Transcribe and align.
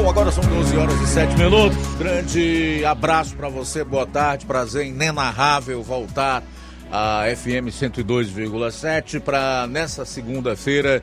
Bom, 0.00 0.08
agora 0.08 0.30
são 0.30 0.44
12 0.44 0.76
horas 0.76 1.00
e 1.00 1.06
7 1.08 1.36
minutos. 1.36 1.76
Grande 1.98 2.84
abraço 2.84 3.34
para 3.34 3.48
você, 3.48 3.82
boa 3.82 4.06
tarde, 4.06 4.46
prazer 4.46 4.86
inenarrável 4.86 5.82
voltar 5.82 6.44
a 6.88 7.24
FM 7.36 7.66
102,7 7.68 9.18
para 9.18 9.66
nessa 9.66 10.04
segunda-feira, 10.04 11.02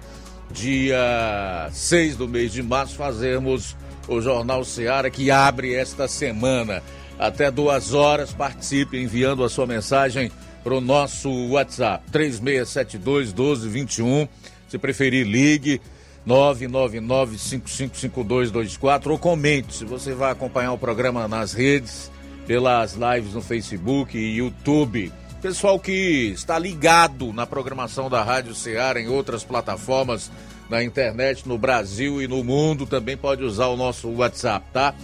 dia 0.50 1.68
6 1.74 2.16
do 2.16 2.26
mês 2.26 2.54
de 2.54 2.64
março, 2.64 2.96
fazermos 2.96 3.76
o 4.08 4.22
Jornal 4.22 4.64
Seara 4.64 5.10
que 5.10 5.30
abre 5.30 5.76
esta 5.76 6.08
semana. 6.08 6.82
Até 7.20 7.52
duas 7.52 7.94
horas, 7.94 8.32
participe 8.32 8.98
enviando 8.98 9.44
a 9.44 9.50
sua 9.50 9.68
mensagem 9.68 10.32
para 10.64 10.74
o 10.74 10.80
nosso 10.80 11.30
WhatsApp 11.50 12.02
3672 12.14 13.34
1221. 13.34 14.26
Se 14.70 14.78
preferir, 14.78 15.28
ligue 15.28 15.82
999-555224 16.28 19.08
ou 19.08 19.20
comente 19.20 19.74
se 19.74 19.86
você 19.86 20.14
vai 20.14 20.32
acompanhar 20.32 20.74
o 20.74 20.78
programa 20.78 21.28
nas 21.28 21.54
redes, 21.54 22.12
pelas 22.48 22.96
lives 22.96 23.34
no 23.34 23.42
Facebook 23.42 24.18
e 24.18 24.38
YouTube. 24.38 25.12
Pessoal 25.42 25.80
que 25.80 26.32
está 26.34 26.58
ligado 26.58 27.32
na 27.32 27.46
programação 27.46 28.10
da 28.10 28.24
Rádio 28.24 28.56
Ceará 28.56 29.00
em 29.00 29.08
outras 29.08 29.44
plataformas 29.44 30.32
na 30.70 30.84
internet, 30.84 31.48
no 31.48 31.58
Brasil 31.58 32.22
e 32.22 32.28
no 32.28 32.44
mundo, 32.44 32.88
também 32.88 33.16
pode 33.16 33.44
usar 33.44 33.68
o 33.68 33.78
nosso 33.78 34.10
WhatsApp, 34.10 34.66
tá? 34.74 34.96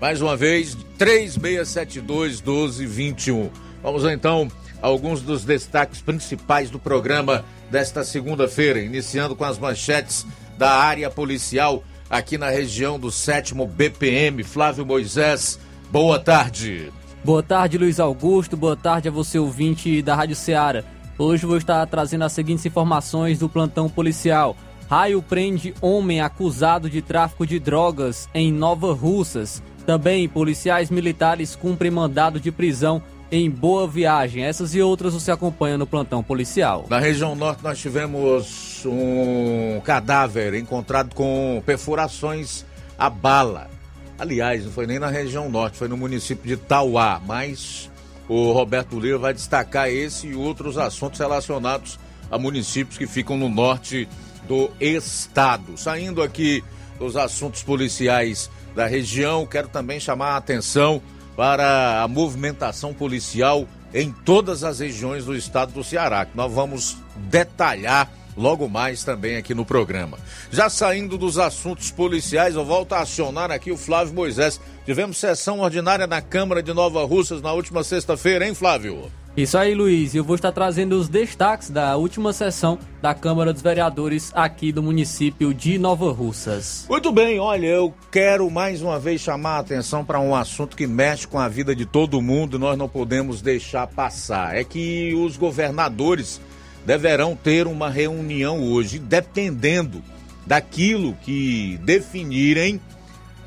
Mais 0.00 0.22
uma 0.22 0.34
vez, 0.34 0.74
3672 0.96 2.40
1221. 2.40 3.50
Vamos 3.82 4.04
então 4.04 4.50
a 4.80 4.86
alguns 4.86 5.20
dos 5.20 5.44
destaques 5.44 6.00
principais 6.00 6.70
do 6.70 6.78
programa 6.78 7.44
desta 7.70 8.02
segunda-feira, 8.02 8.80
iniciando 8.80 9.36
com 9.36 9.44
as 9.44 9.58
manchetes 9.58 10.26
da 10.60 10.72
área 10.72 11.08
policial 11.08 11.82
aqui 12.10 12.36
na 12.36 12.50
região 12.50 13.00
do 13.00 13.10
7 13.10 13.54
BPM. 13.54 14.44
Flávio 14.44 14.84
Moisés, 14.84 15.58
boa 15.90 16.18
tarde. 16.18 16.92
Boa 17.24 17.42
tarde, 17.42 17.78
Luiz 17.78 17.98
Augusto. 17.98 18.58
Boa 18.58 18.76
tarde 18.76 19.08
a 19.08 19.10
você, 19.10 19.38
ouvinte 19.38 20.02
da 20.02 20.14
Rádio 20.14 20.36
Ceará. 20.36 20.84
Hoje 21.16 21.46
vou 21.46 21.56
estar 21.56 21.86
trazendo 21.86 22.24
as 22.24 22.32
seguintes 22.32 22.66
informações 22.66 23.38
do 23.38 23.48
plantão 23.48 23.88
policial. 23.88 24.54
Raio 24.86 25.22
prende 25.22 25.72
homem 25.80 26.20
acusado 26.20 26.90
de 26.90 27.00
tráfico 27.00 27.46
de 27.46 27.58
drogas 27.58 28.28
em 28.34 28.52
Nova 28.52 28.92
Russas. 28.92 29.62
Também 29.86 30.28
policiais 30.28 30.90
militares 30.90 31.56
cumprem 31.56 31.90
mandado 31.90 32.38
de 32.38 32.52
prisão 32.52 33.02
em 33.30 33.50
Boa 33.50 33.86
Viagem. 33.86 34.44
Essas 34.44 34.74
e 34.74 34.82
outras 34.82 35.14
você 35.14 35.30
acompanha 35.30 35.78
no 35.78 35.86
plantão 35.86 36.22
policial. 36.22 36.86
Na 36.88 36.98
região 36.98 37.34
norte 37.34 37.62
nós 37.62 37.78
tivemos 37.78 38.84
um 38.86 39.80
cadáver 39.84 40.54
encontrado 40.54 41.14
com 41.14 41.62
perfurações 41.64 42.64
a 42.98 43.08
bala. 43.08 43.70
Aliás, 44.18 44.64
não 44.64 44.72
foi 44.72 44.86
nem 44.86 44.98
na 44.98 45.08
região 45.08 45.48
norte, 45.48 45.78
foi 45.78 45.88
no 45.88 45.96
município 45.96 46.46
de 46.46 46.56
Tauá, 46.56 47.20
mas 47.26 47.90
o 48.28 48.52
Roberto 48.52 49.00
Lira 49.00 49.18
vai 49.18 49.32
destacar 49.32 49.88
esse 49.88 50.28
e 50.28 50.34
outros 50.34 50.76
assuntos 50.76 51.18
relacionados 51.18 51.98
a 52.30 52.38
municípios 52.38 52.98
que 52.98 53.06
ficam 53.06 53.36
no 53.36 53.48
norte 53.48 54.06
do 54.46 54.70
estado. 54.78 55.76
Saindo 55.76 56.22
aqui 56.22 56.62
dos 56.98 57.16
assuntos 57.16 57.62
policiais 57.62 58.50
da 58.74 58.86
região, 58.86 59.46
quero 59.46 59.68
também 59.68 59.98
chamar 59.98 60.32
a 60.32 60.36
atenção 60.36 61.00
para 61.40 62.02
a 62.02 62.06
movimentação 62.06 62.92
policial 62.92 63.66
em 63.94 64.12
todas 64.12 64.62
as 64.62 64.80
regiões 64.80 65.24
do 65.24 65.34
estado 65.34 65.72
do 65.72 65.82
Ceará, 65.82 66.26
nós 66.34 66.52
vamos 66.52 66.98
detalhar 67.16 68.10
logo 68.40 68.68
mais 68.68 69.04
também 69.04 69.36
aqui 69.36 69.54
no 69.54 69.64
programa. 69.64 70.18
Já 70.50 70.70
saindo 70.70 71.18
dos 71.18 71.38
assuntos 71.38 71.90
policiais, 71.90 72.54
eu 72.54 72.64
volto 72.64 72.94
a 72.94 73.00
acionar 73.00 73.50
aqui 73.50 73.70
o 73.70 73.76
Flávio 73.76 74.14
Moisés. 74.14 74.60
Tivemos 74.84 75.18
sessão 75.18 75.60
ordinária 75.60 76.06
na 76.06 76.22
Câmara 76.22 76.62
de 76.62 76.72
Nova 76.72 77.04
Russas 77.04 77.42
na 77.42 77.52
última 77.52 77.84
sexta-feira, 77.84 78.46
hein, 78.46 78.54
Flávio? 78.54 79.10
Isso 79.36 79.56
aí, 79.56 79.74
Luiz. 79.74 80.14
Eu 80.14 80.24
vou 80.24 80.34
estar 80.34 80.50
trazendo 80.50 80.98
os 80.98 81.08
destaques 81.08 81.70
da 81.70 81.96
última 81.96 82.32
sessão 82.32 82.78
da 83.00 83.14
Câmara 83.14 83.52
dos 83.52 83.62
Vereadores 83.62 84.32
aqui 84.34 84.72
do 84.72 84.82
município 84.82 85.54
de 85.54 85.78
Nova 85.78 86.10
Russas. 86.10 86.84
Muito 86.88 87.12
bem, 87.12 87.38
olha, 87.38 87.66
eu 87.66 87.94
quero 88.10 88.50
mais 88.50 88.82
uma 88.82 88.98
vez 88.98 89.20
chamar 89.20 89.56
a 89.56 89.58
atenção 89.60 90.04
para 90.04 90.18
um 90.18 90.34
assunto 90.34 90.76
que 90.76 90.86
mexe 90.86 91.28
com 91.28 91.38
a 91.38 91.48
vida 91.48 91.76
de 91.76 91.86
todo 91.86 92.20
mundo 92.20 92.56
e 92.56 92.60
nós 92.60 92.76
não 92.76 92.88
podemos 92.88 93.40
deixar 93.40 93.86
passar. 93.86 94.56
É 94.56 94.64
que 94.64 95.14
os 95.14 95.36
governadores 95.36 96.40
deverão 96.84 97.36
ter 97.36 97.66
uma 97.66 97.90
reunião 97.90 98.62
hoje, 98.62 98.98
dependendo 98.98 100.02
daquilo 100.46 101.14
que 101.22 101.78
definirem, 101.82 102.80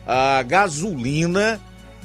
a 0.05 0.41
gasolina 0.43 1.59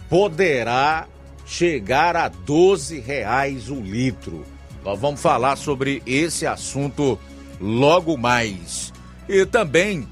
poderá 0.09 1.07
chegar 1.47 2.17
a 2.17 2.29
12 2.29 3.01
reais 3.01 3.71
o 3.71 3.77
litro. 3.81 4.45
Nós 4.85 4.99
vamos 4.99 5.21
falar 5.21 5.57
sobre 5.57 6.03
esse 6.07 6.47
assunto 6.47 7.19
logo 7.61 8.17
mais. 8.17 8.93
E 9.29 9.45
também 9.45 10.09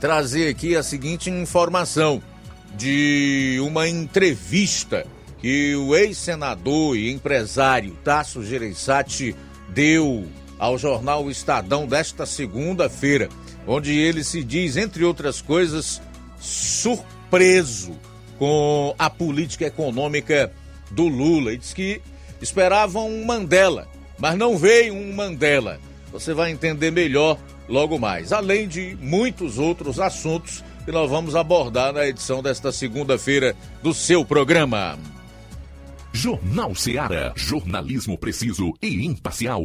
trazer 0.00 0.48
aqui 0.48 0.76
a 0.76 0.82
seguinte 0.82 1.30
informação 1.30 2.22
de 2.76 3.58
uma 3.62 3.88
entrevista 3.88 5.06
que 5.40 5.74
o 5.76 5.94
ex-senador 5.94 6.96
e 6.96 7.10
empresário 7.10 7.96
Tasso 8.04 8.44
Gereissati 8.44 9.34
deu 9.68 10.26
ao 10.62 10.78
jornal 10.78 11.28
Estadão 11.28 11.88
desta 11.88 12.24
segunda-feira, 12.24 13.28
onde 13.66 13.98
ele 13.98 14.22
se 14.22 14.44
diz, 14.44 14.76
entre 14.76 15.02
outras 15.02 15.42
coisas, 15.42 16.00
surpreso 16.38 17.98
com 18.38 18.94
a 18.96 19.10
política 19.10 19.66
econômica 19.66 20.52
do 20.92 21.08
Lula 21.08 21.52
e 21.52 21.58
diz 21.58 21.74
que 21.74 22.00
esperavam 22.40 23.10
um 23.10 23.24
Mandela, 23.24 23.88
mas 24.16 24.38
não 24.38 24.56
veio 24.56 24.94
um 24.94 25.12
Mandela. 25.12 25.80
Você 26.12 26.32
vai 26.32 26.52
entender 26.52 26.92
melhor 26.92 27.36
logo 27.68 27.98
mais, 27.98 28.32
além 28.32 28.68
de 28.68 28.96
muitos 29.00 29.58
outros 29.58 29.98
assuntos 29.98 30.62
que 30.84 30.92
nós 30.92 31.10
vamos 31.10 31.34
abordar 31.34 31.92
na 31.92 32.06
edição 32.06 32.40
desta 32.40 32.70
segunda-feira 32.70 33.56
do 33.82 33.92
seu 33.92 34.24
programa. 34.24 34.96
Jornal 36.12 36.72
Ceará, 36.76 37.32
jornalismo 37.34 38.16
preciso 38.16 38.72
e 38.80 39.04
imparcial. 39.04 39.64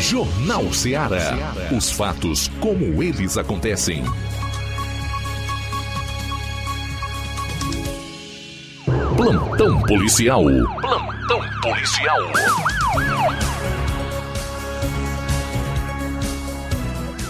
Jornal 0.00 0.72
Ceará. 0.72 1.52
Os 1.76 1.90
fatos 1.90 2.50
como 2.58 3.02
eles 3.02 3.36
acontecem. 3.36 4.02
Plantão 9.14 9.78
policial. 9.82 10.42
Plantão 10.80 11.40
policial. 11.60 12.18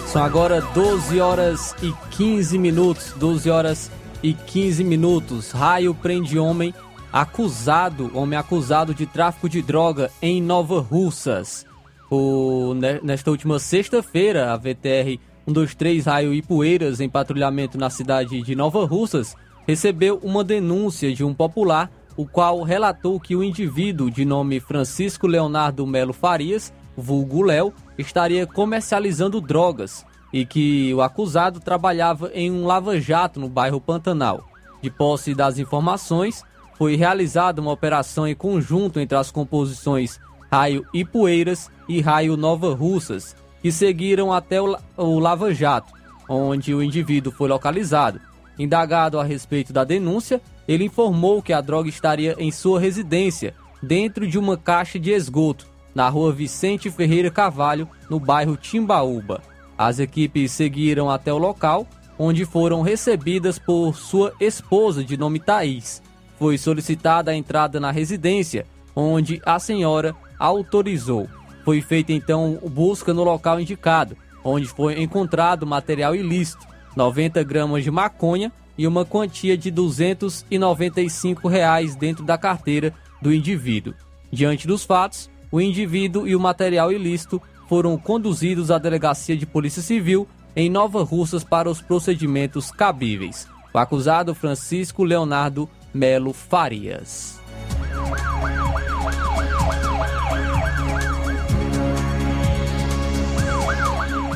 São 0.07 0.23
agora 0.23 0.61
12 0.61 1.19
horas 1.19 1.75
e 1.83 1.93
15 2.11 2.57
minutos. 2.57 3.13
12 3.17 3.49
horas 3.49 3.91
e 4.23 4.33
15 4.33 4.85
minutos. 4.85 5.51
Raio 5.51 5.93
prende 5.93 6.39
homem 6.39 6.73
acusado, 7.11 8.09
homem 8.17 8.39
acusado 8.39 8.93
de 8.93 9.05
tráfico 9.05 9.49
de 9.49 9.61
droga 9.61 10.09
em 10.21 10.41
Nova 10.41 10.79
Russas. 10.79 11.69
O, 12.13 12.73
nesta 13.01 13.31
última 13.31 13.57
sexta-feira, 13.57 14.51
a 14.51 14.57
VTR 14.57 15.17
123 15.45 16.05
Raio 16.05 16.43
Poeiras, 16.43 16.99
em 16.99 17.07
patrulhamento 17.07 17.77
na 17.77 17.89
cidade 17.89 18.41
de 18.41 18.53
Nova 18.53 18.85
Russas, 18.85 19.33
recebeu 19.65 20.19
uma 20.21 20.43
denúncia 20.43 21.13
de 21.13 21.23
um 21.23 21.33
popular, 21.33 21.89
o 22.17 22.27
qual 22.27 22.63
relatou 22.63 23.17
que 23.17 23.33
o 23.33 23.41
indivíduo 23.41 24.11
de 24.11 24.25
nome 24.25 24.59
Francisco 24.59 25.25
Leonardo 25.25 25.87
Melo 25.87 26.11
Farias, 26.11 26.73
vulgo 26.97 27.43
Léo, 27.43 27.73
estaria 27.97 28.45
comercializando 28.45 29.39
drogas 29.39 30.05
e 30.33 30.45
que 30.45 30.93
o 30.93 31.01
acusado 31.01 31.61
trabalhava 31.61 32.29
em 32.33 32.51
um 32.51 32.65
lava-jato 32.65 33.39
no 33.39 33.47
bairro 33.47 33.79
Pantanal. 33.79 34.43
De 34.81 34.89
posse 34.89 35.33
das 35.33 35.57
informações, 35.57 36.43
foi 36.77 36.97
realizada 36.97 37.61
uma 37.61 37.71
operação 37.71 38.27
em 38.27 38.35
conjunto 38.35 38.99
entre 38.99 39.17
as 39.17 39.31
composições 39.31 40.19
Raio 40.51 40.85
Ipueiras 40.93 41.71
e 41.87 42.01
Raio 42.01 42.35
Nova 42.35 42.73
Russas, 42.75 43.35
que 43.61 43.71
seguiram 43.71 44.33
até 44.33 44.59
o, 44.61 45.19
Lava 45.19 45.53
Jato, 45.53 45.93
onde 46.27 46.73
o 46.73 46.83
indivíduo 46.83 47.31
foi 47.31 47.47
localizado. 47.47 48.19
Indagado 48.59 49.17
a 49.17 49.23
respeito 49.23 49.71
da 49.71 49.85
denúncia, 49.85 50.41
ele 50.67 50.83
informou 50.83 51.41
que 51.41 51.53
a 51.53 51.61
droga 51.61 51.87
estaria 51.87 52.35
em 52.37 52.51
sua 52.51 52.81
residência, 52.81 53.53
dentro 53.81 54.27
de 54.27 54.37
uma 54.37 54.57
caixa 54.57 54.99
de 54.99 55.11
esgoto, 55.11 55.65
na 55.95 56.09
rua 56.09 56.33
Vicente 56.33 56.91
Ferreira 56.91 57.31
Cavalho, 57.31 57.87
no 58.09 58.19
bairro 58.19 58.57
Timbaúba. 58.57 59.41
As 59.77 59.99
equipes 59.99 60.51
seguiram 60.51 61.09
até 61.09 61.31
o 61.31 61.37
local, 61.37 61.87
onde 62.19 62.45
foram 62.45 62.81
recebidas 62.81 63.57
por 63.57 63.95
sua 63.95 64.33
esposa 64.39 65.03
de 65.03 65.15
nome 65.15 65.39
Thaís. 65.39 66.01
Foi 66.37 66.57
solicitada 66.57 67.31
a 67.31 67.35
entrada 67.35 67.79
na 67.79 67.89
residência, 67.89 68.65
onde 68.95 69.41
a 69.45 69.57
senhora 69.57 70.15
autorizou. 70.41 71.29
Foi 71.63 71.81
feita 71.81 72.11
então 72.11 72.59
busca 72.67 73.13
no 73.13 73.23
local 73.23 73.59
indicado, 73.59 74.17
onde 74.43 74.65
foi 74.65 74.99
encontrado 74.99 75.67
material 75.67 76.15
ilícito, 76.15 76.65
90 76.95 77.43
gramas 77.43 77.83
de 77.83 77.91
maconha 77.91 78.51
e 78.75 78.87
uma 78.87 79.05
quantia 79.05 79.55
de 79.55 79.69
295 79.69 81.47
reais 81.47 81.95
dentro 81.95 82.25
da 82.25 82.37
carteira 82.37 82.91
do 83.21 83.31
indivíduo. 83.31 83.93
Diante 84.31 84.65
dos 84.65 84.83
fatos, 84.83 85.29
o 85.51 85.61
indivíduo 85.61 86.27
e 86.27 86.35
o 86.35 86.39
material 86.39 86.91
ilícito 86.91 87.39
foram 87.69 87.95
conduzidos 87.97 88.71
à 88.71 88.79
delegacia 88.79 89.37
de 89.37 89.45
Polícia 89.45 89.81
Civil 89.81 90.27
em 90.55 90.69
Nova 90.69 91.03
Russas 91.03 91.43
para 91.43 91.69
os 91.69 91.81
procedimentos 91.81 92.71
cabíveis. 92.71 93.47
O 93.73 93.77
acusado 93.77 94.33
Francisco 94.33 95.03
Leonardo 95.03 95.69
Melo 95.93 96.33
Farias. 96.33 97.39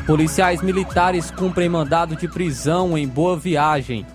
Policiais 0.06 0.62
militares 0.62 1.32
cumprem 1.32 1.68
mandado 1.68 2.16
de 2.16 2.28
prisão 2.28 2.96
em 2.96 3.08
Boa 3.08 3.36
Viagem. 3.36 4.06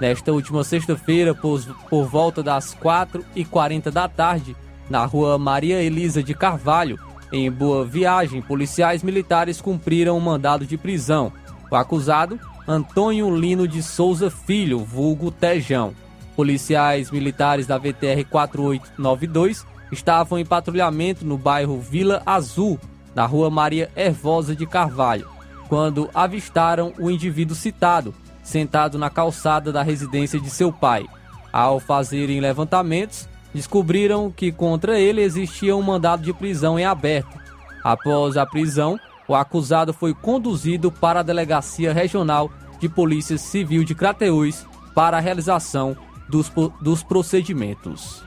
Nesta 0.00 0.30
última 0.30 0.62
sexta-feira, 0.62 1.34
por, 1.34 1.60
por 1.88 2.06
volta 2.06 2.40
das 2.40 2.72
4h40 2.72 3.90
da 3.90 4.08
tarde, 4.08 4.54
na 4.88 5.04
rua 5.04 5.36
Maria 5.38 5.82
Elisa 5.82 6.22
de 6.22 6.34
Carvalho, 6.34 7.00
em 7.32 7.50
Boa 7.50 7.84
Viagem, 7.84 8.40
policiais 8.40 9.02
militares 9.02 9.60
cumpriram 9.60 10.16
um 10.16 10.20
mandado 10.20 10.64
de 10.64 10.78
prisão. 10.78 11.32
O 11.68 11.74
acusado, 11.74 12.38
Antônio 12.66 13.34
Lino 13.34 13.66
de 13.66 13.82
Souza 13.82 14.30
Filho, 14.30 14.78
vulgo 14.78 15.32
Tejão. 15.32 15.92
Policiais 16.36 17.10
militares 17.10 17.66
da 17.66 17.76
VTR 17.76 18.24
4892 18.30 19.66
estavam 19.90 20.38
em 20.38 20.46
patrulhamento 20.46 21.26
no 21.26 21.36
bairro 21.36 21.80
Vila 21.80 22.22
Azul, 22.24 22.78
na 23.16 23.26
rua 23.26 23.50
Maria 23.50 23.90
Hervosa 23.96 24.54
de 24.54 24.64
Carvalho, 24.64 25.26
quando 25.70 26.10
avistaram 26.12 26.92
o 26.98 27.08
indivíduo 27.08 27.54
citado, 27.54 28.12
sentado 28.42 28.98
na 28.98 29.08
calçada 29.08 29.70
da 29.70 29.84
residência 29.84 30.40
de 30.40 30.50
seu 30.50 30.72
pai. 30.72 31.06
Ao 31.52 31.78
fazerem 31.78 32.40
levantamentos, 32.40 33.28
descobriram 33.54 34.32
que 34.32 34.50
contra 34.50 34.98
ele 34.98 35.22
existia 35.22 35.76
um 35.76 35.82
mandado 35.82 36.24
de 36.24 36.32
prisão 36.32 36.76
em 36.76 36.84
aberto. 36.84 37.38
Após 37.84 38.36
a 38.36 38.44
prisão, 38.44 38.98
o 39.28 39.34
acusado 39.36 39.92
foi 39.92 40.12
conduzido 40.12 40.90
para 40.90 41.20
a 41.20 41.22
Delegacia 41.22 41.92
Regional 41.92 42.50
de 42.80 42.88
Polícia 42.88 43.38
Civil 43.38 43.84
de 43.84 43.94
Crateús 43.94 44.66
para 44.92 45.18
a 45.18 45.20
realização 45.20 45.96
dos, 46.28 46.50
dos 46.80 47.04
procedimentos. 47.04 48.24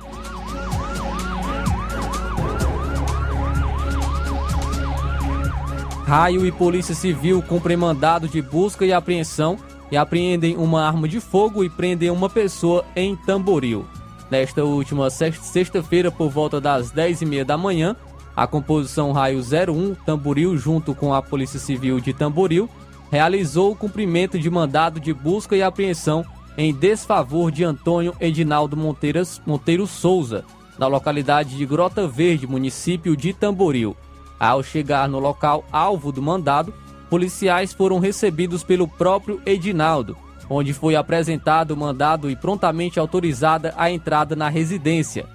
Raio 6.13 6.45
e 6.45 6.51
Polícia 6.51 6.93
Civil 6.93 7.41
cumprem 7.41 7.75
mandado 7.75 8.27
de 8.27 8.39
busca 8.39 8.85
e 8.85 8.93
apreensão 8.93 9.57
e 9.91 9.97
apreendem 9.97 10.55
uma 10.55 10.85
arma 10.85 11.07
de 11.07 11.19
fogo 11.19 11.63
e 11.63 11.69
prendem 11.71 12.11
uma 12.11 12.29
pessoa 12.29 12.85
em 12.95 13.15
Tamboril. 13.15 13.83
Nesta 14.29 14.63
última 14.63 15.09
sexta-feira, 15.09 16.11
por 16.11 16.29
volta 16.29 16.61
das 16.61 16.91
10h30 16.91 17.43
da 17.43 17.57
manhã, 17.57 17.95
a 18.35 18.45
composição 18.45 19.11
Raio 19.11 19.39
01 19.39 19.95
Tamboril, 20.05 20.55
junto 20.55 20.93
com 20.93 21.15
a 21.15 21.21
Polícia 21.23 21.59
Civil 21.59 21.99
de 21.99 22.13
Tamboril, 22.13 22.69
realizou 23.09 23.71
o 23.71 23.75
cumprimento 23.75 24.37
de 24.37 24.51
mandado 24.51 24.99
de 24.99 25.11
busca 25.15 25.55
e 25.55 25.63
apreensão 25.63 26.23
em 26.55 26.71
desfavor 26.71 27.49
de 27.49 27.63
Antônio 27.63 28.13
Edinaldo 28.19 28.77
Monteiro 28.77 29.87
Souza, 29.87 30.45
na 30.77 30.85
localidade 30.85 31.57
de 31.57 31.65
Grota 31.65 32.07
Verde, 32.07 32.45
município 32.45 33.17
de 33.17 33.33
Tamboril. 33.33 33.97
Ao 34.39 34.63
chegar 34.63 35.07
no 35.07 35.19
local 35.19 35.63
alvo 35.71 36.11
do 36.11 36.21
mandado, 36.21 36.73
policiais 37.09 37.73
foram 37.73 37.99
recebidos 37.99 38.63
pelo 38.63 38.87
próprio 38.87 39.41
Edinaldo, 39.45 40.17
onde 40.49 40.73
foi 40.73 40.95
apresentado 40.95 41.71
o 41.71 41.77
mandado 41.77 42.29
e 42.29 42.35
prontamente 42.35 42.99
autorizada 42.99 43.73
a 43.77 43.89
entrada 43.89 44.35
na 44.35 44.49
residência. 44.49 45.25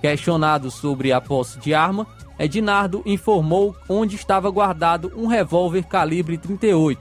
Questionado 0.00 0.70
sobre 0.70 1.12
a 1.12 1.20
posse 1.20 1.58
de 1.58 1.74
arma, 1.74 2.06
Edinardo 2.38 3.02
informou 3.06 3.74
onde 3.88 4.16
estava 4.16 4.50
guardado 4.50 5.12
um 5.16 5.26
revólver 5.26 5.84
calibre 5.84 6.36
38. 6.36 7.00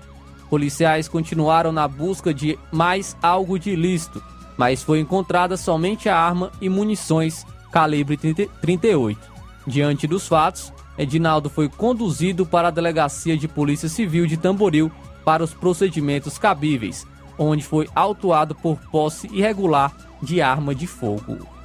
Policiais 0.50 1.08
continuaram 1.08 1.72
na 1.72 1.88
busca 1.88 2.34
de 2.34 2.58
mais 2.72 3.18
algo 3.22 3.60
de 3.60 3.72
ilícito, 3.72 4.24
mas 4.56 4.82
foi 4.82 5.00
encontrada 5.00 5.58
somente 5.58 6.08
a 6.08 6.18
arma 6.18 6.52
e 6.62 6.70
munições 6.70 7.46
calibre 7.72 8.18
38. 8.18 9.20
Diante 9.68 10.08
dos 10.08 10.28
fatos, 10.28 10.72
Edinaldo 10.98 11.50
foi 11.50 11.68
conduzido 11.68 12.46
para 12.46 12.70
a 12.70 12.72
Delegacia 12.72 13.38
de 13.38 13.48
Polícia 13.48 13.90
Civil 13.90 14.26
de 14.26 14.38
Tamboril 14.38 14.92
para 15.24 15.44
os 15.44 15.54
procedimentos 15.54 16.38
cabíveis, 16.38 17.06
onde 17.38 17.64
foi 17.64 17.90
autuado 17.94 18.56
por 18.56 18.78
posse 18.92 19.28
irregular 19.34 19.96
de 20.22 20.42
arma 20.42 20.74
de 20.74 20.88
fogo. 20.88 21.56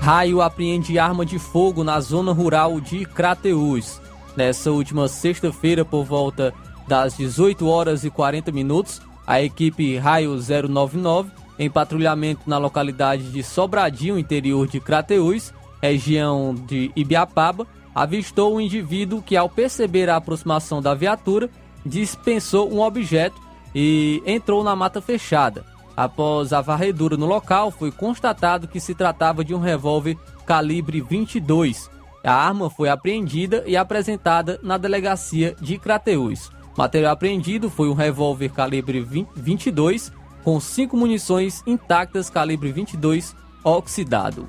Raio 0.00 0.40
apreende 0.40 1.00
arma 1.00 1.26
de 1.26 1.36
fogo 1.36 1.82
na 1.82 1.98
zona 1.98 2.32
rural 2.32 2.80
de 2.80 3.04
Crateús. 3.04 4.00
Nessa 4.36 4.70
última 4.70 5.08
sexta-feira, 5.08 5.84
por 5.84 6.04
volta 6.04 6.54
das 6.86 7.16
18 7.16 7.66
horas 7.66 8.04
e 8.04 8.10
40 8.10 8.52
minutos, 8.52 9.02
a 9.26 9.42
equipe 9.42 9.98
Raio 9.98 10.36
099, 10.36 11.32
em 11.58 11.70
patrulhamento 11.70 12.42
na 12.46 12.58
localidade 12.58 13.30
de 13.30 13.42
Sobradinho, 13.42 14.18
interior 14.18 14.66
de 14.66 14.80
Crateús, 14.80 15.52
região 15.82 16.54
de 16.54 16.90
Ibiapaba, 16.94 17.66
avistou 17.94 18.54
um 18.54 18.60
indivíduo 18.60 19.22
que, 19.22 19.36
ao 19.36 19.48
perceber 19.48 20.10
a 20.10 20.16
aproximação 20.16 20.82
da 20.82 20.94
viatura, 20.94 21.48
dispensou 21.84 22.70
um 22.72 22.80
objeto 22.80 23.40
e 23.74 24.22
entrou 24.26 24.62
na 24.62 24.76
mata 24.76 25.00
fechada. 25.00 25.64
Após 25.96 26.52
a 26.52 26.60
varredura 26.60 27.16
no 27.16 27.24
local, 27.24 27.70
foi 27.70 27.90
constatado 27.90 28.68
que 28.68 28.78
se 28.78 28.94
tratava 28.94 29.42
de 29.42 29.54
um 29.54 29.58
revólver 29.58 30.16
calibre 30.44 31.00
22. 31.00 31.90
A 32.22 32.34
arma 32.34 32.68
foi 32.68 32.90
apreendida 32.90 33.64
e 33.66 33.76
apresentada 33.76 34.60
na 34.62 34.76
delegacia 34.76 35.56
de 35.58 35.78
Crateús. 35.78 36.50
Material 36.76 37.12
apreendido 37.12 37.70
foi 37.70 37.88
um 37.88 37.94
revólver 37.94 38.50
calibre 38.50 39.00
22 39.34 40.12
com 40.46 40.60
cinco 40.60 40.96
munições 40.96 41.60
intactas 41.66 42.30
calibre 42.30 42.70
22 42.70 43.34
oxidado. 43.64 44.48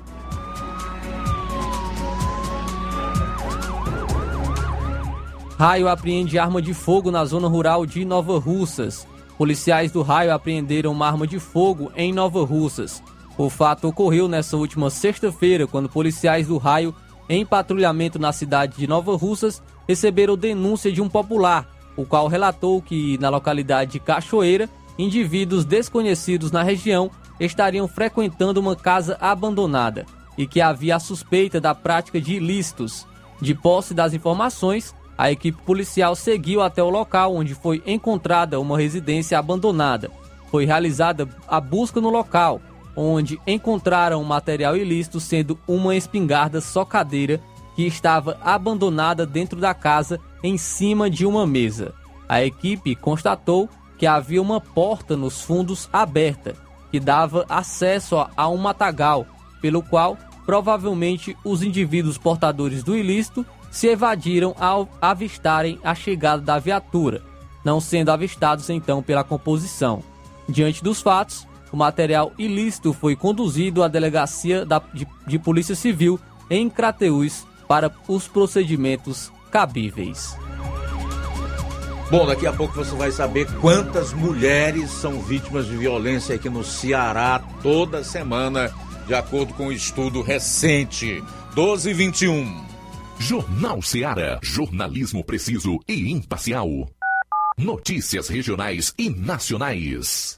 Raio 5.58 5.88
apreende 5.88 6.38
arma 6.38 6.62
de 6.62 6.72
fogo 6.72 7.10
na 7.10 7.24
zona 7.24 7.48
rural 7.48 7.84
de 7.84 8.04
Nova 8.04 8.38
Russas. 8.38 9.08
Policiais 9.36 9.90
do 9.90 10.00
Raio 10.02 10.32
apreenderam 10.32 10.92
uma 10.92 11.08
arma 11.08 11.26
de 11.26 11.40
fogo 11.40 11.90
em 11.96 12.12
Nova 12.12 12.44
Russas. 12.44 13.02
O 13.36 13.50
fato 13.50 13.88
ocorreu 13.88 14.28
nesta 14.28 14.56
última 14.56 14.90
sexta-feira, 14.90 15.66
quando 15.66 15.88
policiais 15.88 16.46
do 16.46 16.58
Raio, 16.58 16.94
em 17.28 17.44
patrulhamento 17.44 18.20
na 18.20 18.32
cidade 18.32 18.76
de 18.76 18.86
Nova 18.86 19.16
Russas, 19.16 19.60
receberam 19.88 20.36
denúncia 20.36 20.92
de 20.92 21.02
um 21.02 21.08
popular, 21.08 21.68
o 21.96 22.04
qual 22.06 22.28
relatou 22.28 22.80
que 22.80 23.18
na 23.18 23.30
localidade 23.30 23.90
de 23.90 23.98
Cachoeira, 23.98 24.70
indivíduos 24.98 25.64
desconhecidos 25.64 26.50
na 26.50 26.62
região 26.62 27.10
estariam 27.38 27.86
frequentando 27.86 28.60
uma 28.60 28.74
casa 28.74 29.16
abandonada 29.20 30.04
e 30.36 30.46
que 30.46 30.60
havia 30.60 30.96
a 30.96 31.00
suspeita 31.00 31.60
da 31.60 31.74
prática 31.74 32.20
de 32.20 32.34
ilícitos. 32.34 33.06
De 33.40 33.54
posse 33.54 33.94
das 33.94 34.12
informações, 34.12 34.94
a 35.16 35.30
equipe 35.30 35.60
policial 35.62 36.14
seguiu 36.14 36.62
até 36.62 36.82
o 36.82 36.90
local 36.90 37.34
onde 37.34 37.54
foi 37.54 37.82
encontrada 37.86 38.60
uma 38.60 38.78
residência 38.78 39.38
abandonada. 39.38 40.10
Foi 40.50 40.64
realizada 40.64 41.28
a 41.46 41.60
busca 41.60 42.00
no 42.00 42.08
local, 42.08 42.60
onde 42.96 43.40
encontraram 43.46 44.22
material 44.24 44.76
ilícito, 44.76 45.20
sendo 45.20 45.58
uma 45.66 45.94
espingarda 45.94 46.60
socadeira 46.60 47.40
que 47.76 47.86
estava 47.86 48.38
abandonada 48.42 49.24
dentro 49.24 49.60
da 49.60 49.74
casa 49.74 50.18
em 50.42 50.56
cima 50.56 51.08
de 51.08 51.26
uma 51.26 51.46
mesa. 51.46 51.94
A 52.28 52.44
equipe 52.44 52.94
constatou 52.94 53.68
que 53.98 54.06
havia 54.06 54.40
uma 54.40 54.60
porta 54.60 55.16
nos 55.16 55.42
fundos 55.42 55.88
aberta, 55.92 56.54
que 56.90 57.00
dava 57.00 57.44
acesso 57.48 58.16
a 58.36 58.48
um 58.48 58.56
matagal, 58.56 59.26
pelo 59.60 59.82
qual 59.82 60.16
provavelmente 60.46 61.36
os 61.44 61.62
indivíduos 61.62 62.16
portadores 62.16 62.82
do 62.82 62.96
ilícito 62.96 63.44
se 63.70 63.88
evadiram 63.88 64.54
ao 64.58 64.88
avistarem 65.02 65.78
a 65.84 65.94
chegada 65.94 66.40
da 66.40 66.58
viatura, 66.58 67.22
não 67.64 67.80
sendo 67.80 68.10
avistados 68.10 68.70
então 68.70 69.02
pela 69.02 69.24
composição. 69.24 70.02
Diante 70.48 70.82
dos 70.82 71.02
fatos, 71.02 71.46
o 71.70 71.76
material 71.76 72.32
ilícito 72.38 72.94
foi 72.94 73.14
conduzido 73.14 73.82
à 73.82 73.88
delegacia 73.88 74.64
da, 74.64 74.80
de, 74.94 75.06
de 75.26 75.38
Polícia 75.38 75.74
Civil 75.74 76.18
em 76.48 76.70
Crateús 76.70 77.46
para 77.66 77.92
os 78.08 78.26
procedimentos 78.26 79.30
cabíveis. 79.50 80.34
Bom, 82.10 82.26
daqui 82.26 82.46
a 82.46 82.52
pouco 82.52 82.74
você 82.74 82.96
vai 82.96 83.10
saber 83.10 83.46
quantas 83.60 84.14
mulheres 84.14 84.90
são 84.90 85.20
vítimas 85.20 85.66
de 85.66 85.76
violência 85.76 86.36
aqui 86.36 86.48
no 86.48 86.64
Ceará 86.64 87.38
toda 87.62 88.02
semana, 88.02 88.72
de 89.06 89.14
acordo 89.14 89.52
com 89.52 89.66
um 89.66 89.72
estudo 89.72 90.22
recente. 90.22 91.22
12 91.54 91.90
e 91.90 91.92
21. 91.92 92.64
Jornal 93.18 93.82
Ceará. 93.82 94.38
Jornalismo 94.42 95.22
preciso 95.22 95.78
e 95.86 96.10
imparcial. 96.10 96.88
Notícias 97.58 98.28
regionais 98.28 98.94
e 98.96 99.10
nacionais. 99.10 100.37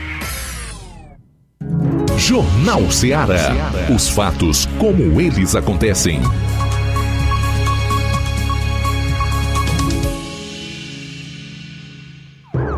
Jornal 2.21 2.89
Ceará. 2.91 3.51
Os 3.93 4.07
fatos 4.07 4.67
como 4.77 5.19
eles 5.19 5.55
acontecem. 5.55 6.21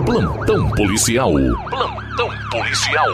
Plantão 0.06 0.70
policial. 0.70 1.34
Plantão 1.70 2.30
policial. 2.50 3.10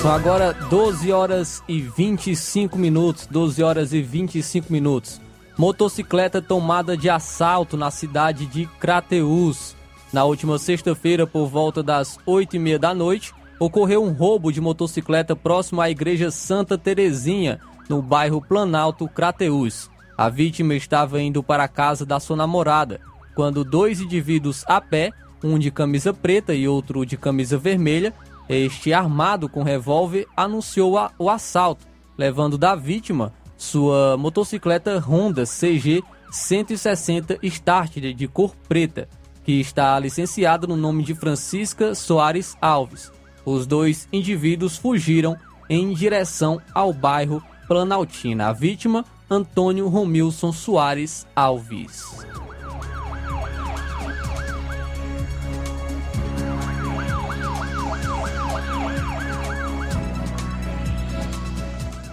São 0.00 0.12
agora 0.12 0.52
12 0.70 1.10
horas 1.10 1.60
e 1.68 1.80
25 1.80 2.78
minutos. 2.78 3.26
12 3.26 3.62
horas 3.64 3.92
e 3.92 4.00
25 4.00 4.72
minutos. 4.72 5.20
Motocicleta 5.58 6.40
tomada 6.40 6.96
de 6.96 7.10
assalto 7.10 7.76
na 7.76 7.90
cidade 7.90 8.46
de 8.46 8.66
Crateús. 8.78 9.75
Na 10.16 10.24
última 10.24 10.58
sexta-feira, 10.58 11.26
por 11.26 11.46
volta 11.46 11.82
das 11.82 12.18
8 12.24 12.56
e 12.56 12.58
meia 12.58 12.78
da 12.78 12.94
noite, 12.94 13.34
ocorreu 13.60 14.02
um 14.02 14.14
roubo 14.14 14.50
de 14.50 14.62
motocicleta 14.62 15.36
próximo 15.36 15.82
à 15.82 15.90
Igreja 15.90 16.30
Santa 16.30 16.78
Terezinha, 16.78 17.60
no 17.86 18.00
bairro 18.00 18.40
Planalto, 18.40 19.06
Crateús. 19.08 19.90
A 20.16 20.30
vítima 20.30 20.74
estava 20.74 21.20
indo 21.20 21.42
para 21.42 21.64
a 21.64 21.68
casa 21.68 22.06
da 22.06 22.18
sua 22.18 22.34
namorada, 22.34 22.98
quando 23.34 23.62
dois 23.62 24.00
indivíduos 24.00 24.64
a 24.66 24.80
pé, 24.80 25.12
um 25.44 25.58
de 25.58 25.70
camisa 25.70 26.14
preta 26.14 26.54
e 26.54 26.66
outro 26.66 27.04
de 27.04 27.18
camisa 27.18 27.58
vermelha, 27.58 28.14
este 28.48 28.94
armado 28.94 29.50
com 29.50 29.62
revólver, 29.62 30.26
anunciou 30.34 30.96
a, 30.96 31.12
o 31.18 31.28
assalto, 31.28 31.84
levando 32.16 32.56
da 32.56 32.74
vítima 32.74 33.34
sua 33.54 34.16
motocicleta 34.16 34.98
Honda 34.98 35.44
CG 35.44 36.02
160 36.30 37.38
Starter 37.42 38.14
de 38.14 38.26
cor 38.26 38.56
preta, 38.66 39.10
que 39.46 39.60
está 39.60 39.96
licenciada 40.00 40.66
no 40.66 40.76
nome 40.76 41.04
de 41.04 41.14
Francisca 41.14 41.94
Soares 41.94 42.56
Alves. 42.60 43.12
Os 43.44 43.64
dois 43.64 44.08
indivíduos 44.12 44.76
fugiram 44.76 45.36
em 45.70 45.94
direção 45.94 46.60
ao 46.74 46.92
bairro 46.92 47.40
Planaltina. 47.68 48.48
A 48.48 48.52
vítima, 48.52 49.04
Antônio 49.30 49.86
Romilson 49.86 50.50
Soares 50.50 51.28
Alves. 51.36 52.26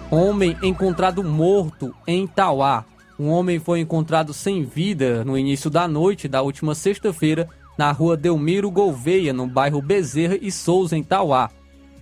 Homem 0.08 0.56
encontrado 0.62 1.24
morto 1.24 1.92
em 2.06 2.28
Tauá. 2.28 2.84
Um 3.18 3.30
homem 3.30 3.60
foi 3.60 3.80
encontrado 3.80 4.34
sem 4.34 4.64
vida 4.64 5.24
no 5.24 5.38
início 5.38 5.70
da 5.70 5.86
noite 5.86 6.26
da 6.26 6.42
última 6.42 6.74
sexta-feira 6.74 7.48
na 7.78 7.90
rua 7.92 8.16
Delmiro 8.16 8.70
Gouveia, 8.70 9.32
no 9.32 9.46
bairro 9.46 9.80
Bezerra 9.80 10.36
e 10.40 10.50
Souza, 10.50 10.96
em 10.96 11.02
Tauá. 11.02 11.50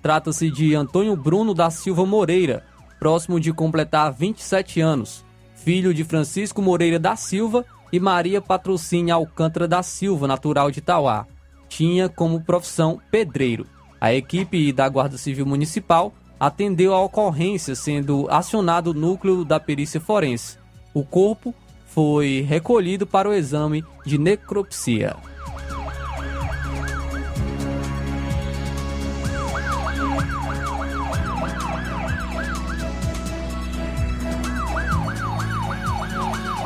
Trata-se 0.00 0.50
de 0.50 0.74
Antônio 0.74 1.16
Bruno 1.16 1.54
da 1.54 1.70
Silva 1.70 2.04
Moreira, 2.06 2.64
próximo 2.98 3.38
de 3.38 3.52
completar 3.52 4.12
27 4.12 4.80
anos, 4.80 5.24
filho 5.54 5.92
de 5.92 6.02
Francisco 6.02 6.62
Moreira 6.62 6.98
da 6.98 7.14
Silva 7.14 7.64
e 7.92 8.00
Maria 8.00 8.40
Patrocínio 8.40 9.14
Alcântara 9.14 9.68
da 9.68 9.82
Silva, 9.82 10.26
natural 10.26 10.70
de 10.70 10.80
Tauá. 10.80 11.26
Tinha 11.68 12.08
como 12.08 12.42
profissão 12.42 13.00
pedreiro. 13.10 13.66
A 14.00 14.12
equipe 14.12 14.72
da 14.72 14.88
Guarda 14.88 15.16
Civil 15.18 15.46
Municipal 15.46 16.12
atendeu 16.40 16.94
a 16.94 17.00
ocorrência, 17.00 17.74
sendo 17.74 18.26
acionado 18.30 18.90
o 18.90 18.94
núcleo 18.94 19.44
da 19.44 19.60
perícia 19.60 20.00
forense. 20.00 20.61
O 20.94 21.04
corpo 21.04 21.54
foi 21.86 22.44
recolhido 22.46 23.06
para 23.06 23.28
o 23.28 23.32
exame 23.32 23.84
de 24.04 24.18
necropsia. 24.18 25.16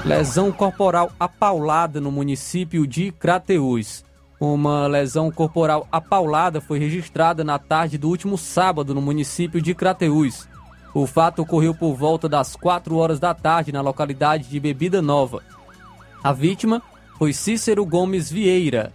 Lesão 0.04 0.52
corporal 0.52 1.10
apaulada 1.18 2.00
no 2.00 2.12
município 2.12 2.86
de 2.86 3.10
Crateús. 3.10 4.04
Uma 4.38 4.86
lesão 4.86 5.32
corporal 5.32 5.88
apaulada 5.90 6.60
foi 6.60 6.78
registrada 6.78 7.42
na 7.42 7.58
tarde 7.58 7.98
do 7.98 8.08
último 8.08 8.38
sábado 8.38 8.94
no 8.94 9.00
município 9.00 9.60
de 9.60 9.74
Crateús. 9.74 10.46
O 10.96 11.06
fato 11.06 11.42
ocorreu 11.42 11.74
por 11.74 11.92
volta 11.94 12.26
das 12.26 12.56
4 12.56 12.96
horas 12.96 13.20
da 13.20 13.35
tarde 13.35 13.70
na 13.70 13.82
localidade 13.82 14.48
de 14.48 14.59
Bebida 14.59 15.02
Nova. 15.02 15.42
A 16.24 16.32
vítima 16.32 16.80
foi 17.18 17.35
Cícero 17.35 17.85
Gomes 17.85 18.30
Vieira, 18.30 18.94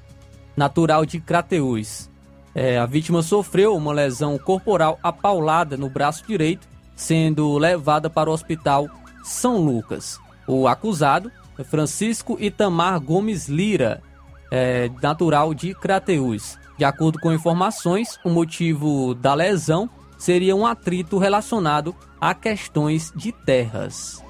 natural 0.58 1.06
de 1.06 1.20
Crateús. 1.20 2.10
É, 2.56 2.80
a 2.80 2.88
vítima 2.88 3.22
sofreu 3.22 3.76
uma 3.76 3.94
lesão 3.94 4.36
corporal 4.40 4.98
apaulada 5.04 5.78
no 5.78 5.92
braço 5.92 6.26
direito, 6.26 6.68
sendo 6.96 7.56
levada 7.60 8.10
para 8.10 8.32
o 8.32 8.34
hospital 8.34 8.90
São 9.24 9.58
Lucas. 9.58 10.20
O 10.48 10.68
acusado 10.68 11.32
é 11.56 11.64
Francisco 11.64 12.36
Itamar 12.42 13.00
Gomes 13.00 13.48
Lira, 13.48 14.02
é, 14.50 14.90
natural 15.04 15.54
de 15.54 15.76
Crateús. 15.76 16.58
De 16.80 16.84
acordo 16.84 17.20
com 17.20 17.32
informações, 17.32 18.18
o 18.26 18.30
motivo 18.32 19.14
da 19.14 19.36
lesão 19.36 19.88
seria 20.22 20.56
um 20.56 20.68
atrito 20.68 21.18
relacionado 21.18 21.96
a 22.20 22.36
questões 22.36 23.12
de 23.16 23.32
terras. 23.32 24.24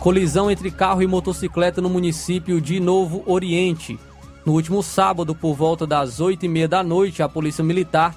Colisão 0.00 0.50
entre 0.50 0.70
carro 0.70 1.02
e 1.02 1.06
motocicleta 1.06 1.82
no 1.82 1.90
município 1.90 2.62
de 2.62 2.80
Novo 2.80 3.22
Oriente. 3.26 4.00
No 4.42 4.54
último 4.54 4.82
sábado, 4.82 5.34
por 5.34 5.54
volta 5.54 5.86
das 5.86 6.18
8 6.18 6.46
e 6.46 6.48
meia 6.48 6.66
da 6.66 6.82
noite, 6.82 7.22
a 7.22 7.28
Polícia 7.28 7.62
Militar 7.62 8.16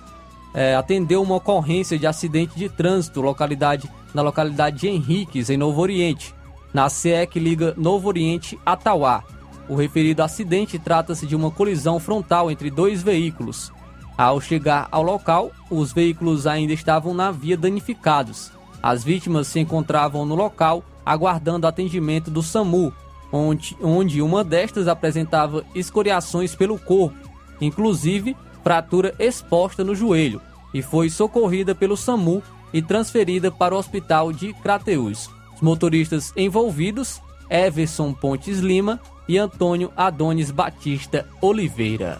é, 0.54 0.74
atendeu 0.74 1.22
uma 1.22 1.36
ocorrência 1.36 2.00
de 2.00 2.08
acidente 2.08 2.58
de 2.58 2.70
trânsito 2.70 3.20
localidade, 3.20 3.91
na 4.13 4.22
localidade 4.22 4.80
de 4.80 4.88
Henriques, 4.88 5.50
em 5.50 5.58
Novo 5.58 5.82
Oriente, 5.82 6.34
na 6.74 6.88
CE 6.88 7.28
que 7.30 7.41
liga 7.41 7.74
Novo 7.76 8.08
Oriente 8.08 8.58
a 8.65 8.78
Tauá. 8.78 9.22
O 9.67 9.75
referido 9.75 10.21
acidente 10.21 10.78
trata-se 10.78 11.25
de 11.25 11.36
uma 11.36 11.49
colisão 11.49 11.99
frontal 11.99 12.51
entre 12.51 12.69
dois 12.69 13.01
veículos. 13.01 13.71
Ao 14.17 14.39
chegar 14.39 14.88
ao 14.91 15.04
local, 15.04 15.51
os 15.69 15.91
veículos 15.91 16.47
ainda 16.47 16.73
estavam 16.73 17.13
na 17.13 17.32
via 17.32 17.58
danificados. 17.58 18.51
As 18.82 19.04
vítimas 19.04 19.47
se 19.47 19.60
encontravam 19.60 20.25
no 20.25 20.36
local 20.36 20.84
aguardando 21.06 21.67
atendimento 21.67 22.32
do 22.32 22.41
SAMU, 22.41 22.93
onde, 23.32 23.75
onde 23.82 24.21
uma 24.21 24.43
destas 24.43 24.88
apresentava 24.88 25.65
escoriações 25.73 26.56
pelo 26.56 26.80
corpo, 26.80 27.30
inclusive 27.60 28.36
fratura 28.63 29.13
exposta 29.19 29.84
no 29.84 29.93
joelho 29.93 30.41
e 30.73 30.82
foi 30.82 31.10
socorrida 31.10 31.73
pelo 31.73 31.95
SAMU 31.95 32.43
e 32.73 32.82
transferida 32.82 33.49
para 33.49 33.73
o 33.73 33.78
hospital 33.78 34.34
de 34.34 34.54
Crateús. 34.54 35.30
Os 35.56 35.62
motoristas 35.62 36.34
envolvidos, 36.36 37.21
Everson 37.49 38.12
Pontes 38.12 38.60
Lima 38.60 38.99
e 39.28 39.38
Antônio 39.38 39.92
Adonis 39.96 40.52
Batista 40.52 41.28
Oliveira. 41.42 42.20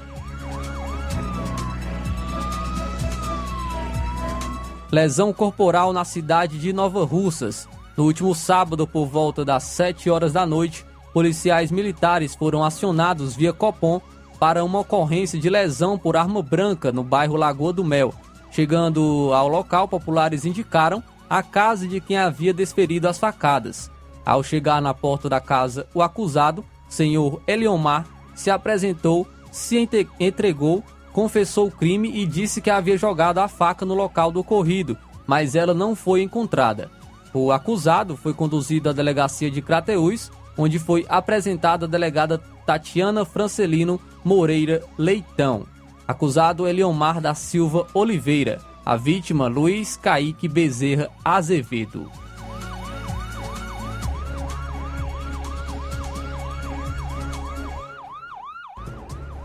Lesão 4.92 5.34
corporal 5.34 5.92
na 5.92 6.06
cidade 6.06 6.58
de 6.58 6.72
Nova 6.72 7.04
Russas. 7.04 7.68
No 7.98 8.06
último 8.06 8.34
sábado, 8.34 8.88
por 8.88 9.06
volta 9.08 9.44
das 9.44 9.64
7 9.64 10.10
horas 10.10 10.34
da 10.34 10.46
noite, 10.46 10.86
policiais 11.14 11.72
militares 11.72 12.36
foram 12.36 12.64
acionados 12.64 13.36
via 13.36 13.52
Copom 13.52 14.00
para 14.40 14.64
uma 14.64 14.80
ocorrência 14.80 15.40
de 15.40 15.50
lesão 15.50 15.98
por 15.98 16.16
arma 16.16 16.42
branca 16.42 16.92
no 16.92 17.04
bairro 17.04 17.36
Lagoa 17.36 17.74
do 17.74 17.84
Mel. 17.84 18.14
Chegando 18.52 19.32
ao 19.34 19.48
local, 19.48 19.88
populares 19.88 20.46
indicaram 20.46 21.04
a 21.30 21.44
casa 21.44 21.88
de 21.88 22.00
quem 22.00 22.18
havia 22.18 22.54
desferido 22.54 23.08
as 23.08 23.18
facadas. 23.18 23.92
Ao 24.26 24.42
chegar 24.42 24.82
na 24.82 24.94
porta 24.94 25.28
da 25.28 25.40
casa, 25.40 25.88
o 25.94 26.02
acusado, 26.02 26.64
senhor 26.88 27.42
Eliomar, 27.48 28.06
se 28.34 28.50
apresentou, 28.50 29.28
se 29.52 29.78
entregou, 30.20 30.84
confessou 31.14 31.68
o 31.68 31.72
crime 31.72 32.12
e 32.14 32.26
disse 32.26 32.62
que 32.62 32.70
havia 32.70 32.98
jogado 32.98 33.40
a 33.40 33.48
faca 33.48 33.86
no 33.86 33.94
local 33.94 34.32
do 34.32 34.42
ocorrido, 34.42 34.98
mas 35.26 35.56
ela 35.56 35.74
não 35.74 35.96
foi 35.96 36.22
encontrada. 36.22 36.92
O 37.34 37.52
acusado 37.52 38.16
foi 38.16 38.34
conduzido 38.34 38.90
à 38.90 38.94
delegacia 38.94 39.52
de 39.52 39.62
Crateús, 39.62 40.32
onde 40.58 40.80
foi 40.80 41.06
apresentada 41.10 41.86
a 41.86 41.90
delegada 41.90 42.42
Tatiana 42.66 43.26
Francelino 43.26 44.00
Moreira 44.24 44.84
Leitão. 44.98 45.66
Acusado 46.08 46.68
Eliomar 46.68 47.20
da 47.20 47.34
Silva 47.34 47.88
Oliveira. 47.94 48.62
A 48.86 48.96
vítima 48.96 49.48
Luiz 49.48 49.98
Caíque 49.98 50.48
Bezerra 50.48 51.10
Azevedo. 51.24 52.10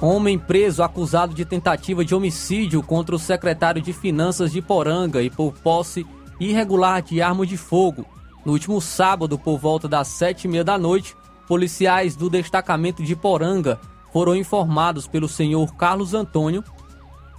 Homem 0.00 0.38
preso 0.38 0.82
acusado 0.82 1.34
de 1.34 1.44
tentativa 1.44 2.04
de 2.04 2.14
homicídio 2.14 2.82
contra 2.82 3.14
o 3.14 3.18
secretário 3.18 3.82
de 3.82 3.92
Finanças 3.92 4.50
de 4.50 4.62
Poranga 4.62 5.22
e 5.22 5.28
por 5.28 5.52
posse 5.52 6.06
irregular 6.38 7.02
de 7.02 7.20
arma 7.20 7.46
de 7.46 7.56
fogo. 7.56 8.06
No 8.44 8.52
último 8.52 8.80
sábado, 8.80 9.38
por 9.38 9.58
volta 9.58 9.86
das 9.86 10.08
sete 10.08 10.44
e 10.44 10.48
meia 10.48 10.64
da 10.64 10.78
noite, 10.78 11.14
policiais 11.46 12.16
do 12.16 12.30
destacamento 12.30 13.02
de 13.02 13.14
Poranga 13.14 13.78
foram 14.10 14.34
informados 14.34 15.06
pelo 15.06 15.28
senhor 15.28 15.74
Carlos 15.76 16.14
Antônio 16.14 16.64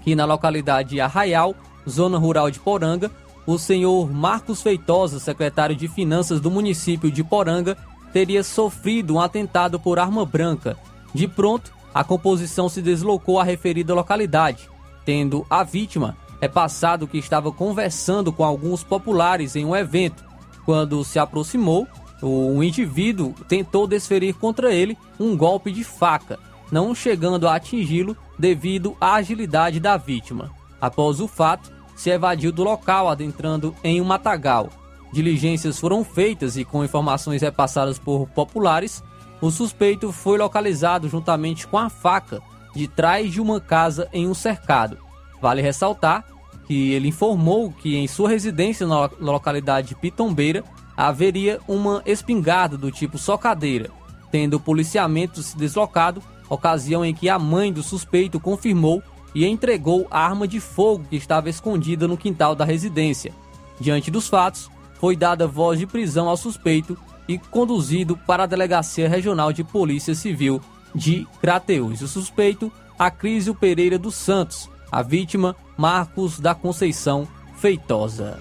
que 0.02 0.16
na 0.16 0.26
localidade 0.26 0.90
de 0.90 1.02
Arraial, 1.02 1.56
zona 1.88 2.18
rural 2.18 2.52
de 2.52 2.60
Poranga, 2.60 3.12
o 3.46 3.58
senhor 3.58 4.12
Marcos 4.12 4.62
Feitosa, 4.62 5.20
secretário 5.20 5.76
de 5.76 5.88
Finanças 5.88 6.40
do 6.40 6.52
município 6.52 7.12
de 7.12 7.24
Poranga, 7.24 7.78
teria 8.12 8.44
sofrido 8.44 9.16
um 9.16 9.22
atentado 9.22 9.80
por 9.80 10.00
arma 10.00 10.26
branca. 10.26 10.78
De 11.14 11.28
pronto, 11.28 11.72
a 11.94 12.04
composição 12.04 12.70
se 12.70 12.82
deslocou 12.82 13.40
à 13.40 13.44
referida 13.44 13.94
localidade, 13.94 14.70
tendo 15.06 15.46
a 15.50 15.64
vítima 15.64 16.18
repassado 16.42 17.08
que 17.08 17.18
estava 17.18 17.52
conversando 17.52 18.32
com 18.32 18.44
alguns 18.44 18.84
populares 18.84 19.56
em 19.56 19.66
um 19.66 19.76
evento. 19.76 20.24
Quando 20.66 21.04
se 21.04 21.20
aproximou, 21.20 21.88
o 22.22 22.64
indivíduo 22.64 23.34
tentou 23.48 23.86
desferir 23.88 24.34
contra 24.34 24.74
ele 24.74 24.98
um 25.20 25.36
golpe 25.36 25.72
de 25.72 25.84
faca, 25.84 26.40
não 26.72 26.96
chegando 26.96 27.48
a 27.48 27.56
atingi-lo 27.56 28.16
devido 28.40 28.96
à 29.00 29.16
agilidade 29.16 29.80
da 29.80 29.98
vítima. 29.98 30.52
Após 30.80 31.20
o 31.20 31.28
fato, 31.28 31.72
se 31.96 32.10
evadiu 32.10 32.52
do 32.52 32.64
local 32.64 33.08
adentrando 33.10 33.76
em 33.84 34.02
um 34.02 34.06
matagal. 34.06 34.70
Diligências 35.14 35.78
foram 35.78 36.04
feitas 36.04 36.58
e, 36.58 36.64
com 36.64 36.84
informações 36.84 37.42
repassadas 37.42 38.00
por 38.00 38.28
populares, 38.30 39.04
o 39.42 39.50
suspeito 39.50 40.12
foi 40.12 40.38
localizado 40.38 41.10
juntamente 41.10 41.68
com 41.68 41.78
a 41.78 41.90
faca 41.90 42.42
de 42.76 42.88
trás 42.88 43.32
de 43.32 43.42
uma 43.42 43.60
casa 43.60 44.08
em 44.14 44.28
um 44.28 44.34
cercado. 44.34 44.98
Vale 45.42 45.62
ressaltar 45.62 46.24
que 46.68 46.92
ele 46.92 47.10
informou 47.10 47.72
que 47.72 47.98
em 47.98 48.08
sua 48.08 48.30
residência 48.30 48.86
na 48.88 49.10
localidade 49.20 49.90
de 49.90 49.96
Pitombeira 49.96 50.64
haveria 50.96 51.60
uma 51.68 52.04
espingarda 52.06 52.78
do 52.78 52.92
tipo 52.92 53.18
socadeira, 53.18 53.90
tendo 54.32 54.54
o 54.56 54.60
policiamento 54.60 55.42
se 55.42 55.58
deslocado 55.58 56.22
ocasião 56.48 57.04
em 57.04 57.14
que 57.14 57.30
a 57.30 57.40
mãe 57.40 57.74
do 57.74 57.82
suspeito 57.82 58.40
confirmou 58.40 59.02
e 59.34 59.46
entregou 59.46 60.06
a 60.12 60.20
arma 60.20 60.48
de 60.48 60.60
fogo 60.60 61.06
que 61.10 61.16
estava 61.16 61.50
escondida 61.50 62.08
no 62.08 62.18
quintal 62.18 62.54
da 62.54 62.66
residência. 62.66 63.34
Diante 63.80 64.12
dos 64.12 64.28
fatos, 64.28 64.70
foi 65.00 65.16
dada 65.16 65.48
voz 65.48 65.80
de 65.80 65.88
prisão 65.88 66.30
ao 66.30 66.38
suspeito 66.38 66.98
e 67.32 67.38
conduzido 67.38 68.18
para 68.18 68.44
a 68.44 68.46
Delegacia 68.46 69.08
Regional 69.08 69.54
de 69.54 69.64
Polícia 69.64 70.14
Civil 70.14 70.62
de 70.94 71.26
Crateús. 71.40 72.02
O 72.02 72.08
suspeito, 72.08 72.72
Acrísio 73.00 73.56
Pereira 73.56 73.98
dos 73.98 74.16
Santos. 74.16 74.70
A 74.92 75.02
vítima, 75.02 75.56
Marcos 75.78 76.40
da 76.40 76.54
Conceição 76.54 77.26
Feitosa. 77.56 78.38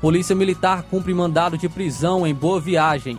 Polícia 0.00 0.34
Militar 0.34 0.82
cumpre 0.84 1.12
mandado 1.12 1.58
de 1.58 1.68
prisão 1.68 2.26
em 2.26 2.34
Boa 2.34 2.60
Viagem. 2.60 3.18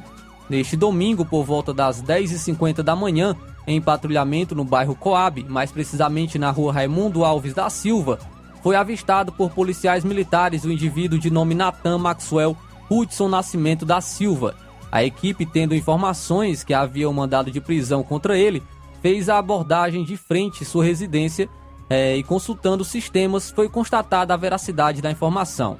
Neste 0.50 0.76
domingo, 0.76 1.26
por 1.26 1.44
volta 1.44 1.74
das 1.74 2.02
10h50 2.02 2.82
da 2.82 2.96
manhã, 2.96 3.36
em 3.68 3.82
patrulhamento 3.82 4.56
no 4.56 4.64
bairro 4.64 4.96
Coab, 4.96 5.44
mais 5.50 5.72
precisamente 5.72 6.38
na 6.38 6.52
rua 6.52 6.74
Raimundo 6.74 7.24
Alves 7.26 7.54
da 7.54 7.70
Silva, 7.70 8.20
foi 8.66 8.76
avistado 8.76 9.32
por 9.32 9.52
policiais 9.52 10.04
militares 10.04 10.64
o 10.64 10.72
indivíduo 10.72 11.20
de 11.20 11.30
nome 11.30 11.54
Natan 11.54 12.00
Maxwell, 12.00 12.58
Hudson 12.90 13.28
Nascimento 13.30 13.86
da 13.86 14.02
Silva. 14.02 14.56
A 14.92 15.04
equipe, 15.04 15.46
tendo 15.46 15.76
informações 15.76 16.64
que 16.64 16.74
havia 16.74 17.08
um 17.08 17.14
mandado 17.14 17.52
de 17.52 17.62
prisão 17.62 18.02
contra 18.02 18.36
ele, 18.36 18.64
fez 19.04 19.30
a 19.30 19.38
abordagem 19.38 20.04
de 20.04 20.18
frente 20.18 20.66
sua 20.66 20.84
residência 20.84 21.48
é, 21.88 22.18
e 22.18 22.24
consultando 22.24 22.84
sistemas 22.84 23.52
foi 23.52 23.70
constatada 23.70 24.34
a 24.34 24.38
veracidade 24.38 25.00
da 25.00 25.12
informação. 25.12 25.78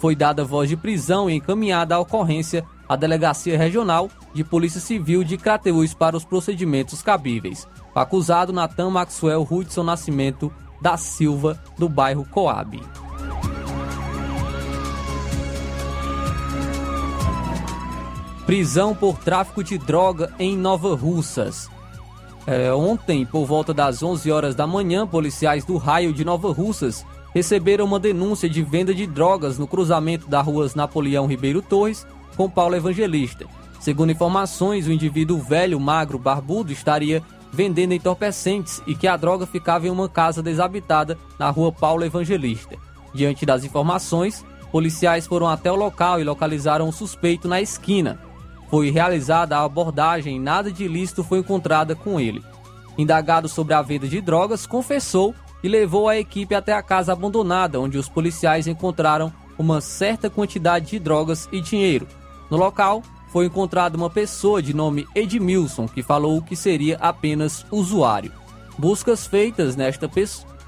Foi 0.00 0.16
dada 0.16 0.44
voz 0.44 0.68
de 0.68 0.76
prisão 0.76 1.30
e 1.30 1.34
encaminhada 1.34 1.94
a 1.94 2.00
ocorrência 2.00 2.64
à 2.88 2.96
Delegacia 2.96 3.56
Regional 3.56 4.10
de 4.34 4.42
Polícia 4.42 4.80
Civil 4.80 5.22
de 5.22 5.38
Crateús 5.38 5.94
para 5.94 6.16
os 6.16 6.24
procedimentos 6.24 7.00
cabíveis. 7.00 7.68
O 7.94 7.98
acusado 8.00 8.52
Natan 8.52 8.90
Maxwell 8.90 9.46
Hudson 9.48 9.84
Nascimento 9.84 10.52
da 10.84 10.98
Silva, 10.98 11.58
do 11.78 11.88
bairro 11.88 12.26
Coab. 12.30 12.78
Prisão 18.44 18.94
por 18.94 19.16
tráfico 19.16 19.64
de 19.64 19.78
droga 19.78 20.34
em 20.38 20.54
Nova 20.54 20.94
Russas. 20.94 21.70
É, 22.46 22.70
ontem, 22.74 23.24
por 23.24 23.46
volta 23.46 23.72
das 23.72 24.02
11 24.02 24.30
horas 24.30 24.54
da 24.54 24.66
manhã, 24.66 25.06
policiais 25.06 25.64
do 25.64 25.78
raio 25.78 26.12
de 26.12 26.22
Nova 26.22 26.52
Russas 26.52 27.02
receberam 27.32 27.86
uma 27.86 27.98
denúncia 27.98 28.46
de 28.46 28.62
venda 28.62 28.92
de 28.92 29.06
drogas 29.06 29.58
no 29.58 29.66
cruzamento 29.66 30.28
das 30.28 30.44
ruas 30.44 30.74
Napoleão 30.74 31.26
Ribeiro 31.26 31.62
Torres 31.62 32.06
com 32.36 32.50
Paulo 32.50 32.76
Evangelista. 32.76 33.46
Segundo 33.80 34.12
informações, 34.12 34.86
o 34.86 34.92
indivíduo 34.92 35.38
velho, 35.38 35.80
magro, 35.80 36.18
barbudo 36.18 36.72
estaria 36.72 37.22
vendendo 37.54 37.94
entorpecentes 37.94 38.82
e 38.86 38.94
que 38.94 39.06
a 39.06 39.16
droga 39.16 39.46
ficava 39.46 39.86
em 39.86 39.90
uma 39.90 40.08
casa 40.08 40.42
desabitada 40.42 41.16
na 41.38 41.48
rua 41.50 41.70
Paulo 41.70 42.04
Evangelista. 42.04 42.76
Diante 43.14 43.46
das 43.46 43.62
informações, 43.62 44.44
policiais 44.72 45.24
foram 45.24 45.48
até 45.48 45.70
o 45.70 45.76
local 45.76 46.20
e 46.20 46.24
localizaram 46.24 46.88
o 46.88 46.92
suspeito 46.92 47.46
na 47.46 47.62
esquina. 47.62 48.18
Foi 48.68 48.90
realizada 48.90 49.56
a 49.56 49.62
abordagem 49.62 50.36
e 50.36 50.40
nada 50.40 50.72
de 50.72 50.84
ilícito 50.84 51.22
foi 51.22 51.38
encontrada 51.38 51.94
com 51.94 52.18
ele. 52.18 52.42
Indagado 52.98 53.48
sobre 53.48 53.72
a 53.72 53.82
venda 53.82 54.08
de 54.08 54.20
drogas, 54.20 54.66
confessou 54.66 55.32
e 55.62 55.68
levou 55.68 56.08
a 56.08 56.18
equipe 56.18 56.56
até 56.56 56.72
a 56.72 56.82
casa 56.82 57.12
abandonada, 57.12 57.80
onde 57.80 57.96
os 57.96 58.08
policiais 58.08 58.66
encontraram 58.66 59.32
uma 59.56 59.80
certa 59.80 60.28
quantidade 60.28 60.86
de 60.86 60.98
drogas 60.98 61.48
e 61.52 61.60
dinheiro. 61.60 62.08
No 62.50 62.56
local, 62.56 63.02
foi 63.34 63.46
encontrada 63.46 63.96
uma 63.96 64.08
pessoa 64.08 64.62
de 64.62 64.72
nome 64.72 65.08
Edmilson, 65.12 65.88
que 65.88 66.04
falou 66.04 66.40
que 66.40 66.54
seria 66.54 66.96
apenas 67.00 67.66
usuário. 67.68 68.30
Buscas 68.78 69.26
feitas 69.26 69.74
nesta, 69.74 70.08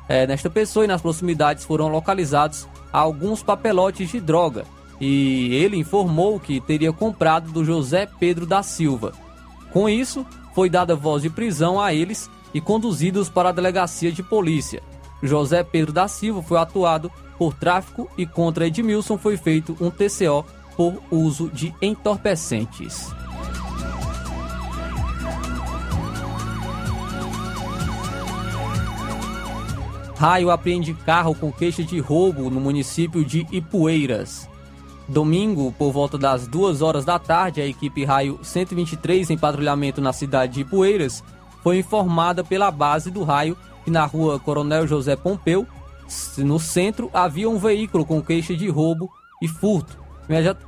é, 0.09 0.27
nesta 0.27 0.51
pessoa 0.51 0.85
e 0.85 0.89
nas 0.89 1.01
proximidades 1.01 1.65
foram 1.65 1.87
localizados 1.87 2.67
alguns 2.93 3.41
papelotes 3.41 4.11
de 4.11 4.19
droga, 4.19 4.65
e 5.01 5.55
ele 5.55 5.77
informou 5.77 6.41
que 6.41 6.61
teria 6.61 6.93
comprado 6.93 7.53
do 7.53 7.65
José 7.65 8.09
Pedro 8.19 8.45
da 8.45 8.65
Silva. 8.65 9.13
Com 9.73 9.89
isso, 9.89 10.27
foi 10.53 10.69
dada 10.69 10.97
voz 10.97 11.23
de 11.23 11.31
prisão 11.31 11.81
a 11.81 11.95
eles 11.95 12.29
e 12.53 12.61
conduzidos 12.61 13.29
para 13.29 13.51
a 13.51 13.53
delegacia 13.53 14.11
de 14.11 14.25
polícia. 14.25 14.83
José 15.23 15.63
Pedro 15.63 15.93
da 15.93 16.09
Silva 16.09 16.43
foi 16.43 16.59
atuado 16.59 17.13
por 17.39 17.55
tráfico 17.55 18.11
e 18.19 18.27
contra 18.27 18.67
Edmilson 18.67 19.17
foi 19.17 19.37
feito 19.37 19.77
um 19.81 19.89
TCO 19.89 20.45
por 20.77 21.03
uso 21.11 21.49
de 21.49 21.75
entorpecentes. 21.81 23.11
Raio 30.19 30.51
apreende 30.51 30.95
carro 30.95 31.35
com 31.35 31.53
queixa 31.53 31.83
de 31.85 32.01
roubo 32.01 32.49
no 32.49 32.61
município 32.61 33.25
de 33.25 33.47
Ipueiras. 33.53 34.49
Domingo, 35.07 35.73
por 35.79 35.93
volta 35.93 36.17
das 36.17 36.49
2 36.49 36.81
horas 36.83 37.05
da 37.05 37.19
tarde, 37.19 37.61
a 37.61 37.67
equipe 37.67 38.05
Raio 38.05 38.41
123 38.43 39.31
em 39.31 39.39
patrulhamento 39.39 40.01
na 40.01 40.13
cidade 40.13 40.55
de 40.55 40.61
Ipueiras 40.63 41.23
foi 41.63 41.79
informada 41.79 42.43
pela 42.43 42.71
base 42.71 43.11
do 43.11 43.25
raio 43.25 43.57
que 43.85 43.91
na 43.91 44.05
rua 44.05 44.41
Coronel 44.41 44.87
José 44.87 45.15
Pompeu, 45.15 45.67
no 46.39 46.59
centro, 46.59 47.11
havia 47.13 47.49
um 47.49 47.59
veículo 47.59 48.05
com 48.05 48.23
queixa 48.23 48.57
de 48.57 48.69
roubo 48.69 49.11
e 49.43 49.47
furto. 49.47 50.06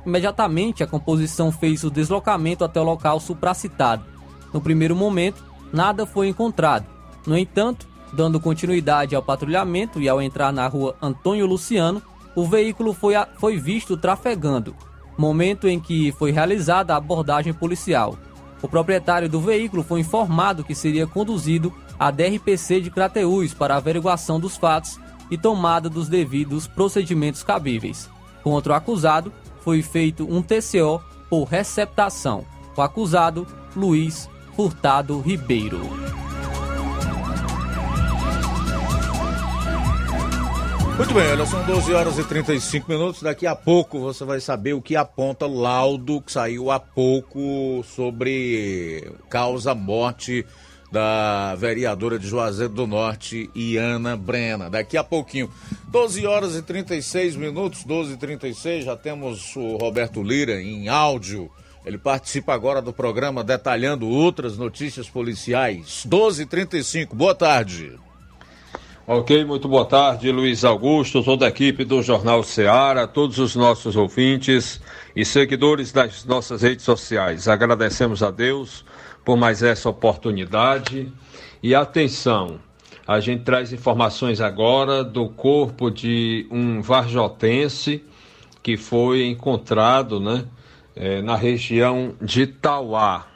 Imediatamente, 0.05 0.83
a 0.83 0.87
composição 0.87 1.51
fez 1.51 1.83
o 1.83 1.91
deslocamento 1.91 2.63
até 2.63 2.79
o 2.79 2.83
local 2.83 3.19
supracitado. 3.19 4.05
No 4.53 4.61
primeiro 4.61 4.95
momento, 4.95 5.43
nada 5.71 6.05
foi 6.05 6.27
encontrado. 6.27 6.85
No 7.27 7.37
entanto, 7.37 7.87
dando 8.13 8.39
continuidade 8.39 9.15
ao 9.15 9.21
patrulhamento 9.21 10.01
e 10.01 10.07
ao 10.07 10.21
entrar 10.21 10.51
na 10.51 10.67
rua 10.67 10.95
Antônio 11.01 11.45
Luciano, 11.45 12.01
o 12.35 12.45
veículo 12.45 12.93
foi, 12.93 13.15
a, 13.15 13.27
foi 13.37 13.57
visto 13.57 13.97
trafegando, 13.97 14.75
momento 15.17 15.67
em 15.67 15.79
que 15.79 16.11
foi 16.13 16.31
realizada 16.31 16.93
a 16.93 16.97
abordagem 16.97 17.53
policial. 17.53 18.17
O 18.61 18.67
proprietário 18.67 19.29
do 19.29 19.39
veículo 19.39 19.83
foi 19.83 19.99
informado 19.99 20.63
que 20.63 20.75
seria 20.75 21.07
conduzido 21.07 21.73
à 21.99 22.11
DRPC 22.11 22.81
de 22.81 22.91
Crateús 22.91 23.53
para 23.53 23.75
averiguação 23.75 24.39
dos 24.39 24.57
fatos 24.57 24.99
e 25.29 25.37
tomada 25.37 25.89
dos 25.89 26.07
devidos 26.07 26.67
procedimentos 26.67 27.43
cabíveis. 27.43 28.09
Contra 28.43 28.73
o 28.73 28.75
acusado, 28.75 29.31
foi 29.69 29.83
feito 29.83 30.25
um 30.27 30.41
TCO 30.41 30.99
por 31.29 31.43
receptação. 31.43 32.43
O 32.75 32.81
acusado, 32.81 33.45
Luiz 33.75 34.27
Furtado 34.55 35.19
Ribeiro. 35.21 35.79
Muito 40.97 41.13
bem, 41.13 41.31
olha, 41.31 41.45
são 41.45 41.63
12 41.67 41.93
horas 41.93 42.17
e 42.17 42.23
35 42.23 42.89
minutos. 42.89 43.21
Daqui 43.21 43.45
a 43.45 43.55
pouco 43.55 43.99
você 43.99 44.25
vai 44.25 44.39
saber 44.39 44.73
o 44.73 44.81
que 44.81 44.95
aponta 44.95 45.45
laudo 45.45 46.19
que 46.19 46.31
saiu 46.31 46.71
há 46.71 46.79
pouco 46.79 47.83
sobre 47.83 49.13
causa 49.29 49.75
morte 49.75 50.47
da 50.91 51.55
vereadora 51.55 52.17
de 52.17 52.27
Juazeiro 52.27 52.73
do 52.73 52.87
Norte, 52.87 53.49
Iana 53.55 54.17
Brena. 54.17 54.69
Daqui 54.69 54.97
a 54.97 55.03
pouquinho, 55.03 55.49
12 55.87 56.25
horas 56.25 56.55
e 56.55 56.61
36 56.61 57.35
minutos, 57.35 57.83
12 57.83 58.13
e 58.13 58.17
36, 58.17 58.85
já 58.85 58.95
temos 58.95 59.55
o 59.55 59.77
Roberto 59.77 60.23
Lira 60.23 60.61
em 60.61 60.87
áudio. 60.87 61.51
Ele 61.85 61.97
participa 61.97 62.53
agora 62.53 62.81
do 62.81 62.91
programa 62.91 63.43
detalhando 63.43 64.07
outras 64.07 64.57
notícias 64.57 65.09
policiais. 65.09 66.03
12 66.05 66.43
e 66.43 66.45
35, 66.45 67.15
boa 67.15 67.35
tarde. 67.35 67.93
Ok, 69.07 69.43
muito 69.43 69.67
boa 69.67 69.85
tarde, 69.85 70.31
Luiz 70.31 70.63
Augusto, 70.63 71.23
toda 71.23 71.47
a 71.47 71.49
equipe 71.49 71.83
do 71.83 71.99
Jornal 72.03 72.43
Ceará, 72.43 73.07
todos 73.07 73.39
os 73.39 73.55
nossos 73.55 73.95
ouvintes 73.95 74.79
e 75.15 75.25
seguidores 75.25 75.91
das 75.91 76.23
nossas 76.25 76.61
redes 76.61 76.85
sociais. 76.85 77.47
Agradecemos 77.47 78.21
a 78.21 78.29
Deus 78.29 78.85
por 79.29 79.37
mais 79.37 79.61
essa 79.61 79.87
oportunidade. 79.87 81.13
E 81.61 81.75
atenção, 81.75 82.59
a 83.07 83.19
gente 83.19 83.43
traz 83.43 83.71
informações 83.71 84.41
agora 84.41 85.03
do 85.03 85.29
corpo 85.29 85.91
de 85.91 86.47
um 86.49 86.81
varjotense 86.81 88.03
que 88.63 88.75
foi 88.75 89.27
encontrado 89.27 90.19
né, 90.19 90.45
eh, 90.95 91.21
na 91.21 91.35
região 91.35 92.15
de 92.19 92.47
Tauá. 92.47 93.27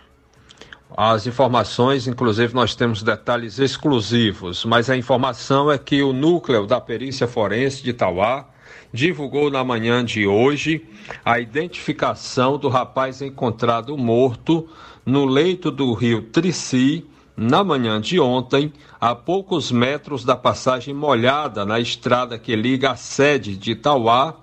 As 0.97 1.27
informações, 1.27 2.07
inclusive, 2.07 2.55
nós 2.55 2.73
temos 2.73 3.03
detalhes 3.03 3.59
exclusivos, 3.59 4.65
mas 4.65 4.89
a 4.89 4.97
informação 4.97 5.71
é 5.71 5.77
que 5.77 6.01
o 6.01 6.11
núcleo 6.11 6.65
da 6.65 6.81
perícia 6.81 7.27
forense 7.27 7.83
de 7.83 7.93
Tauá 7.93 8.47
divulgou 8.93 9.49
na 9.49 9.63
manhã 9.63 10.05
de 10.05 10.27
hoje 10.27 10.85
a 11.25 11.39
identificação 11.39 12.57
do 12.57 12.69
rapaz 12.69 13.21
encontrado 13.21 13.97
morto 13.97 14.69
no 15.05 15.25
leito 15.25 15.71
do 15.71 15.91
rio 15.93 16.21
Trici 16.21 17.05
na 17.35 17.63
manhã 17.63 17.99
de 17.99 18.19
ontem, 18.19 18.71
a 19.01 19.15
poucos 19.15 19.71
metros 19.71 20.23
da 20.23 20.35
passagem 20.35 20.93
molhada 20.93 21.65
na 21.65 21.79
estrada 21.79 22.37
que 22.37 22.55
liga 22.55 22.91
a 22.91 22.95
sede 22.95 23.57
de 23.57 23.73
Tauá 23.73 24.35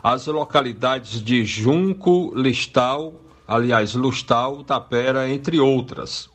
às 0.00 0.28
localidades 0.28 1.20
de 1.20 1.44
Junco, 1.44 2.32
Listal 2.36 3.12
aliás, 3.48 3.94
Lustal, 3.94 4.62
Tapera, 4.62 5.26
entre 5.30 5.58
outras. 5.58 6.28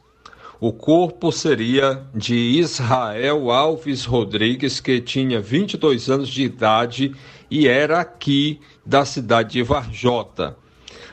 O 0.59 0.73
corpo 0.73 1.31
seria 1.31 2.03
de 2.15 2.33
Israel 2.33 3.51
Alves 3.51 4.05
Rodrigues, 4.05 4.79
que 4.79 4.99
tinha 4.99 5.39
22 5.39 6.09
anos 6.09 6.29
de 6.29 6.43
idade 6.43 7.13
e 7.53 7.67
era 7.67 7.99
aqui 7.99 8.59
da 8.83 9.05
cidade 9.05 9.51
de 9.51 9.61
Varjota. 9.61 10.57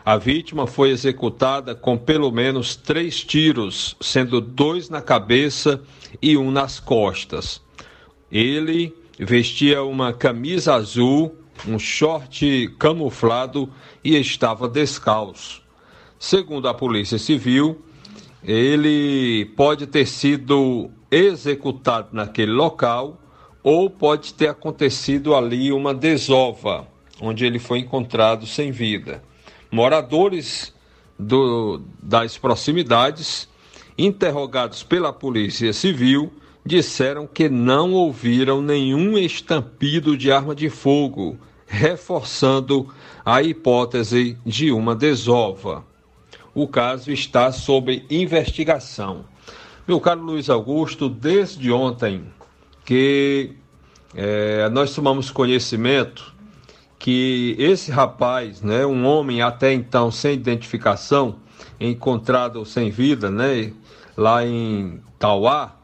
A 0.02 0.16
vítima 0.16 0.66
foi 0.66 0.88
executada 0.88 1.74
com 1.74 1.98
pelo 1.98 2.32
menos 2.32 2.74
três 2.74 3.22
tiros, 3.22 3.94
sendo 4.00 4.40
dois 4.40 4.88
na 4.88 5.02
cabeça 5.02 5.82
e 6.22 6.38
um 6.38 6.50
nas 6.50 6.80
costas. 6.80 7.60
Ele 8.32 8.90
vestia 9.18 9.82
uma 9.82 10.14
camisa 10.14 10.76
azul, 10.76 11.36
um 11.68 11.78
short 11.78 12.74
camuflado 12.78 13.68
e 14.02 14.16
estava 14.16 14.66
descalço. 14.66 15.62
Segundo 16.18 16.68
a 16.68 16.72
Polícia 16.72 17.18
Civil, 17.18 17.82
ele 18.42 19.44
pode 19.58 19.86
ter 19.86 20.06
sido 20.06 20.90
executado 21.10 22.08
naquele 22.12 22.52
local 22.52 23.20
ou 23.62 23.90
pode 23.90 24.34
ter 24.34 24.48
acontecido 24.48 25.34
ali 25.34 25.72
uma 25.72 25.92
desova, 25.92 26.86
onde 27.20 27.44
ele 27.44 27.58
foi 27.58 27.80
encontrado 27.80 28.46
sem 28.46 28.70
vida. 28.70 29.22
Moradores 29.70 30.74
do, 31.18 31.82
das 32.02 32.38
proximidades, 32.38 33.48
interrogados 33.96 34.82
pela 34.82 35.12
Polícia 35.12 35.72
Civil, 35.72 36.32
disseram 36.64 37.26
que 37.26 37.48
não 37.48 37.92
ouviram 37.92 38.62
nenhum 38.62 39.16
estampido 39.18 40.16
de 40.16 40.32
arma 40.32 40.54
de 40.54 40.70
fogo, 40.70 41.38
reforçando 41.66 42.88
a 43.24 43.42
hipótese 43.42 44.36
de 44.44 44.72
uma 44.72 44.94
desova. 44.94 45.84
O 46.54 46.66
caso 46.66 47.12
está 47.12 47.52
sob 47.52 48.04
investigação. 48.10 49.24
Meu 49.86 50.00
caro 50.00 50.22
Luiz 50.22 50.50
Augusto, 50.50 51.08
desde 51.08 51.70
ontem 51.70 52.24
que 52.90 53.52
é, 54.16 54.68
nós 54.70 54.92
tomamos 54.92 55.30
conhecimento 55.30 56.34
que 56.98 57.54
esse 57.56 57.92
rapaz, 57.92 58.62
né, 58.62 58.84
um 58.84 59.06
homem 59.06 59.42
até 59.42 59.72
então 59.72 60.10
sem 60.10 60.34
identificação, 60.34 61.36
encontrado 61.78 62.64
sem 62.66 62.90
vida, 62.90 63.30
né, 63.30 63.72
lá 64.16 64.44
em 64.44 65.00
Tauá, 65.20 65.76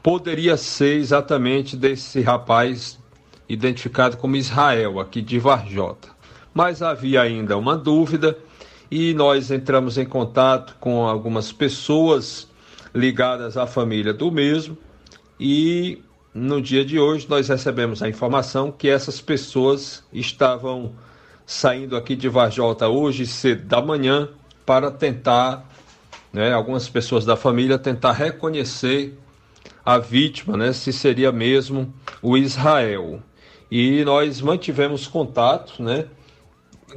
poderia 0.00 0.56
ser 0.56 1.00
exatamente 1.00 1.76
desse 1.76 2.20
rapaz 2.20 2.96
identificado 3.48 4.16
como 4.16 4.36
Israel, 4.36 5.00
aqui 5.00 5.20
de 5.20 5.40
Varjota. 5.40 6.10
Mas 6.54 6.80
havia 6.80 7.22
ainda 7.22 7.58
uma 7.58 7.76
dúvida 7.76 8.38
e 8.88 9.12
nós 9.14 9.50
entramos 9.50 9.98
em 9.98 10.06
contato 10.06 10.76
com 10.78 11.08
algumas 11.08 11.50
pessoas 11.50 12.48
ligadas 12.94 13.56
à 13.56 13.66
família 13.66 14.14
do 14.14 14.30
mesmo 14.30 14.78
e 15.40 16.05
no 16.36 16.60
dia 16.60 16.84
de 16.84 16.98
hoje 17.00 17.26
nós 17.30 17.48
recebemos 17.48 18.02
a 18.02 18.08
informação 18.10 18.70
que 18.70 18.90
essas 18.90 19.22
pessoas 19.22 20.04
estavam 20.12 20.92
saindo 21.46 21.96
aqui 21.96 22.14
de 22.14 22.28
Varjota 22.28 22.86
hoje 22.88 23.26
cedo 23.26 23.64
da 23.64 23.80
manhã 23.80 24.28
para 24.66 24.90
tentar, 24.90 25.66
né, 26.30 26.52
algumas 26.52 26.90
pessoas 26.90 27.24
da 27.24 27.36
família 27.36 27.78
tentar 27.78 28.12
reconhecer 28.12 29.18
a 29.82 29.96
vítima, 29.96 30.58
né, 30.58 30.74
se 30.74 30.92
seria 30.92 31.32
mesmo 31.32 31.90
o 32.20 32.36
Israel. 32.36 33.22
E 33.70 34.04
nós 34.04 34.42
mantivemos 34.42 35.06
contato, 35.06 35.82
né, 35.82 36.04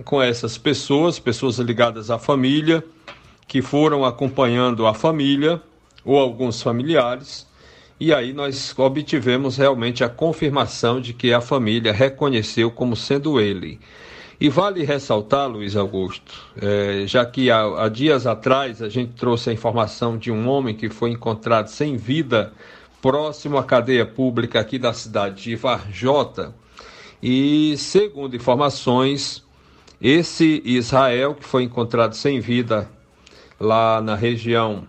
com 0.03 0.21
essas 0.21 0.57
pessoas, 0.57 1.17
pessoas 1.17 1.59
ligadas 1.59 2.11
à 2.11 2.19
família, 2.19 2.83
que 3.47 3.61
foram 3.61 4.03
acompanhando 4.03 4.85
a 4.85 4.93
família 4.93 5.61
ou 6.03 6.17
alguns 6.17 6.61
familiares 6.61 7.48
e 7.99 8.13
aí 8.13 8.31
nós 8.31 8.73
obtivemos 8.77 9.57
realmente 9.57 10.03
a 10.03 10.09
confirmação 10.09 11.01
de 11.01 11.13
que 11.13 11.33
a 11.33 11.41
família 11.41 11.91
reconheceu 11.91 12.71
como 12.71 12.95
sendo 12.95 13.41
ele. 13.41 13.79
E 14.39 14.47
vale 14.47 14.85
ressaltar, 14.85 15.49
Luiz 15.49 15.75
Augusto, 15.75 16.33
é, 16.61 17.03
já 17.05 17.25
que 17.25 17.51
há, 17.51 17.83
há, 17.83 17.89
dias 17.89 18.25
atrás 18.25 18.81
a 18.81 18.87
gente 18.87 19.11
trouxe 19.11 19.49
a 19.49 19.53
informação 19.53 20.17
de 20.17 20.31
um 20.31 20.47
homem 20.47 20.73
que 20.73 20.89
foi 20.89 21.11
encontrado 21.11 21.67
sem 21.67 21.97
vida 21.97 22.53
próximo 23.01 23.57
à 23.57 23.63
cadeia 23.65 24.05
pública 24.05 24.61
aqui 24.61 24.79
da 24.79 24.93
cidade 24.93 25.43
de 25.43 25.55
Varjota. 25.57 26.55
E 27.21 27.75
segundo 27.77 28.33
informações, 28.33 29.43
esse 30.01 30.61
Israel 30.63 31.35
que 31.35 31.43
foi 31.43 31.63
encontrado 31.63 32.13
sem 32.13 32.39
vida 32.39 32.89
lá 33.59 33.99
na 33.99 34.15
região 34.15 34.87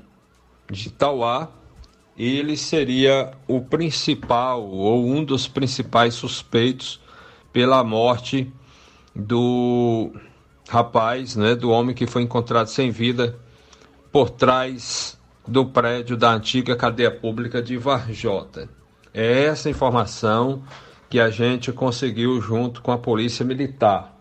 de 0.70 0.90
Tauá, 0.90 1.48
ele 2.16 2.56
seria 2.56 3.32
o 3.48 3.60
principal 3.60 4.62
ou 4.62 5.06
um 5.06 5.24
dos 5.24 5.48
principais 5.48 6.14
suspeitos 6.14 7.00
pela 7.52 7.82
morte 7.82 8.52
do 9.14 10.12
rapaz, 10.68 11.34
né, 11.34 11.54
do 11.54 11.70
homem 11.70 11.94
que 11.94 12.06
foi 12.06 12.22
encontrado 12.22 12.68
sem 12.68 12.90
vida 12.90 13.38
por 14.12 14.30
trás 14.30 15.18
do 15.46 15.66
prédio 15.66 16.16
da 16.16 16.32
antiga 16.32 16.76
cadeia 16.76 17.10
pública 17.10 17.60
de 17.60 17.76
Varjota. 17.76 18.68
É 19.12 19.44
essa 19.44 19.68
informação 19.68 20.62
que 21.08 21.18
a 21.18 21.28
gente 21.28 21.72
conseguiu 21.72 22.40
junto 22.40 22.80
com 22.82 22.92
a 22.92 22.98
polícia 22.98 23.44
militar. 23.44 24.16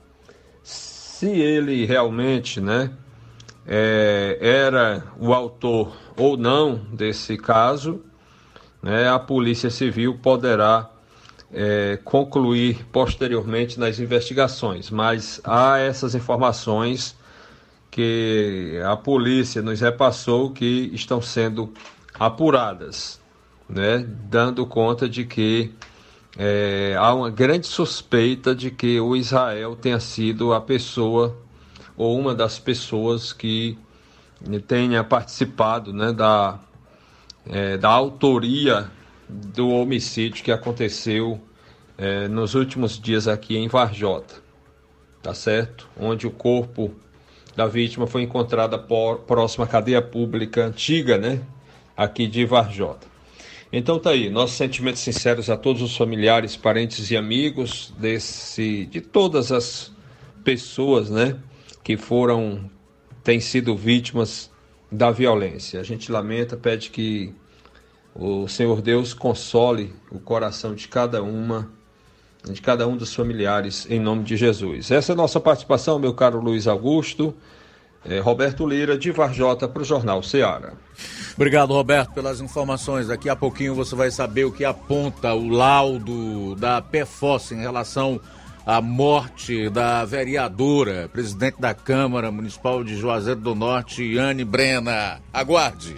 Se 0.64 1.28
ele 1.28 1.86
realmente, 1.86 2.60
né, 2.60 2.92
é, 3.68 4.40
era 4.42 5.04
o 5.20 5.32
autor 5.32 5.96
ou 6.20 6.36
não 6.36 6.76
desse 6.92 7.38
caso, 7.38 8.02
né, 8.84 9.10
a 9.10 9.18
Polícia 9.18 9.70
Civil 9.70 10.20
poderá 10.22 10.90
é, 11.52 11.98
concluir 12.04 12.86
posteriormente 12.92 13.80
nas 13.80 14.00
investigações, 14.00 14.92
mas 14.92 15.40
há 15.44 15.80
essas 15.80 16.14
informações 16.14 17.18
que 17.90 18.80
a 18.86 18.96
polícia 18.96 19.62
nos 19.62 19.82
repassou 19.82 20.52
que 20.52 20.92
estão 20.94 21.22
sendo 21.22 21.74
apuradas, 22.20 23.20
né, 23.68 24.06
dando 24.30 24.66
conta 24.66 25.10
de 25.10 25.26
que 25.26 25.72
é, 26.38 26.96
há 26.98 27.14
uma 27.14 27.30
grande 27.30 27.66
suspeita 27.66 28.54
de 28.54 28.70
que 28.70 29.00
o 29.00 29.16
Israel 29.16 29.76
tenha 29.76 30.00
sido 30.00 30.54
a 30.54 30.62
pessoa 30.62 31.36
ou 31.98 32.18
uma 32.18 32.36
das 32.36 32.60
pessoas 32.60 33.34
que 33.34 33.78
tenha 34.68 35.04
participado 35.04 35.94
né, 35.94 36.14
da, 36.14 36.60
é, 37.48 37.78
da 37.78 37.90
autoria 37.90 38.90
do 39.28 39.70
homicídio 39.70 40.44
que 40.44 40.52
aconteceu 40.52 41.40
é, 41.98 42.28
nos 42.28 42.56
últimos 42.56 43.00
dias 43.00 43.28
aqui 43.28 43.58
em 43.58 43.68
Varjota, 43.68 44.36
tá 45.22 45.34
certo? 45.34 45.88
Onde 46.00 46.26
o 46.26 46.32
corpo 46.32 46.94
da 47.56 47.68
vítima 47.68 48.08
foi 48.08 48.24
encontrado 48.24 48.80
por, 48.80 49.20
próximo 49.20 49.64
à 49.64 49.68
cadeia 49.68 50.02
pública 50.02 50.66
antiga, 50.66 51.18
né? 51.18 51.42
Aqui 51.96 52.28
de 52.28 52.46
Varjota. 52.46 53.08
Então 53.72 54.00
tá 54.00 54.12
aí, 54.12 54.30
nossos 54.30 54.56
sentimentos 54.56 55.02
sinceros 55.02 55.50
a 55.50 55.58
todos 55.58 55.82
os 55.82 55.96
familiares, 55.96 56.56
parentes 56.56 57.12
e 57.12 57.18
amigos 57.18 57.94
desse, 58.00 58.86
de 58.86 59.02
todas 59.02 59.52
as 59.52 59.92
pessoas, 60.44 61.10
né? 61.10 61.38
que 61.90 61.98
foram 61.98 62.70
têm 63.30 63.40
sido 63.40 63.76
vítimas 63.76 64.50
da 64.92 65.12
violência. 65.12 65.80
A 65.80 65.84
gente 65.84 66.12
lamenta, 66.12 66.58
pede 66.58 66.90
que 66.90 67.32
o 68.16 68.48
Senhor 68.48 68.82
Deus 68.82 69.14
console 69.14 69.94
o 70.10 70.18
coração 70.18 70.74
de 70.74 70.88
cada 70.88 71.22
uma, 71.22 71.70
de 72.44 72.60
cada 72.60 72.88
um 72.88 72.98
dos 72.98 73.14
familiares, 73.14 73.86
em 73.88 74.00
nome 74.00 74.24
de 74.24 74.36
Jesus. 74.36 74.90
Essa 74.90 75.12
é 75.12 75.14
a 75.14 75.16
nossa 75.16 75.40
participação, 75.40 76.00
meu 76.00 76.16
caro 76.16 76.42
Luiz 76.42 76.66
Augusto. 76.66 77.36
É, 78.04 78.18
Roberto 78.18 78.66
Lira, 78.66 78.98
de 78.98 79.12
Varjota, 79.12 79.68
para 79.68 79.84
o 79.84 79.86
Jornal 79.86 80.24
Seara. 80.24 80.74
Obrigado, 81.36 81.72
Roberto, 81.72 82.14
pelas 82.14 82.42
informações. 82.42 83.10
Daqui 83.10 83.30
a 83.30 83.36
pouquinho 83.36 83.76
você 83.76 83.96
vai 83.96 84.10
saber 84.10 84.46
o 84.46 84.52
que 84.52 84.66
aponta 84.66 85.36
o 85.36 85.50
laudo 85.50 86.56
da 86.56 86.82
PFOS 86.82 87.52
em 87.52 87.60
relação 87.60 88.20
a 88.70 88.82
morte 88.82 89.68
da 89.68 90.06
vereadora, 90.06 91.10
presidente 91.12 91.60
da 91.60 91.74
Câmara 91.74 92.32
Municipal 92.32 92.84
de 92.84 92.96
Juazeiro 92.96 93.40
do 93.40 93.56
Norte, 93.56 94.04
Yane 94.04 94.46
Brena. 94.46 95.20
Aguarde. 95.34 95.96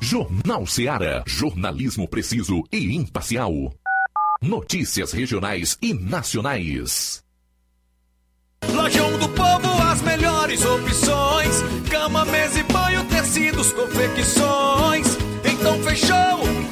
Jornal 0.00 0.66
Seara. 0.66 1.22
Jornalismo 1.24 2.08
preciso 2.08 2.64
e 2.72 2.96
imparcial. 2.96 3.72
Notícias 4.42 5.12
regionais 5.12 5.78
e 5.80 5.94
nacionais. 5.94 7.22
Lojão 8.68 9.18
do 9.20 9.28
Povo, 9.28 9.82
as 9.84 10.02
melhores 10.02 10.64
opções: 10.64 11.62
cama, 11.88 12.24
mesa 12.24 12.58
e 12.58 12.62
banho, 12.64 13.04
tecidos, 13.04 13.72
confecções. 13.74 15.06
Então 15.44 15.80
fechou, 15.84 16.71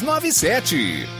3297. 0.00 1.19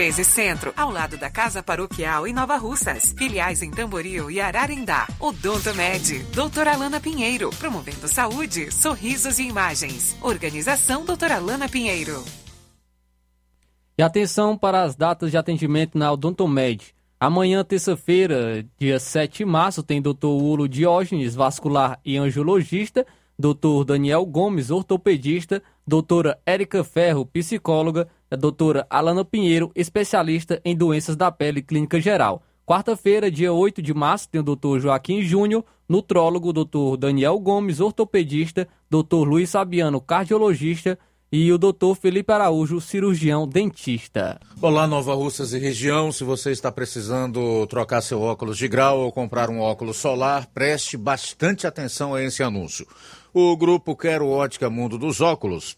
13 0.01 0.23
Centro, 0.23 0.73
ao 0.75 0.89
lado 0.89 1.15
da 1.15 1.29
Casa 1.29 1.61
Paroquial 1.61 2.25
em 2.25 2.33
Nova 2.33 2.57
Russas. 2.57 3.13
Filiais 3.15 3.61
em 3.61 3.69
Tamboril 3.69 4.31
e 4.31 4.41
Ararindá. 4.41 5.07
Odonto 5.19 5.75
Med, 5.75 6.23
doutora 6.33 6.73
Alana 6.73 6.99
Pinheiro, 6.99 7.51
promovendo 7.51 8.07
saúde, 8.07 8.71
sorrisos 8.71 9.37
e 9.37 9.43
imagens. 9.43 10.17
Organização 10.19 11.05
doutora 11.05 11.35
Alana 11.35 11.69
Pinheiro. 11.69 12.25
E 13.95 14.01
atenção 14.01 14.57
para 14.57 14.81
as 14.81 14.95
datas 14.95 15.29
de 15.29 15.37
atendimento 15.37 15.95
na 15.95 16.11
Odontomed. 16.11 16.95
Amanhã, 17.19 17.63
terça-feira, 17.63 18.65
dia 18.79 18.99
7 18.99 19.37
de 19.37 19.45
março, 19.45 19.83
tem 19.83 20.01
Dr. 20.01 20.25
Ulo 20.25 20.67
Diógenes, 20.67 21.35
vascular 21.35 21.99
e 22.03 22.17
angiologista, 22.17 23.05
Dr. 23.37 23.85
Daniel 23.85 24.25
Gomes, 24.25 24.71
ortopedista, 24.71 25.61
doutora 25.85 26.39
Érica 26.43 26.83
Ferro, 26.83 27.23
psicóloga, 27.23 28.09
a 28.31 28.37
doutora 28.37 28.87
Alana 28.89 29.25
Pinheiro, 29.25 29.69
especialista 29.75 30.61
em 30.63 30.73
doenças 30.73 31.17
da 31.17 31.29
pele 31.29 31.61
clínica 31.61 31.99
geral. 31.99 32.41
Quarta-feira, 32.65 33.29
dia 33.29 33.51
8 33.51 33.81
de 33.81 33.93
março, 33.93 34.29
tem 34.29 34.39
o 34.39 34.43
doutor 34.43 34.79
Joaquim 34.79 35.21
Júnior, 35.21 35.65
nutrólogo, 35.89 36.53
doutor 36.53 36.95
Daniel 36.95 37.37
Gomes, 37.37 37.81
ortopedista, 37.81 38.65
doutor 38.89 39.27
Luiz 39.27 39.49
Sabiano, 39.49 39.99
cardiologista, 39.99 40.97
e 41.29 41.51
o 41.51 41.57
doutor 41.57 41.95
Felipe 41.95 42.31
Araújo, 42.31 42.79
cirurgião 42.79 43.47
dentista. 43.47 44.39
Olá, 44.61 44.85
Nova 44.85 45.13
Russas 45.13 45.53
e 45.53 45.59
região. 45.59 46.11
Se 46.11 46.25
você 46.25 46.51
está 46.51 46.71
precisando 46.71 47.65
trocar 47.67 48.01
seu 48.01 48.21
óculos 48.21 48.57
de 48.57 48.67
grau 48.67 48.99
ou 48.99 49.11
comprar 49.11 49.49
um 49.49 49.59
óculos 49.61 49.97
solar, 49.97 50.47
preste 50.47 50.97
bastante 50.97 51.65
atenção 51.65 52.13
a 52.13 52.21
esse 52.21 52.43
anúncio. 52.43 52.85
O 53.33 53.55
grupo 53.55 53.95
Quero 53.95 54.27
Ótica 54.27 54.69
Mundo 54.69 54.97
dos 54.97 55.21
Óculos 55.21 55.77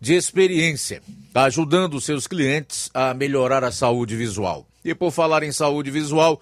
de 0.00 0.14
experiência, 0.14 1.02
ajudando 1.34 2.00
seus 2.00 2.26
clientes 2.26 2.90
a 2.92 3.14
melhorar 3.14 3.64
a 3.64 3.72
saúde 3.72 4.16
visual. 4.16 4.66
E 4.84 4.94
por 4.94 5.10
falar 5.10 5.42
em 5.42 5.52
saúde 5.52 5.90
visual, 5.90 6.40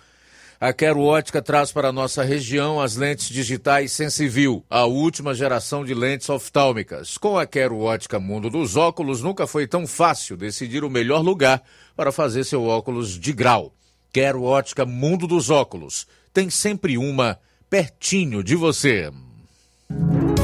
a 0.61 0.73
Quero 0.73 1.01
Ótica 1.01 1.43
traz 1.43 1.73
para 1.73 1.89
a 1.89 1.93
nossa 1.93 2.23
região 2.23 2.81
as 2.81 2.97
lentes 2.97 3.29
digitais 3.29 3.93
Sensivil, 3.93 4.65
a 4.71 4.85
última 4.85 5.35
geração 5.35 5.85
de 5.85 5.93
lentes 5.93 6.29
oftálmicas. 6.29 7.19
Com 7.19 7.39
a 7.39 7.47
Quero 7.47 7.81
Ótica 7.81 8.19
Mundo 8.19 8.49
dos 8.49 8.77
Óculos, 8.77 9.21
nunca 9.21 9.47
foi 9.47 9.67
tão 9.67 9.87
fácil 9.87 10.37
decidir 10.37 10.85
o 10.85 10.91
melhor 10.91 11.21
lugar 11.23 11.63
para 11.97 12.13
fazer 12.13 12.45
seu 12.45 12.65
óculos 12.65 13.19
de 13.19 13.33
grau. 13.33 13.75
Quero 14.13 14.43
Ótica 14.43 14.87
Mundo 14.87 15.27
dos 15.27 15.51
Óculos. 15.51 16.07
Tem 16.33 16.49
sempre 16.49 16.97
uma 16.97 17.39
pertinho 17.69 18.43
de 18.43 18.55
você. 18.55 19.11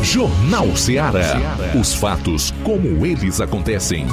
Jornal 0.02 0.74
Ceará. 0.76 1.36
Os 1.78 1.94
fatos 1.94 2.52
como 2.64 3.04
eles 3.04 3.40
acontecem. 3.40 4.06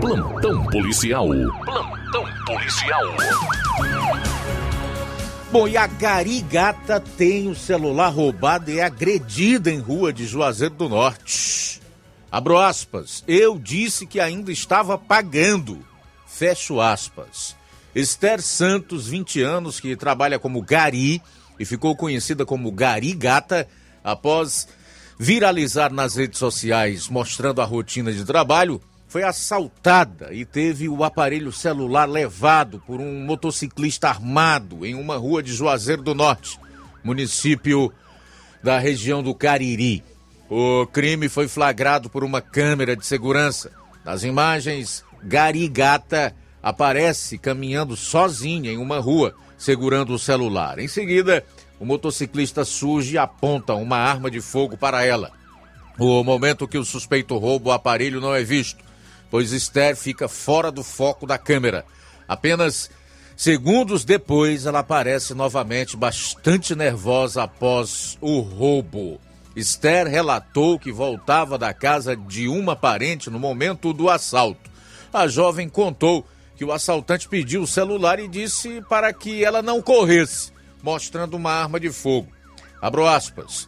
Plantão 0.00 0.64
policial. 0.66 1.28
Plantão 1.64 2.24
policial. 2.44 3.04
Bom, 5.52 5.68
e 5.68 5.76
a 5.76 5.86
garigata 5.86 7.00
tem 7.00 7.48
o 7.48 7.54
celular 7.54 8.08
roubado 8.08 8.70
e 8.70 8.80
é 8.80 8.84
agredida 8.84 9.70
em 9.70 9.78
rua 9.78 10.12
de 10.12 10.26
Juazeiro 10.26 10.74
do 10.74 10.88
Norte. 10.88 11.80
Abro 12.30 12.58
aspas. 12.58 13.24
Eu 13.26 13.58
disse 13.58 14.06
que 14.06 14.20
ainda 14.20 14.52
estava 14.52 14.98
pagando. 14.98 15.84
Fecho 16.26 16.80
aspas. 16.80 17.59
Esther 17.94 18.40
Santos, 18.40 19.08
20 19.08 19.42
anos, 19.42 19.80
que 19.80 19.96
trabalha 19.96 20.38
como 20.38 20.62
Gari 20.62 21.20
e 21.58 21.64
ficou 21.64 21.96
conhecida 21.96 22.46
como 22.46 22.70
Gari 22.70 23.12
Gata 23.12 23.66
após 24.02 24.68
viralizar 25.18 25.92
nas 25.92 26.16
redes 26.16 26.38
sociais 26.38 27.08
mostrando 27.08 27.60
a 27.60 27.64
rotina 27.64 28.12
de 28.12 28.24
trabalho, 28.24 28.80
foi 29.06 29.24
assaltada 29.24 30.32
e 30.32 30.44
teve 30.44 30.88
o 30.88 31.02
aparelho 31.02 31.52
celular 31.52 32.08
levado 32.08 32.80
por 32.86 33.00
um 33.00 33.24
motociclista 33.24 34.08
armado 34.08 34.86
em 34.86 34.94
uma 34.94 35.16
rua 35.16 35.42
de 35.42 35.52
Juazeiro 35.52 36.02
do 36.02 36.14
Norte, 36.14 36.58
município 37.02 37.92
da 38.62 38.78
região 38.78 39.22
do 39.22 39.34
Cariri. 39.34 40.04
O 40.48 40.86
crime 40.86 41.28
foi 41.28 41.48
flagrado 41.48 42.08
por 42.08 42.22
uma 42.22 42.40
câmera 42.40 42.96
de 42.96 43.04
segurança. 43.04 43.72
Nas 44.04 44.22
imagens, 44.22 45.04
Gari 45.22 45.68
Gata 45.68 46.34
aparece 46.62 47.38
caminhando 47.38 47.96
sozinha 47.96 48.70
em 48.70 48.78
uma 48.78 48.98
rua, 48.98 49.34
segurando 49.56 50.14
o 50.14 50.18
celular. 50.18 50.78
Em 50.78 50.88
seguida, 50.88 51.44
o 51.78 51.84
motociclista 51.84 52.64
surge 52.64 53.14
e 53.14 53.18
aponta 53.18 53.74
uma 53.74 53.96
arma 53.96 54.30
de 54.30 54.40
fogo 54.40 54.76
para 54.76 55.04
ela. 55.04 55.32
O 55.98 56.22
momento 56.22 56.68
que 56.68 56.78
o 56.78 56.84
suspeito 56.84 57.36
rouba 57.36 57.70
o 57.70 57.72
aparelho 57.72 58.20
não 58.20 58.34
é 58.34 58.42
visto, 58.42 58.84
pois 59.30 59.52
Esther 59.52 59.96
fica 59.96 60.28
fora 60.28 60.70
do 60.70 60.82
foco 60.82 61.26
da 61.26 61.38
câmera. 61.38 61.84
Apenas 62.28 62.90
segundos 63.36 64.04
depois, 64.04 64.66
ela 64.66 64.80
aparece 64.80 65.34
novamente 65.34 65.96
bastante 65.96 66.74
nervosa 66.74 67.42
após 67.42 68.18
o 68.20 68.40
roubo. 68.40 69.20
Esther 69.56 70.06
relatou 70.06 70.78
que 70.78 70.92
voltava 70.92 71.58
da 71.58 71.74
casa 71.74 72.16
de 72.16 72.46
uma 72.46 72.76
parente 72.76 73.28
no 73.28 73.38
momento 73.38 73.92
do 73.92 74.08
assalto. 74.08 74.70
A 75.12 75.26
jovem 75.26 75.68
contou 75.68 76.26
que 76.60 76.64
o 76.66 76.72
assaltante 76.72 77.26
pediu 77.26 77.62
o 77.62 77.66
celular 77.66 78.18
e 78.18 78.28
disse 78.28 78.82
para 78.86 79.10
que 79.14 79.42
ela 79.42 79.62
não 79.62 79.80
corresse, 79.80 80.52
mostrando 80.82 81.32
uma 81.32 81.50
arma 81.50 81.80
de 81.80 81.90
fogo. 81.90 82.30
Abro 82.82 83.06
aspas. 83.06 83.66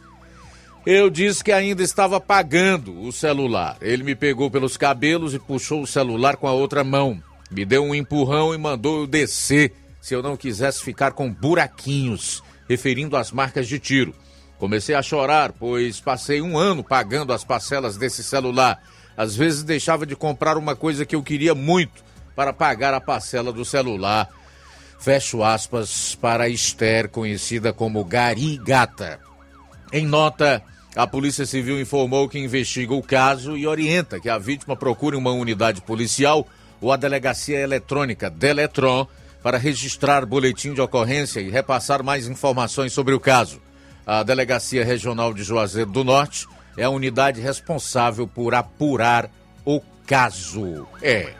Eu 0.85 1.09
disse 1.09 1.43
que 1.43 1.51
ainda 1.51 1.81
estava 1.81 2.19
pagando 2.19 3.01
o 3.01 3.11
celular. 3.11 3.77
Ele 3.81 4.03
me 4.03 4.13
pegou 4.13 4.51
pelos 4.51 4.77
cabelos 4.77 5.33
e 5.33 5.39
puxou 5.39 5.81
o 5.81 5.87
celular 5.87 6.37
com 6.37 6.47
a 6.47 6.51
outra 6.51 6.83
mão. 6.83 7.19
Me 7.49 7.65
deu 7.65 7.83
um 7.83 7.95
empurrão 7.95 8.53
e 8.53 8.59
mandou 8.59 8.99
eu 8.99 9.07
descer 9.07 9.73
se 9.99 10.13
eu 10.13 10.21
não 10.21 10.37
quisesse 10.37 10.83
ficar 10.83 11.13
com 11.13 11.33
buraquinhos, 11.33 12.43
referindo 12.69 13.17
às 13.17 13.31
marcas 13.31 13.67
de 13.67 13.79
tiro. 13.79 14.13
Comecei 14.59 14.93
a 14.93 15.01
chorar, 15.01 15.51
pois 15.51 15.99
passei 15.99 16.43
um 16.43 16.55
ano 16.55 16.83
pagando 16.83 17.33
as 17.33 17.43
parcelas 17.43 17.97
desse 17.97 18.23
celular. 18.23 18.83
Às 19.17 19.35
vezes 19.35 19.63
deixava 19.63 20.05
de 20.05 20.15
comprar 20.15 20.59
uma 20.59 20.75
coisa 20.75 21.07
que 21.07 21.15
eu 21.15 21.23
queria 21.23 21.55
muito 21.55 22.12
para 22.35 22.53
pagar 22.53 22.93
a 22.93 23.01
parcela 23.01 23.51
do 23.51 23.63
celular. 23.65 24.29
Fecho 24.99 25.43
aspas 25.43 26.15
para 26.15 26.47
Esther, 26.47 27.09
conhecida 27.09 27.73
como 27.73 28.05
Gari 28.05 28.57
Gata. 28.57 29.19
Em 29.91 30.05
nota, 30.05 30.63
a 30.95 31.05
Polícia 31.05 31.45
Civil 31.45 31.79
informou 31.79 32.29
que 32.29 32.39
investiga 32.39 32.93
o 32.93 33.01
caso 33.01 33.57
e 33.57 33.67
orienta 33.67 34.19
que 34.19 34.29
a 34.29 34.37
vítima 34.37 34.75
procure 34.75 35.15
uma 35.15 35.31
unidade 35.31 35.81
policial 35.81 36.47
ou 36.79 36.91
a 36.91 36.97
delegacia 36.97 37.59
eletrônica 37.59 38.29
Deletron 38.29 39.07
para 39.41 39.57
registrar 39.57 40.25
boletim 40.25 40.73
de 40.73 40.81
ocorrência 40.81 41.41
e 41.41 41.49
repassar 41.49 42.01
mais 42.01 42.27
informações 42.27 42.93
sobre 42.93 43.13
o 43.13 43.19
caso. 43.19 43.61
A 44.05 44.23
Delegacia 44.23 44.85
Regional 44.85 45.33
de 45.33 45.43
Juazeiro 45.43 45.91
do 45.91 46.03
Norte 46.03 46.47
é 46.77 46.83
a 46.83 46.89
unidade 46.89 47.41
responsável 47.41 48.27
por 48.27 48.53
apurar 48.53 49.29
o 49.65 49.81
caso. 50.05 50.87
É. 51.01 51.33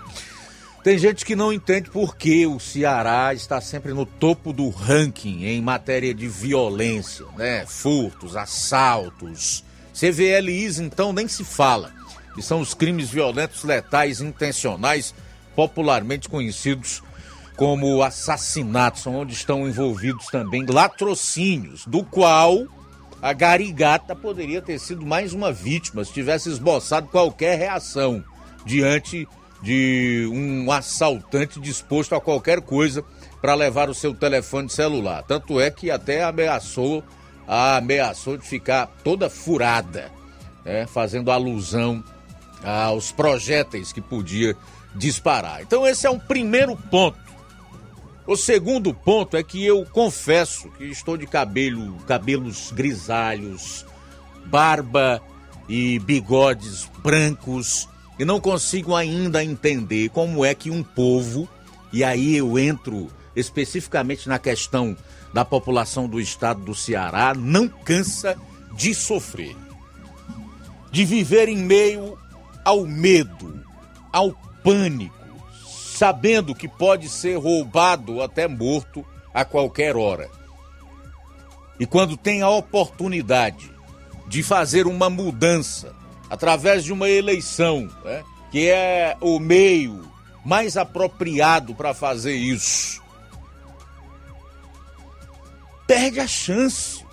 Tem 0.83 0.97
gente 0.97 1.25
que 1.25 1.33
não 1.33 1.53
entende 1.53 1.89
por 1.89 2.17
que 2.17 2.45
o 2.45 2.59
Ceará 2.59 3.33
está 3.33 3.61
sempre 3.61 3.93
no 3.93 4.05
topo 4.05 4.51
do 4.51 4.67
ranking 4.69 5.45
em 5.45 5.61
matéria 5.61 6.13
de 6.13 6.27
violência, 6.27 7.25
né? 7.37 7.65
Furtos, 7.65 8.35
assaltos. 8.35 9.63
CVLIs, 9.93 10.79
então, 10.79 11.13
nem 11.13 11.25
se 11.25 11.45
fala. 11.45 11.93
E 12.37 12.41
são 12.41 12.59
os 12.59 12.73
crimes 12.73 13.09
violentos, 13.09 13.63
letais, 13.63 14.19
intencionais, 14.19 15.15
popularmente 15.55 16.27
conhecidos 16.27 17.01
como 17.55 18.03
assassinatos, 18.03 19.07
onde 19.07 19.31
estão 19.31 19.65
envolvidos 19.65 20.25
também 20.25 20.65
latrocínios, 20.65 21.85
do 21.85 22.03
qual 22.03 22.67
a 23.21 23.31
garigata 23.31 24.13
poderia 24.13 24.61
ter 24.61 24.79
sido 24.79 25.05
mais 25.05 25.31
uma 25.31 25.49
vítima 25.49 26.03
se 26.03 26.11
tivesse 26.11 26.49
esboçado 26.49 27.07
qualquer 27.07 27.57
reação 27.57 28.21
diante 28.65 29.25
de 29.63 30.29
um 30.29 30.69
assaltante 30.69 31.57
disposto 31.57 32.13
a 32.13 32.19
qualquer 32.19 32.59
coisa 32.59 33.01
para 33.41 33.55
levar 33.55 33.89
o 33.89 33.93
seu 33.93 34.13
telefone 34.13 34.69
celular. 34.69 35.23
Tanto 35.23 35.57
é 35.57 35.71
que 35.71 35.89
até 35.89 36.21
ameaçou, 36.21 37.01
ameaçou 37.47 38.37
de 38.37 38.45
ficar 38.45 38.87
toda 39.05 39.29
furada, 39.29 40.11
né, 40.65 40.85
fazendo 40.85 41.31
alusão 41.31 42.03
aos 42.61 43.13
projéteis 43.13 43.93
que 43.93 44.01
podia 44.01 44.53
disparar. 44.93 45.61
Então 45.61 45.87
esse 45.87 46.05
é 46.05 46.09
um 46.09 46.19
primeiro 46.19 46.75
ponto. 46.75 47.23
O 48.27 48.35
segundo 48.35 48.93
ponto 48.93 49.37
é 49.37 49.43
que 49.43 49.65
eu 49.65 49.85
confesso 49.85 50.69
que 50.71 50.83
estou 50.85 51.15
de 51.15 51.25
cabelo, 51.25 51.97
cabelos 52.05 52.69
grisalhos, 52.71 53.85
barba 54.45 55.21
e 55.69 55.99
bigodes 55.99 56.89
brancos 57.01 57.87
e 58.23 58.25
não 58.25 58.39
consigo 58.39 58.95
ainda 58.95 59.43
entender 59.43 60.07
como 60.07 60.45
é 60.45 60.55
que 60.55 60.71
um 60.71 60.81
povo, 60.81 61.45
e 61.91 62.05
aí 62.05 62.37
eu 62.37 62.57
entro 62.57 63.11
especificamente 63.35 64.29
na 64.29 64.39
questão 64.39 64.95
da 65.33 65.43
população 65.43 66.07
do 66.07 66.21
estado 66.21 66.61
do 66.61 66.73
Ceará, 66.73 67.33
não 67.33 67.67
cansa 67.67 68.37
de 68.77 68.95
sofrer, 68.95 69.53
de 70.89 71.03
viver 71.03 71.49
em 71.49 71.57
meio 71.57 72.17
ao 72.63 72.85
medo, 72.85 73.61
ao 74.09 74.31
pânico, 74.63 75.13
sabendo 75.65 76.55
que 76.55 76.69
pode 76.69 77.09
ser 77.09 77.37
roubado 77.37 78.13
ou 78.13 78.23
até 78.23 78.47
morto 78.47 79.05
a 79.33 79.43
qualquer 79.43 79.97
hora. 79.97 80.29
E 81.77 81.85
quando 81.85 82.15
tem 82.15 82.41
a 82.41 82.47
oportunidade 82.47 83.69
de 84.29 84.41
fazer 84.41 84.87
uma 84.87 85.09
mudança, 85.09 85.93
através 86.29 86.83
de 86.83 86.91
uma 86.93 87.09
eleição, 87.09 87.89
né, 88.03 88.23
que 88.51 88.69
é 88.69 89.17
o 89.21 89.39
meio 89.39 90.11
mais 90.45 90.77
apropriado 90.77 91.73
para 91.73 91.93
fazer 91.93 92.35
isso. 92.35 93.01
Perde 95.87 96.19
a 96.19 96.27
chance, 96.27 97.03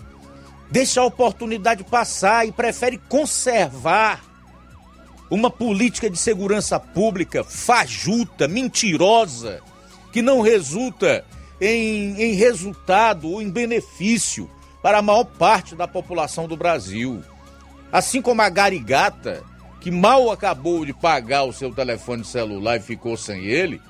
deixa 0.71 1.01
a 1.01 1.05
oportunidade 1.05 1.85
passar 1.85 2.47
e 2.47 2.53
prefere 2.53 2.99
conservar 3.09 4.25
uma 5.31 5.51
política 5.51 6.11
de 6.11 6.19
segurança 6.19 6.79
pública 6.81 7.45
fajuta, 7.45 8.49
mentirosa, 8.49 9.61
que 10.13 10.21
não 10.21 10.41
resulta 10.41 11.25
em, 11.61 12.21
em 12.21 12.33
resultado 12.35 13.29
ou 13.29 13.41
em 13.41 13.49
benefício 13.49 14.51
para 14.83 14.99
a 14.99 15.03
maior 15.03 15.25
parte 15.25 15.77
da 15.77 15.87
população 15.87 16.49
do 16.49 16.57
Brasil. 16.57 17.23
Assim 17.93 18.23
como 18.23 18.43
a 18.43 18.49
garigata, 18.49 19.43
que 19.81 19.91
mal 19.91 20.31
acabou 20.31 20.85
de 20.85 20.93
pagar 20.93 21.45
o 21.45 21.53
seu 21.53 21.73
telefone 21.73 22.25
celular 22.25 22.77
e 22.77 22.81
ficou 22.81 23.17
sem 23.17 23.45
ele, 23.45 23.81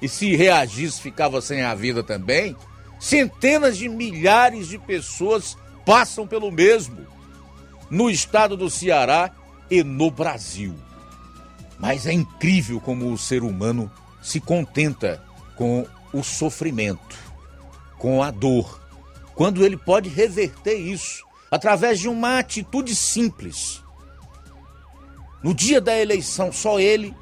e 0.00 0.08
se 0.08 0.34
reagisse 0.34 1.00
ficava 1.00 1.42
sem 1.42 1.62
a 1.62 1.74
vida 1.74 2.02
também, 2.02 2.56
centenas 2.98 3.76
de 3.76 3.88
milhares 3.88 4.68
de 4.68 4.78
pessoas 4.78 5.56
passam 5.84 6.26
pelo 6.26 6.50
mesmo 6.50 7.06
no 7.90 8.08
estado 8.08 8.56
do 8.56 8.70
Ceará 8.70 9.30
e 9.70 9.82
no 9.82 10.10
Brasil. 10.10 10.74
Mas 11.78 12.06
é 12.06 12.12
incrível 12.12 12.80
como 12.80 13.12
o 13.12 13.18
ser 13.18 13.42
humano 13.42 13.90
se 14.22 14.40
contenta 14.40 15.22
com 15.56 15.86
o 16.12 16.22
sofrimento, 16.22 17.16
com 17.98 18.22
a 18.22 18.30
dor, 18.30 18.80
quando 19.34 19.64
ele 19.64 19.76
pode 19.76 20.08
reverter 20.08 20.76
isso 20.76 21.24
através 21.50 21.98
de 21.98 22.08
uma 22.08 22.38
atitude 22.38 22.94
simples. 22.94 23.82
No 25.42 25.54
dia 25.54 25.80
da 25.80 25.98
eleição, 25.98 26.52
só 26.52 26.78
ele 26.78 27.14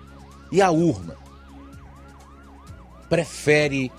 e 0.51 0.61
a 0.61 0.71
urna 0.71 1.17
prefere 3.09 3.91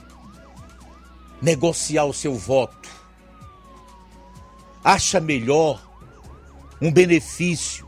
negociar 1.41 2.05
o 2.05 2.13
seu 2.13 2.35
voto. 2.35 2.89
Acha 4.83 5.19
melhor 5.19 5.81
um 6.81 6.91
benefício, 6.91 7.87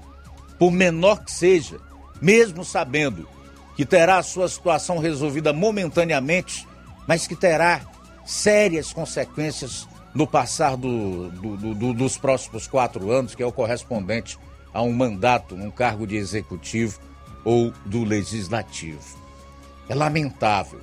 por 0.57 0.71
menor 0.71 1.23
que 1.23 1.31
seja, 1.31 1.79
mesmo 2.21 2.65
sabendo 2.65 3.27
que 3.75 3.85
terá 3.85 4.17
a 4.17 4.23
sua 4.23 4.49
situação 4.49 4.99
resolvida 4.99 5.53
momentaneamente, 5.53 6.67
mas 7.07 7.27
que 7.27 7.35
terá 7.35 7.81
sérias 8.25 8.91
consequências 8.91 9.87
no 10.13 10.27
passar 10.27 10.75
do, 10.75 11.29
do, 11.29 11.75
do, 11.75 11.93
dos 11.93 12.17
próximos 12.17 12.67
quatro 12.67 13.11
anos, 13.11 13.33
que 13.33 13.43
é 13.43 13.45
o 13.45 13.51
correspondente 13.51 14.37
a 14.73 14.81
um 14.81 14.91
mandato 14.91 15.55
num 15.55 15.71
cargo 15.71 16.05
de 16.05 16.15
executivo 16.15 16.99
ou 17.43 17.73
do 17.85 18.03
legislativo. 18.03 19.19
É 19.87 19.95
lamentável, 19.95 20.81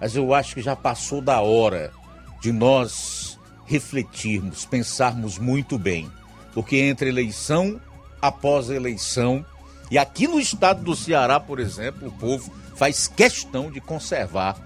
mas 0.00 0.14
eu 0.14 0.34
acho 0.34 0.54
que 0.54 0.62
já 0.62 0.76
passou 0.76 1.20
da 1.20 1.40
hora 1.40 1.92
de 2.40 2.52
nós 2.52 3.38
refletirmos, 3.66 4.64
pensarmos 4.64 5.38
muito 5.38 5.78
bem, 5.78 6.10
porque 6.52 6.76
entre 6.76 7.08
eleição 7.08 7.80
após 8.20 8.68
eleição, 8.68 9.44
e 9.90 9.98
aqui 9.98 10.28
no 10.28 10.38
estado 10.38 10.82
do 10.82 10.94
Ceará, 10.94 11.40
por 11.40 11.58
exemplo, 11.58 12.08
o 12.08 12.12
povo 12.12 12.52
faz 12.76 13.08
questão 13.08 13.70
de 13.70 13.80
conservar 13.80 14.56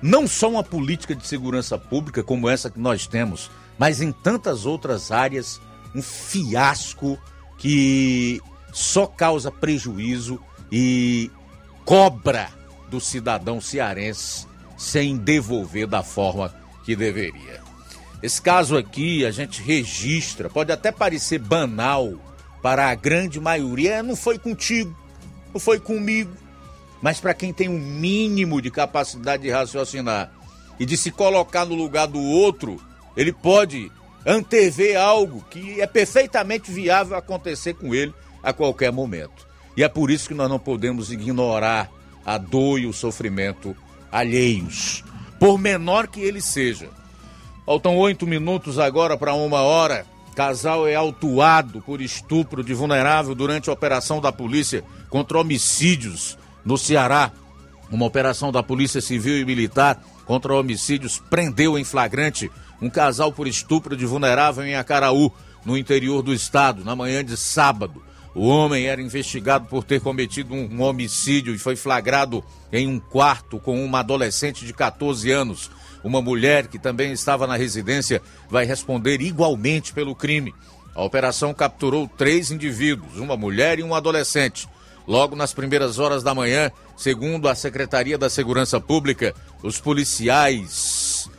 não 0.00 0.26
só 0.26 0.50
uma 0.50 0.62
política 0.62 1.14
de 1.14 1.26
segurança 1.26 1.78
pública 1.78 2.22
como 2.22 2.48
essa 2.48 2.70
que 2.70 2.78
nós 2.78 3.06
temos, 3.06 3.50
mas 3.78 4.00
em 4.00 4.12
tantas 4.12 4.66
outras 4.66 5.10
áreas, 5.10 5.60
um 5.94 6.02
fiasco 6.02 7.18
que 7.56 8.40
só 8.72 9.06
causa 9.06 9.50
prejuízo 9.50 10.40
e 10.70 11.30
cobra 11.84 12.48
do 12.90 13.00
cidadão 13.00 13.60
cearense 13.60 14.46
sem 14.76 15.16
devolver 15.16 15.86
da 15.86 16.02
forma 16.02 16.54
que 16.84 16.94
deveria. 16.94 17.60
Esse 18.22 18.40
caso 18.40 18.76
aqui 18.76 19.24
a 19.24 19.30
gente 19.30 19.62
registra, 19.62 20.48
pode 20.48 20.72
até 20.72 20.90
parecer 20.90 21.38
banal, 21.38 22.14
para 22.62 22.90
a 22.90 22.94
grande 22.94 23.40
maioria 23.40 23.96
é, 23.96 24.02
não 24.02 24.16
foi 24.16 24.38
contigo, 24.38 24.96
não 25.52 25.60
foi 25.60 25.78
comigo, 25.78 26.32
mas 27.00 27.20
para 27.20 27.34
quem 27.34 27.52
tem 27.52 27.68
um 27.68 27.78
mínimo 27.78 28.60
de 28.60 28.70
capacidade 28.70 29.42
de 29.42 29.50
raciocinar 29.50 30.32
e 30.78 30.86
de 30.86 30.96
se 30.96 31.10
colocar 31.10 31.64
no 31.64 31.74
lugar 31.74 32.06
do 32.06 32.20
outro, 32.20 32.80
ele 33.16 33.32
pode 33.32 33.90
antever 34.26 34.96
algo 34.96 35.44
que 35.50 35.80
é 35.80 35.86
perfeitamente 35.86 36.70
viável 36.70 37.16
acontecer 37.16 37.74
com 37.74 37.94
ele 37.94 38.12
a 38.42 38.52
qualquer 38.52 38.92
momento. 38.92 39.46
E 39.76 39.82
é 39.82 39.88
por 39.88 40.10
isso 40.10 40.28
que 40.28 40.34
nós 40.34 40.48
não 40.48 40.58
podemos 40.58 41.12
ignorar 41.12 41.88
a 42.24 42.36
dor 42.36 42.80
e 42.80 42.86
o 42.86 42.92
sofrimento 42.92 43.76
alheios, 44.10 45.04
por 45.38 45.58
menor 45.58 46.08
que 46.08 46.20
ele 46.20 46.40
seja. 46.40 46.88
Faltam 47.64 47.96
oito 47.96 48.26
minutos 48.26 48.78
agora 48.78 49.16
para 49.16 49.34
uma 49.34 49.60
hora. 49.60 50.06
Casal 50.34 50.86
é 50.86 50.94
autuado 50.94 51.82
por 51.82 52.00
estupro 52.00 52.62
de 52.62 52.72
vulnerável 52.72 53.34
durante 53.34 53.68
a 53.68 53.72
operação 53.72 54.20
da 54.20 54.30
polícia 54.30 54.84
contra 55.10 55.38
homicídios 55.38 56.38
no 56.68 56.76
Ceará. 56.76 57.32
Uma 57.90 58.04
operação 58.04 58.52
da 58.52 58.62
Polícia 58.62 59.00
Civil 59.00 59.38
e 59.40 59.44
Militar 59.44 60.04
contra 60.26 60.54
homicídios 60.54 61.18
prendeu 61.30 61.78
em 61.78 61.84
flagrante 61.84 62.50
um 62.82 62.90
casal 62.90 63.32
por 63.32 63.48
estupro 63.48 63.96
de 63.96 64.04
vulnerável 64.04 64.62
em 64.62 64.76
Acaraú, 64.76 65.32
no 65.64 65.78
interior 65.78 66.22
do 66.22 66.32
estado, 66.32 66.84
na 66.84 66.94
manhã 66.94 67.24
de 67.24 67.38
sábado. 67.38 68.04
O 68.34 68.46
homem 68.46 68.86
era 68.86 69.00
investigado 69.00 69.64
por 69.66 69.82
ter 69.82 70.00
cometido 70.02 70.54
um 70.54 70.82
homicídio 70.82 71.54
e 71.54 71.58
foi 71.58 71.74
flagrado 71.74 72.44
em 72.70 72.86
um 72.86 73.00
quarto 73.00 73.58
com 73.58 73.82
uma 73.82 74.00
adolescente 74.00 74.66
de 74.66 74.74
14 74.74 75.30
anos. 75.32 75.70
Uma 76.04 76.20
mulher 76.20 76.66
que 76.66 76.78
também 76.78 77.10
estava 77.12 77.46
na 77.46 77.56
residência 77.56 78.20
vai 78.50 78.66
responder 78.66 79.22
igualmente 79.22 79.94
pelo 79.94 80.14
crime. 80.14 80.54
A 80.94 81.02
operação 81.02 81.54
capturou 81.54 82.06
três 82.06 82.50
indivíduos, 82.50 83.16
uma 83.16 83.36
mulher 83.36 83.78
e 83.78 83.82
um 83.82 83.94
adolescente. 83.94 84.68
Logo 85.08 85.34
nas 85.34 85.54
primeiras 85.54 85.98
horas 85.98 86.22
da 86.22 86.34
manhã, 86.34 86.70
segundo 86.94 87.48
a 87.48 87.54
Secretaria 87.54 88.18
da 88.18 88.28
Segurança 88.28 88.78
Pública, 88.78 89.34
os 89.62 89.80
policiais 89.80 91.30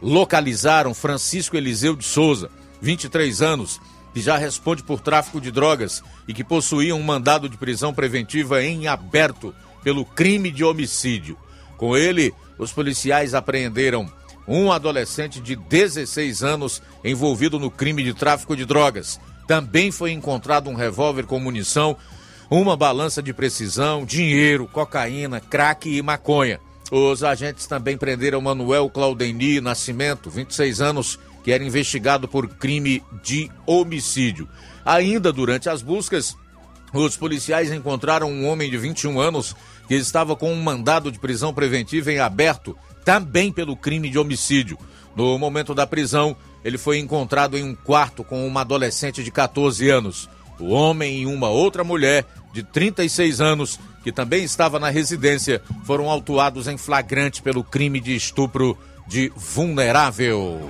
localizaram 0.00 0.94
Francisco 0.94 1.56
Eliseu 1.56 1.96
de 1.96 2.04
Souza, 2.04 2.48
23 2.80 3.42
anos, 3.42 3.80
que 4.14 4.20
já 4.20 4.36
responde 4.36 4.84
por 4.84 5.00
tráfico 5.00 5.40
de 5.40 5.50
drogas 5.50 6.04
e 6.28 6.32
que 6.32 6.44
possuía 6.44 6.94
um 6.94 7.02
mandado 7.02 7.48
de 7.48 7.56
prisão 7.56 7.92
preventiva 7.92 8.62
em 8.62 8.86
aberto 8.86 9.52
pelo 9.82 10.04
crime 10.04 10.52
de 10.52 10.62
homicídio. 10.62 11.36
Com 11.76 11.96
ele, 11.96 12.32
os 12.56 12.70
policiais 12.70 13.34
apreenderam 13.34 14.08
um 14.46 14.70
adolescente 14.70 15.40
de 15.40 15.56
16 15.56 16.44
anos 16.44 16.80
envolvido 17.02 17.58
no 17.58 17.72
crime 17.72 18.04
de 18.04 18.14
tráfico 18.14 18.56
de 18.56 18.64
drogas. 18.64 19.18
Também 19.48 19.90
foi 19.90 20.12
encontrado 20.12 20.70
um 20.70 20.74
revólver 20.74 21.26
com 21.26 21.40
munição, 21.40 21.96
uma 22.50 22.76
balança 22.76 23.22
de 23.22 23.32
precisão, 23.32 24.04
dinheiro, 24.04 24.66
cocaína, 24.66 25.40
crack 25.40 25.88
e 25.88 26.00
maconha. 26.02 26.60
Os 26.90 27.24
agentes 27.24 27.66
também 27.66 27.98
prenderam 27.98 28.40
Manuel 28.40 28.88
Claudeni 28.88 29.60
Nascimento, 29.60 30.30
26 30.30 30.80
anos, 30.80 31.18
que 31.42 31.50
era 31.50 31.64
investigado 31.64 32.28
por 32.28 32.48
crime 32.48 33.02
de 33.22 33.50
homicídio. 33.66 34.48
Ainda 34.84 35.32
durante 35.32 35.68
as 35.68 35.82
buscas, 35.82 36.36
os 36.92 37.16
policiais 37.16 37.72
encontraram 37.72 38.30
um 38.30 38.46
homem 38.46 38.70
de 38.70 38.78
21 38.78 39.18
anos 39.18 39.56
que 39.88 39.94
estava 39.94 40.36
com 40.36 40.52
um 40.52 40.62
mandado 40.62 41.10
de 41.10 41.18
prisão 41.18 41.52
preventiva 41.52 42.12
em 42.12 42.18
aberto, 42.18 42.76
também 43.04 43.52
pelo 43.52 43.76
crime 43.76 44.08
de 44.08 44.18
homicídio. 44.18 44.78
No 45.14 45.38
momento 45.38 45.74
da 45.74 45.86
prisão, 45.86 46.36
ele 46.64 46.78
foi 46.78 46.98
encontrado 46.98 47.56
em 47.56 47.64
um 47.64 47.74
quarto 47.74 48.22
com 48.22 48.46
uma 48.46 48.60
adolescente 48.60 49.24
de 49.24 49.30
14 49.30 49.88
anos. 49.88 50.28
O 50.58 50.70
homem 50.70 51.22
e 51.22 51.26
uma 51.26 51.48
outra 51.48 51.84
mulher 51.84 52.24
de 52.52 52.62
36 52.62 53.40
anos, 53.40 53.78
que 54.02 54.10
também 54.10 54.44
estava 54.44 54.78
na 54.78 54.88
residência, 54.88 55.60
foram 55.84 56.10
autuados 56.10 56.66
em 56.66 56.78
flagrante 56.78 57.42
pelo 57.42 57.62
crime 57.62 58.00
de 58.00 58.14
estupro 58.14 58.78
de 59.06 59.30
vulnerável. 59.36 60.60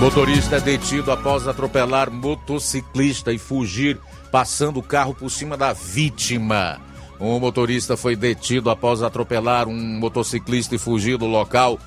Motorista 0.00 0.56
é 0.56 0.60
detido 0.60 1.10
após 1.12 1.48
atropelar 1.48 2.10
motociclista 2.10 3.32
e 3.32 3.38
fugir 3.38 3.98
passando 4.30 4.78
o 4.78 4.82
carro 4.82 5.14
por 5.14 5.30
cima 5.30 5.56
da 5.56 5.72
vítima. 5.72 6.80
Um 7.24 7.40
motorista 7.40 7.96
foi 7.96 8.14
detido 8.14 8.68
após 8.68 9.02
atropelar 9.02 9.66
um 9.66 9.74
motociclista 9.74 10.74
e 10.74 10.78
fugir 10.78 11.16
do 11.16 11.24
local 11.24 11.80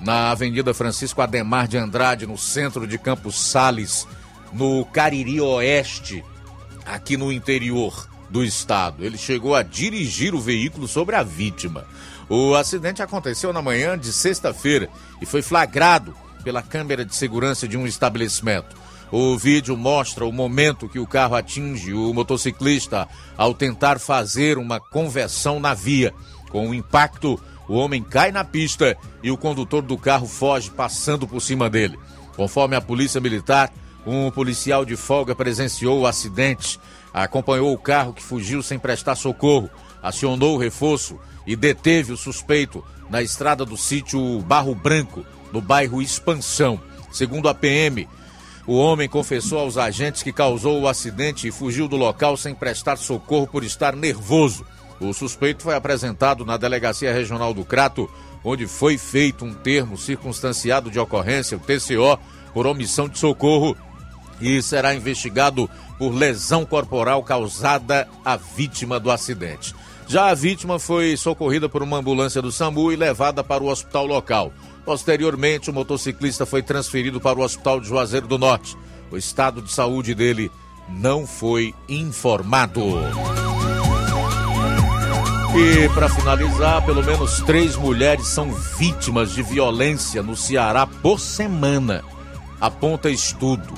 na 0.00 0.30
Avenida 0.30 0.72
Francisco 0.72 1.20
Ademar 1.20 1.66
de 1.66 1.76
Andrade, 1.76 2.28
no 2.28 2.38
centro 2.38 2.86
de 2.86 2.96
Campos 2.96 3.36
Sales, 3.36 4.06
no 4.52 4.84
Cariri 4.84 5.40
Oeste, 5.40 6.24
aqui 6.86 7.16
no 7.16 7.32
interior 7.32 8.08
do 8.30 8.44
estado. 8.44 9.04
Ele 9.04 9.18
chegou 9.18 9.56
a 9.56 9.64
dirigir 9.64 10.32
o 10.32 10.40
veículo 10.40 10.86
sobre 10.86 11.16
a 11.16 11.24
vítima. 11.24 11.84
O 12.28 12.54
acidente 12.54 13.02
aconteceu 13.02 13.52
na 13.52 13.60
manhã 13.60 13.98
de 13.98 14.12
sexta-feira 14.12 14.88
e 15.20 15.26
foi 15.26 15.42
flagrado 15.42 16.14
pela 16.44 16.62
câmera 16.62 17.04
de 17.04 17.16
segurança 17.16 17.66
de 17.66 17.76
um 17.76 17.84
estabelecimento. 17.84 18.76
O 19.12 19.36
vídeo 19.36 19.76
mostra 19.76 20.24
o 20.24 20.32
momento 20.32 20.88
que 20.88 20.98
o 20.98 21.06
carro 21.06 21.36
atinge 21.36 21.92
o 21.92 22.12
motociclista 22.12 23.08
ao 23.36 23.54
tentar 23.54 23.98
fazer 23.98 24.58
uma 24.58 24.80
conversão 24.80 25.60
na 25.60 25.74
via. 25.74 26.12
Com 26.50 26.68
o 26.68 26.74
impacto, 26.74 27.40
o 27.68 27.74
homem 27.74 28.02
cai 28.02 28.32
na 28.32 28.44
pista 28.44 28.96
e 29.22 29.30
o 29.30 29.36
condutor 29.36 29.82
do 29.82 29.96
carro 29.96 30.26
foge, 30.26 30.70
passando 30.70 31.26
por 31.26 31.40
cima 31.40 31.70
dele. 31.70 31.98
Conforme 32.36 32.76
a 32.76 32.80
polícia 32.80 33.20
militar, 33.20 33.72
um 34.06 34.30
policial 34.30 34.84
de 34.84 34.96
folga 34.96 35.34
presenciou 35.34 36.00
o 36.00 36.06
acidente, 36.06 36.78
acompanhou 37.12 37.72
o 37.72 37.78
carro 37.78 38.12
que 38.12 38.22
fugiu 38.22 38.62
sem 38.62 38.78
prestar 38.78 39.14
socorro, 39.14 39.70
acionou 40.02 40.56
o 40.56 40.58
reforço 40.58 41.18
e 41.46 41.56
deteve 41.56 42.12
o 42.12 42.16
suspeito 42.16 42.84
na 43.08 43.22
estrada 43.22 43.64
do 43.64 43.76
sítio 43.76 44.40
Barro 44.40 44.74
Branco, 44.74 45.24
no 45.52 45.60
bairro 45.60 46.02
Expansão. 46.02 46.80
Segundo 47.12 47.48
a 47.48 47.54
PM, 47.54 48.08
o 48.66 48.76
homem 48.76 49.08
confessou 49.08 49.58
aos 49.58 49.76
agentes 49.76 50.22
que 50.22 50.32
causou 50.32 50.80
o 50.80 50.88
acidente 50.88 51.46
e 51.46 51.52
fugiu 51.52 51.86
do 51.86 51.96
local 51.96 52.36
sem 52.36 52.54
prestar 52.54 52.96
socorro 52.96 53.46
por 53.46 53.62
estar 53.62 53.94
nervoso. 53.94 54.64
O 55.00 55.12
suspeito 55.12 55.62
foi 55.62 55.74
apresentado 55.74 56.44
na 56.44 56.56
Delegacia 56.56 57.12
Regional 57.12 57.52
do 57.52 57.64
Crato, 57.64 58.08
onde 58.42 58.66
foi 58.66 58.96
feito 58.96 59.44
um 59.44 59.52
termo 59.52 59.98
circunstanciado 59.98 60.90
de 60.90 60.98
ocorrência, 60.98 61.56
o 61.56 61.60
TCO, 61.60 62.18
por 62.54 62.66
omissão 62.66 63.08
de 63.08 63.18
socorro 63.18 63.76
e 64.40 64.60
será 64.62 64.94
investigado 64.94 65.68
por 65.98 66.10
lesão 66.10 66.64
corporal 66.64 67.22
causada 67.22 68.08
à 68.24 68.36
vítima 68.36 68.98
do 68.98 69.10
acidente. 69.10 69.74
Já 70.06 70.26
a 70.26 70.34
vítima 70.34 70.78
foi 70.78 71.16
socorrida 71.16 71.68
por 71.68 71.82
uma 71.82 71.98
ambulância 71.98 72.42
do 72.42 72.52
SAMU 72.52 72.92
e 72.92 72.96
levada 72.96 73.42
para 73.42 73.62
o 73.62 73.68
hospital 73.68 74.06
local. 74.06 74.52
Posteriormente, 74.84 75.70
o 75.70 75.72
motociclista 75.72 76.44
foi 76.44 76.62
transferido 76.62 77.20
para 77.20 77.38
o 77.38 77.42
Hospital 77.42 77.80
de 77.80 77.88
Juazeiro 77.88 78.26
do 78.26 78.38
Norte. 78.38 78.76
O 79.10 79.16
estado 79.16 79.62
de 79.62 79.72
saúde 79.72 80.14
dele 80.14 80.50
não 80.88 81.26
foi 81.26 81.74
informado. 81.88 82.82
E 85.56 85.88
para 85.90 86.08
finalizar, 86.08 86.84
pelo 86.84 87.02
menos 87.02 87.40
três 87.42 87.76
mulheres 87.76 88.26
são 88.26 88.52
vítimas 88.52 89.32
de 89.32 89.42
violência 89.42 90.22
no 90.22 90.36
Ceará 90.36 90.86
por 90.86 91.20
semana, 91.20 92.02
aponta 92.60 93.08
estudo. 93.08 93.72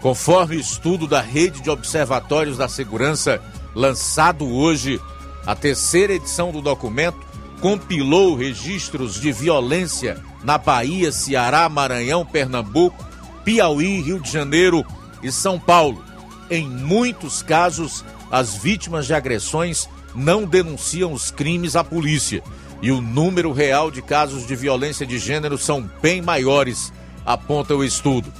Conforme 0.00 0.56
estudo 0.56 1.06
da 1.06 1.20
Rede 1.20 1.60
de 1.60 1.70
Observatórios 1.70 2.56
da 2.56 2.66
Segurança, 2.66 3.40
lançado 3.74 4.46
hoje, 4.46 5.00
a 5.46 5.54
terceira 5.54 6.14
edição 6.14 6.50
do 6.50 6.60
documento 6.60 7.33
compilou 7.64 8.34
registros 8.36 9.18
de 9.18 9.32
violência 9.32 10.22
na 10.44 10.58
Bahia, 10.58 11.10
Ceará, 11.10 11.66
Maranhão, 11.66 12.22
Pernambuco, 12.22 13.02
Piauí, 13.42 14.02
Rio 14.02 14.20
de 14.20 14.30
Janeiro 14.30 14.84
e 15.22 15.32
São 15.32 15.58
Paulo. 15.58 16.04
Em 16.50 16.68
muitos 16.68 17.40
casos, 17.42 18.04
as 18.30 18.54
vítimas 18.54 19.06
de 19.06 19.14
agressões 19.14 19.88
não 20.14 20.44
denunciam 20.44 21.10
os 21.10 21.30
crimes 21.30 21.74
à 21.74 21.82
polícia 21.82 22.42
e 22.82 22.92
o 22.92 23.00
número 23.00 23.50
real 23.50 23.90
de 23.90 24.02
casos 24.02 24.46
de 24.46 24.54
violência 24.54 25.06
de 25.06 25.18
gênero 25.18 25.56
são 25.56 25.90
bem 26.02 26.20
maiores, 26.20 26.92
aponta 27.24 27.74
o 27.74 27.82
estudo. 27.82 28.30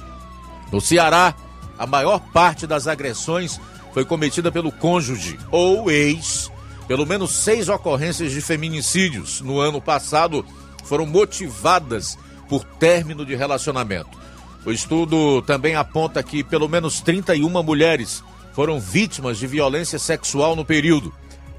No 0.71 0.79
Ceará, 0.79 1.33
a 1.79 1.87
maior 1.87 2.19
parte 2.31 2.67
das 2.67 2.85
agressões 2.85 3.59
foi 3.91 4.05
cometida 4.05 4.51
pelo 4.51 4.71
cônjuge 4.71 5.39
ou 5.49 5.89
ex. 5.89 6.51
Pelo 6.87 7.05
menos 7.05 7.31
seis 7.31 7.67
ocorrências 7.67 8.31
de 8.31 8.41
feminicídios 8.41 9.41
no 9.41 9.59
ano 9.59 9.81
passado 9.81 10.45
foram 10.83 11.05
motivadas 11.05 12.17
por 12.47 12.63
término 12.63 13.25
de 13.25 13.35
relacionamento. 13.35 14.17
O 14.63 14.71
estudo 14.71 15.41
também 15.41 15.75
aponta 15.75 16.21
que 16.21 16.43
pelo 16.43 16.69
menos 16.69 17.01
31 17.01 17.49
mulheres 17.63 18.23
foram 18.53 18.79
vítimas 18.79 19.37
de 19.37 19.47
violência 19.47 19.97
sexual 19.97 20.55
no 20.55 20.63
período. 20.63 21.13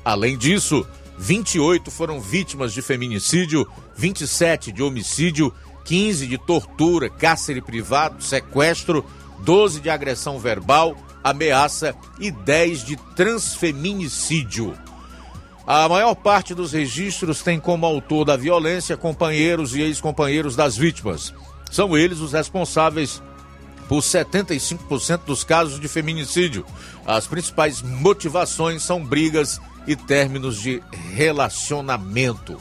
Além 0.04 0.38
disso, 0.38 0.86
28 1.18 1.90
foram 1.90 2.20
vítimas 2.20 2.72
de 2.72 2.80
feminicídio, 2.80 3.66
27 3.96 4.70
de 4.70 4.82
homicídio, 4.82 5.52
15 5.84 6.26
de 6.26 6.38
tortura, 6.38 7.10
cárcere 7.10 7.60
privado, 7.60 8.22
sequestro, 8.22 9.04
12 9.40 9.80
de 9.80 9.90
agressão 9.90 10.38
verbal, 10.38 10.96
ameaça 11.22 11.94
e 12.20 12.30
10 12.30 12.84
de 12.84 12.96
transfeminicídio. 13.14 14.85
A 15.66 15.88
maior 15.88 16.14
parte 16.14 16.54
dos 16.54 16.72
registros 16.72 17.42
tem 17.42 17.58
como 17.58 17.84
autor 17.84 18.24
da 18.24 18.36
violência 18.36 18.96
companheiros 18.96 19.74
e 19.74 19.80
ex-companheiros 19.80 20.54
das 20.54 20.76
vítimas. 20.76 21.34
São 21.72 21.96
eles 21.96 22.20
os 22.20 22.32
responsáveis 22.32 23.20
por 23.88 24.00
75% 24.00 25.22
dos 25.26 25.42
casos 25.42 25.80
de 25.80 25.88
feminicídio. 25.88 26.64
As 27.04 27.26
principais 27.26 27.82
motivações 27.82 28.84
são 28.84 29.04
brigas 29.04 29.60
e 29.88 29.96
términos 29.96 30.60
de 30.60 30.80
relacionamento. 31.14 32.56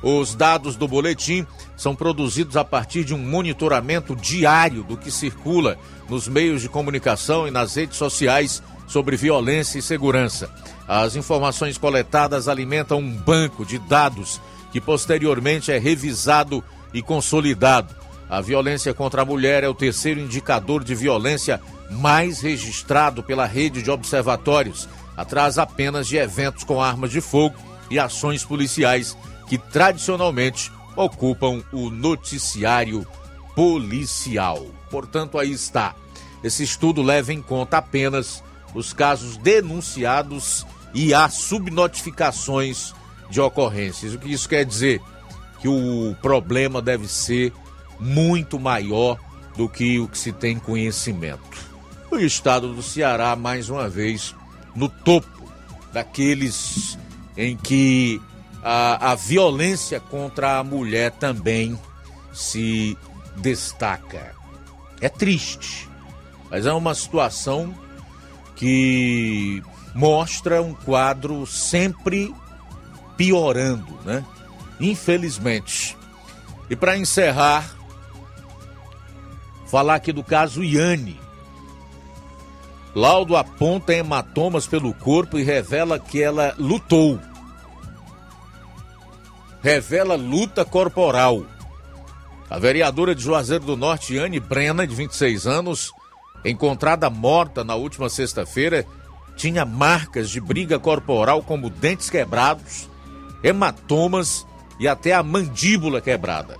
Os 0.00 0.34
dados 0.34 0.76
do 0.76 0.86
boletim 0.86 1.44
são 1.76 1.96
produzidos 1.96 2.56
a 2.56 2.64
partir 2.64 3.04
de 3.04 3.12
um 3.12 3.18
monitoramento 3.18 4.14
diário 4.14 4.84
do 4.84 4.96
que 4.96 5.10
circula 5.10 5.76
nos 6.08 6.28
meios 6.28 6.62
de 6.62 6.68
comunicação 6.68 7.48
e 7.48 7.50
nas 7.50 7.74
redes 7.74 7.96
sociais 7.96 8.62
sobre 8.90 9.16
violência 9.16 9.78
e 9.78 9.82
segurança. 9.82 10.50
As 10.86 11.14
informações 11.14 11.78
coletadas 11.78 12.48
alimentam 12.48 12.98
um 12.98 13.16
banco 13.16 13.64
de 13.64 13.78
dados 13.78 14.40
que 14.72 14.80
posteriormente 14.80 15.70
é 15.70 15.78
revisado 15.78 16.62
e 16.92 17.00
consolidado. 17.00 17.94
A 18.28 18.40
violência 18.40 18.92
contra 18.92 19.22
a 19.22 19.24
mulher 19.24 19.62
é 19.62 19.68
o 19.68 19.74
terceiro 19.74 20.18
indicador 20.18 20.82
de 20.82 20.94
violência 20.96 21.60
mais 21.88 22.40
registrado 22.40 23.22
pela 23.22 23.46
rede 23.46 23.80
de 23.80 23.90
observatórios, 23.92 24.88
atrás 25.16 25.56
apenas 25.56 26.08
de 26.08 26.16
eventos 26.16 26.64
com 26.64 26.82
armas 26.82 27.12
de 27.12 27.20
fogo 27.20 27.56
e 27.88 27.98
ações 27.98 28.44
policiais 28.44 29.16
que 29.48 29.56
tradicionalmente 29.56 30.72
ocupam 30.96 31.62
o 31.72 31.90
noticiário 31.90 33.06
policial. 33.54 34.66
Portanto, 34.90 35.38
aí 35.38 35.52
está. 35.52 35.94
Esse 36.42 36.64
estudo 36.64 37.02
leva 37.02 37.32
em 37.32 37.40
conta 37.40 37.78
apenas 37.78 38.42
os 38.74 38.92
casos 38.92 39.36
denunciados 39.36 40.66
e 40.94 41.14
há 41.14 41.28
subnotificações 41.28 42.94
de 43.30 43.40
ocorrências. 43.40 44.14
O 44.14 44.18
que 44.18 44.32
isso 44.32 44.48
quer 44.48 44.64
dizer? 44.64 45.00
Que 45.60 45.68
o 45.68 46.16
problema 46.20 46.80
deve 46.80 47.06
ser 47.06 47.52
muito 47.98 48.58
maior 48.58 49.18
do 49.56 49.68
que 49.68 49.98
o 49.98 50.08
que 50.08 50.18
se 50.18 50.32
tem 50.32 50.58
conhecimento. 50.58 51.70
O 52.10 52.16
estado 52.16 52.74
do 52.74 52.82
Ceará, 52.82 53.36
mais 53.36 53.68
uma 53.68 53.88
vez, 53.88 54.34
no 54.74 54.88
topo 54.88 55.28
daqueles 55.92 56.98
em 57.36 57.56
que 57.56 58.20
a, 58.62 59.12
a 59.12 59.14
violência 59.14 60.00
contra 60.00 60.58
a 60.58 60.64
mulher 60.64 61.12
também 61.12 61.78
se 62.32 62.96
destaca. 63.36 64.34
É 65.00 65.08
triste, 65.08 65.88
mas 66.50 66.66
é 66.66 66.72
uma 66.72 66.94
situação 66.94 67.74
que 68.60 69.62
mostra 69.94 70.60
um 70.60 70.74
quadro 70.74 71.46
sempre 71.46 72.34
piorando, 73.16 73.98
né? 74.04 74.22
Infelizmente. 74.78 75.96
E 76.68 76.76
para 76.76 76.98
encerrar, 76.98 77.74
falar 79.66 79.94
aqui 79.94 80.12
do 80.12 80.22
caso 80.22 80.62
Iane. 80.62 81.18
Laudo 82.94 83.34
aponta 83.34 83.94
hematomas 83.94 84.66
pelo 84.66 84.92
corpo 84.92 85.38
e 85.38 85.42
revela 85.42 85.98
que 85.98 86.22
ela 86.22 86.54
lutou. 86.58 87.18
Revela 89.62 90.16
luta 90.16 90.66
corporal. 90.66 91.46
A 92.50 92.58
vereadora 92.58 93.14
de 93.14 93.22
Juazeiro 93.22 93.64
do 93.64 93.76
Norte, 93.76 94.16
Iane 94.16 94.38
Brena, 94.38 94.86
de 94.86 94.94
26 94.94 95.46
anos, 95.46 95.94
encontrada 96.44 97.10
morta 97.10 97.62
na 97.64 97.74
última 97.74 98.08
sexta-feira, 98.08 98.86
tinha 99.36 99.64
marcas 99.64 100.30
de 100.30 100.40
briga 100.40 100.78
corporal 100.78 101.42
como 101.42 101.70
dentes 101.70 102.10
quebrados, 102.10 102.88
hematomas 103.42 104.46
e 104.78 104.86
até 104.86 105.12
a 105.12 105.22
mandíbula 105.22 106.00
quebrada. 106.00 106.56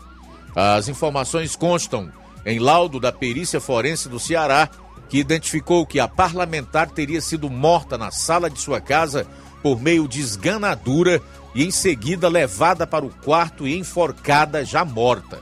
As 0.55 0.89
informações 0.89 1.55
constam 1.55 2.11
em 2.45 2.59
laudo 2.59 2.99
da 2.99 3.13
perícia 3.13 3.61
forense 3.61 4.09
do 4.09 4.19
Ceará, 4.19 4.69
que 5.09 5.19
identificou 5.19 5.85
que 5.85 6.01
a 6.01 6.09
parlamentar 6.09 6.89
teria 6.91 7.21
sido 7.21 7.51
morta 7.51 7.99
na 7.99 8.11
sala 8.11 8.49
de 8.49 8.61
sua 8.61 8.81
casa 8.81 9.27
por 9.63 9.81
meio 9.81 10.09
de 10.09 10.21
esganadura 10.21 11.21
e 11.55 11.65
em 11.65 11.71
seguida 11.71 12.29
levada 12.29 12.87
para 12.87 13.05
o 13.05 13.11
quarto 13.11 13.67
e 13.67 13.77
enforcada 13.77 14.65
já 14.65 14.85
morta. 14.85 15.41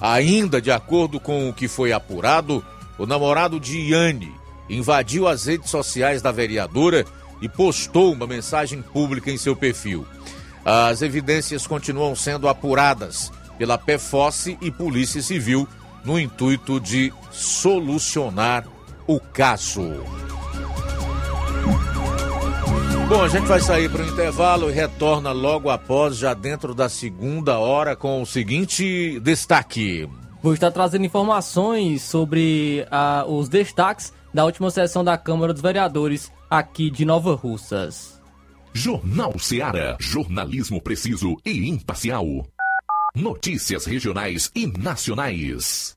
Ainda 0.00 0.60
de 0.60 0.70
acordo 0.70 1.18
com 1.18 1.48
o 1.48 1.52
que 1.52 1.66
foi 1.68 1.92
apurado, 1.92 2.64
o 2.98 3.06
namorado 3.06 3.58
de 3.58 3.78
Iane 3.78 4.34
invadiu 4.68 5.26
as 5.28 5.46
redes 5.46 5.70
sociais 5.70 6.22
da 6.22 6.32
vereadora 6.32 7.04
e 7.40 7.48
postou 7.48 8.12
uma 8.12 8.26
mensagem 8.26 8.80
pública 8.80 9.30
em 9.30 9.36
seu 9.36 9.54
perfil. 9.54 10.06
As 10.64 11.02
evidências 11.02 11.66
continuam 11.66 12.16
sendo 12.16 12.48
apuradas 12.48 13.30
pela 13.58 13.76
PFOSSE 13.76 14.58
e 14.60 14.70
Polícia 14.70 15.20
Civil 15.20 15.68
no 16.04 16.18
intuito 16.18 16.80
de 16.80 17.12
solucionar 17.30 18.66
o 19.06 19.20
caso. 19.20 20.02
Bom, 23.08 23.22
a 23.22 23.28
gente 23.28 23.46
vai 23.46 23.60
sair 23.60 23.90
para 23.90 24.02
o 24.02 24.08
intervalo 24.08 24.70
e 24.70 24.72
retorna 24.72 25.30
logo 25.30 25.68
após, 25.68 26.16
já 26.16 26.32
dentro 26.32 26.74
da 26.74 26.88
segunda 26.88 27.58
hora, 27.58 27.94
com 27.94 28.22
o 28.22 28.26
seguinte 28.26 29.20
destaque. 29.20 30.08
Vou 30.44 30.52
estar 30.52 30.70
trazendo 30.70 31.06
informações 31.06 32.02
sobre 32.02 32.86
uh, 32.92 33.32
os 33.32 33.48
destaques 33.48 34.12
da 34.34 34.44
última 34.44 34.70
sessão 34.70 35.02
da 35.02 35.16
Câmara 35.16 35.54
dos 35.54 35.62
Vereadores 35.62 36.30
aqui 36.50 36.90
de 36.90 37.02
Nova 37.02 37.34
Russas. 37.34 38.20
Jornal 38.74 39.38
Seara. 39.38 39.96
Jornalismo 39.98 40.82
preciso 40.82 41.34
e 41.46 41.70
imparcial. 41.70 42.26
Notícias 43.16 43.86
regionais 43.86 44.50
e 44.54 44.66
nacionais. 44.66 45.96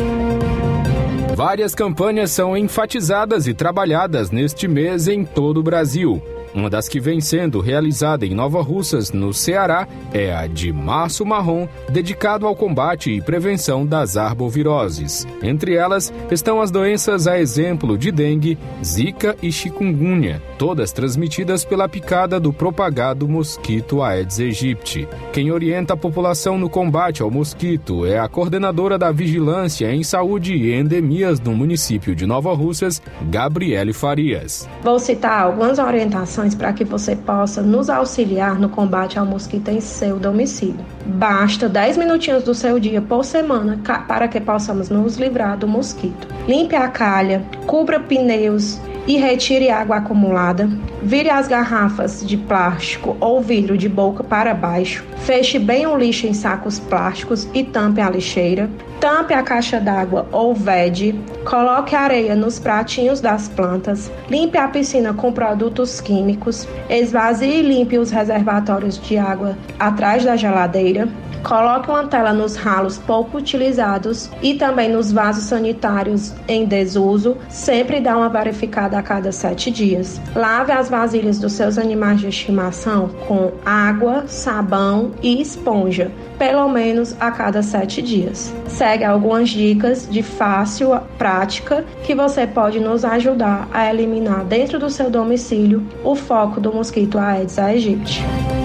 Várias 1.37 1.77
campanhas 1.77 2.33
são 2.33 2.57
enfatizadas 2.57 3.47
e 3.47 3.55
trabalhadas 3.55 4.33
neste 4.33 4.67
mês 4.67 5.07
em 5.07 5.25
todo 5.25 5.59
o 5.59 5.63
Brasil. 5.63 6.21
Uma 6.57 6.71
das 6.71 6.89
que 6.89 6.99
vem 6.99 7.21
sendo 7.21 7.61
realizada 7.61 8.25
em 8.25 8.35
Nova 8.35 8.63
Russas, 8.63 9.13
no 9.13 9.35
Ceará, 9.35 9.87
é 10.11 10.35
a 10.35 10.47
de 10.47 10.73
Março 10.73 11.23
Marrom, 11.27 11.69
dedicado 11.91 12.47
ao 12.47 12.57
combate 12.57 13.11
e 13.11 13.21
prevenção 13.21 13.85
das 13.85 14.17
arboviroses. 14.17 15.27
Entre 15.43 15.75
elas 15.75 16.11
estão 16.31 16.63
as 16.63 16.71
doenças 16.71 17.27
a 17.27 17.39
exemplo 17.39 17.99
de 17.99 18.11
dengue, 18.11 18.59
zika 18.83 19.37
e 19.43 19.53
chikungunya, 19.53 20.41
todas 20.57 20.93
transmitidas 20.93 21.63
pela 21.63 21.91
picada 21.91 22.41
do 22.41 22.55
propagado 22.55 23.29
mosquito 23.29 24.03
Aedes 24.03 24.41
aegypti. 24.41 25.07
Quem 25.35 25.53
orienta 25.53 25.93
a 25.93 25.97
população 25.97 26.57
no 26.57 26.71
combate 26.71 27.21
ao 27.21 27.31
mosquito 27.31 28.07
é 28.07 28.19
a 28.19 28.29
coordenadora 28.29 28.97
da 28.97 29.13
Vigilância 29.13 29.93
em 29.93 30.03
Saúde 30.03 30.55
e 30.55 30.73
Endemias 30.73 31.39
do 31.39 31.53
município 31.53 32.15
de 32.15 32.25
Nova 32.25 32.55
Russas, 32.55 33.03
Gabriele 33.29 33.93
Farias. 33.93 34.67
Vou 34.83 34.99
citar 34.99 35.43
algumas 35.43 35.79
orientações 35.79 36.46
para 36.55 36.73
que 36.73 36.85
você 36.85 37.17
possa 37.17 37.63
nos 37.63 37.91
auxiliar 37.91 38.59
no 38.59 38.69
combate 38.69 39.19
ao 39.19 39.27
mosquito 39.27 39.69
em 39.69 39.81
seu 39.81 40.19
domicílio. 40.19 40.85
Basta 41.07 41.69
10 41.69 41.97
minutinhos 41.97 42.45
do 42.45 42.55
seu 42.55 42.79
dia 42.79 43.01
por 43.01 43.25
semana 43.25 43.81
para 44.07 44.29
que 44.29 44.41
possamos 44.41 44.89
nos 44.89 45.17
livrar 45.17 45.57
do 45.57 45.67
mosquito. 45.67 46.29
Limpe 46.47 46.77
a 46.77 46.89
calha, 46.89 47.43
cubra 47.67 48.01
pneus 48.01 48.81
e 49.07 49.17
retire 49.17 49.71
água 49.71 49.97
acumulada. 49.97 50.69
Vire 51.03 51.31
as 51.31 51.47
garrafas 51.47 52.27
de 52.27 52.37
plástico 52.37 53.17
ou 53.21 53.41
vidro 53.41 53.79
de 53.79 53.89
boca 53.89 54.25
para 54.25 54.53
baixo. 54.53 55.05
Feche 55.19 55.59
bem 55.59 55.87
o 55.87 55.97
lixo 55.97 56.27
em 56.27 56.35
sacos 56.35 56.79
plásticos 56.79 57.49
e 57.55 57.63
tampe 57.63 58.01
a 58.01 58.11
lixeira. 58.11 58.69
Tampe 59.01 59.35
a 59.35 59.43
caixa 59.43 59.79
d'água 59.79 60.27
ou 60.33 60.55
vede. 60.55 61.15
Coloque 61.45 61.95
areia 61.95 62.35
nos 62.35 62.59
pratinhos 62.59 63.21
das 63.21 63.47
plantas. 63.47 64.11
Limpe 64.29 64.57
a 64.57 64.69
piscina 64.69 65.13
com 65.13 65.33
produtos 65.33 66.01
químicos. 66.01 66.67
Esvazie 66.89 67.61
e 67.61 67.63
limpe 67.63 67.99
os 67.99 68.11
reservatórios 68.11 68.99
de 69.01 69.19
água 69.19 69.57
atrás 69.79 70.25
da 70.25 70.35
geladeira. 70.35 71.09
Coloque 71.47 71.89
uma 71.89 72.09
tela 72.09 72.33
nos 72.33 72.57
ralos 72.57 72.99
pouco 72.99 73.39
utilizados 73.39 74.29
e 74.43 74.55
também 74.55 74.91
nos 74.91 75.13
vasos 75.13 75.45
sanitários 75.45 76.35
em 76.49 76.65
desuso. 76.65 77.37
Sempre 77.49 78.01
dá 78.01 78.17
uma 78.17 78.29
verificada 78.29 78.99
a 78.99 79.03
cada 79.03 79.31
sete 79.31 79.71
dias. 79.71 80.21
Lave 80.35 80.73
as 80.73 80.89
vasilhas 80.89 81.39
dos 81.39 81.53
seus 81.53 81.79
animais 81.79 82.19
de 82.19 82.27
estimação 82.27 83.11
com 83.29 83.53
água, 83.65 84.25
sabão 84.27 85.13
e 85.23 85.41
esponja, 85.41 86.11
pelo 86.37 86.69
menos 86.69 87.15
a 87.21 87.31
cada 87.31 87.63
sete 87.63 88.03
dias. 88.03 88.53
Segue 88.87 89.03
algumas 89.03 89.49
dicas 89.49 90.09
de 90.09 90.23
fácil 90.23 90.91
prática 91.19 91.85
que 92.05 92.15
você 92.15 92.47
pode 92.47 92.79
nos 92.79 93.05
ajudar 93.05 93.69
a 93.73 93.91
eliminar 93.91 94.45
dentro 94.45 94.79
do 94.79 94.89
seu 94.89 95.11
domicílio 95.11 95.85
o 96.05 96.15
foco 96.15 96.61
do 96.61 96.73
mosquito 96.73 97.19
Aedes 97.19 97.59
aegypti. 97.59 98.21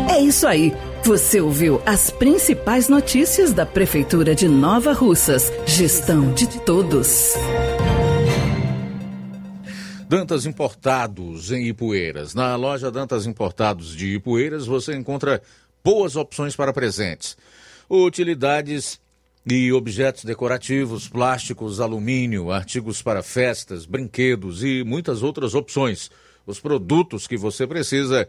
É 0.07 0.19
isso 0.19 0.45
aí. 0.45 0.75
Você 1.03 1.41
ouviu 1.41 1.81
as 1.87 2.11
principais 2.11 2.87
notícias 2.87 3.51
da 3.51 3.65
Prefeitura 3.65 4.35
de 4.35 4.47
Nova 4.47 4.93
Russas. 4.93 5.51
Gestão 5.65 6.31
de 6.33 6.45
todos. 6.59 7.33
Dantas 10.07 10.45
Importados 10.45 11.51
em 11.51 11.65
Ipueiras. 11.65 12.35
Na 12.35 12.55
loja 12.55 12.91
Dantas 12.91 13.25
Importados 13.25 13.95
de 13.95 14.17
Ipueiras 14.17 14.67
você 14.67 14.95
encontra 14.95 15.41
boas 15.83 16.15
opções 16.15 16.55
para 16.55 16.71
presentes, 16.71 17.35
utilidades 17.89 19.01
e 19.45 19.71
objetos 19.71 20.23
decorativos, 20.23 21.07
plásticos, 21.07 21.79
alumínio, 21.79 22.51
artigos 22.51 23.01
para 23.01 23.23
festas, 23.23 23.85
brinquedos 23.85 24.63
e 24.63 24.83
muitas 24.83 25.23
outras 25.23 25.55
opções. 25.55 26.11
Os 26.45 26.59
produtos 26.59 27.27
que 27.27 27.37
você 27.37 27.65
precisa 27.65 28.27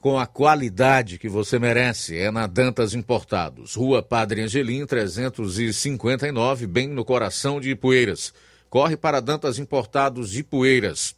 com 0.00 0.18
a 0.18 0.26
qualidade 0.26 1.18
que 1.18 1.28
você 1.30 1.58
merece 1.58 2.18
é 2.18 2.30
na 2.30 2.46
Dantas 2.46 2.92
Importados, 2.94 3.74
Rua 3.74 4.02
Padre 4.02 4.42
Angelim, 4.42 4.84
359, 4.84 6.66
bem 6.66 6.88
no 6.88 7.02
coração 7.04 7.58
de 7.58 7.70
Ipueiras. 7.70 8.34
Corre 8.68 8.96
para 8.96 9.20
Dantas 9.20 9.58
Importados 9.58 10.30
de 10.30 10.40
Ipueiras. 10.40 11.16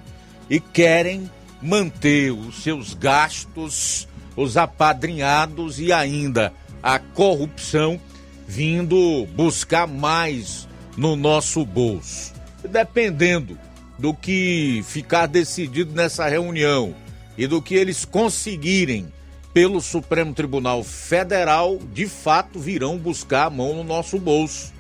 e 0.49 0.59
querem 0.59 1.29
manter 1.61 2.31
os 2.31 2.63
seus 2.63 2.93
gastos, 2.93 4.07
os 4.37 4.55
apadrinhados 4.55 5.79
e 5.79 5.91
ainda 5.91 6.53
a 6.81 6.97
corrupção 6.99 7.99
vindo 8.47 9.25
buscar 9.35 9.87
mais 9.87 10.67
no 10.95 11.15
nosso 11.15 11.65
bolso. 11.65 12.33
Dependendo 12.63 13.57
do 13.97 14.13
que 14.13 14.83
ficar 14.87 15.27
decidido 15.27 15.93
nessa 15.93 16.27
reunião 16.27 16.95
e 17.37 17.47
do 17.47 17.61
que 17.61 17.75
eles 17.75 18.05
conseguirem 18.05 19.11
pelo 19.53 19.79
Supremo 19.79 20.33
Tribunal 20.33 20.83
Federal, 20.83 21.79
de 21.93 22.07
fato 22.07 22.59
virão 22.59 22.97
buscar 22.97 23.45
a 23.45 23.49
mão 23.49 23.73
no 23.73 23.83
nosso 23.83 24.19
bolso, 24.19 24.73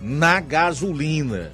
na 0.00 0.40
gasolina. 0.40 1.52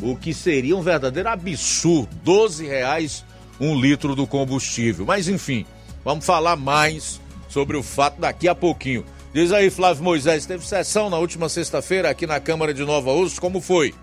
O 0.00 0.14
que 0.14 0.32
seria 0.32 0.76
um 0.76 0.82
verdadeiro 0.82 1.28
absurdo, 1.28 2.08
12 2.22 2.66
reais 2.66 3.24
um 3.60 3.78
litro 3.78 4.14
do 4.14 4.26
combustível. 4.26 5.04
Mas 5.04 5.28
enfim, 5.28 5.66
vamos 6.04 6.24
falar 6.24 6.56
mais 6.56 7.20
sobre 7.48 7.76
o 7.76 7.82
fato 7.82 8.20
daqui 8.20 8.48
a 8.48 8.54
pouquinho. 8.54 9.04
Diz 9.34 9.52
aí, 9.52 9.70
Flávio 9.70 10.02
Moisés, 10.02 10.46
teve 10.46 10.66
sessão 10.66 11.10
na 11.10 11.18
última 11.18 11.48
sexta-feira 11.48 12.10
aqui 12.10 12.26
na 12.26 12.40
Câmara 12.40 12.72
de 12.72 12.84
Nova 12.84 13.12
Urso, 13.12 13.40
como 13.40 13.60
foi? 13.60 13.94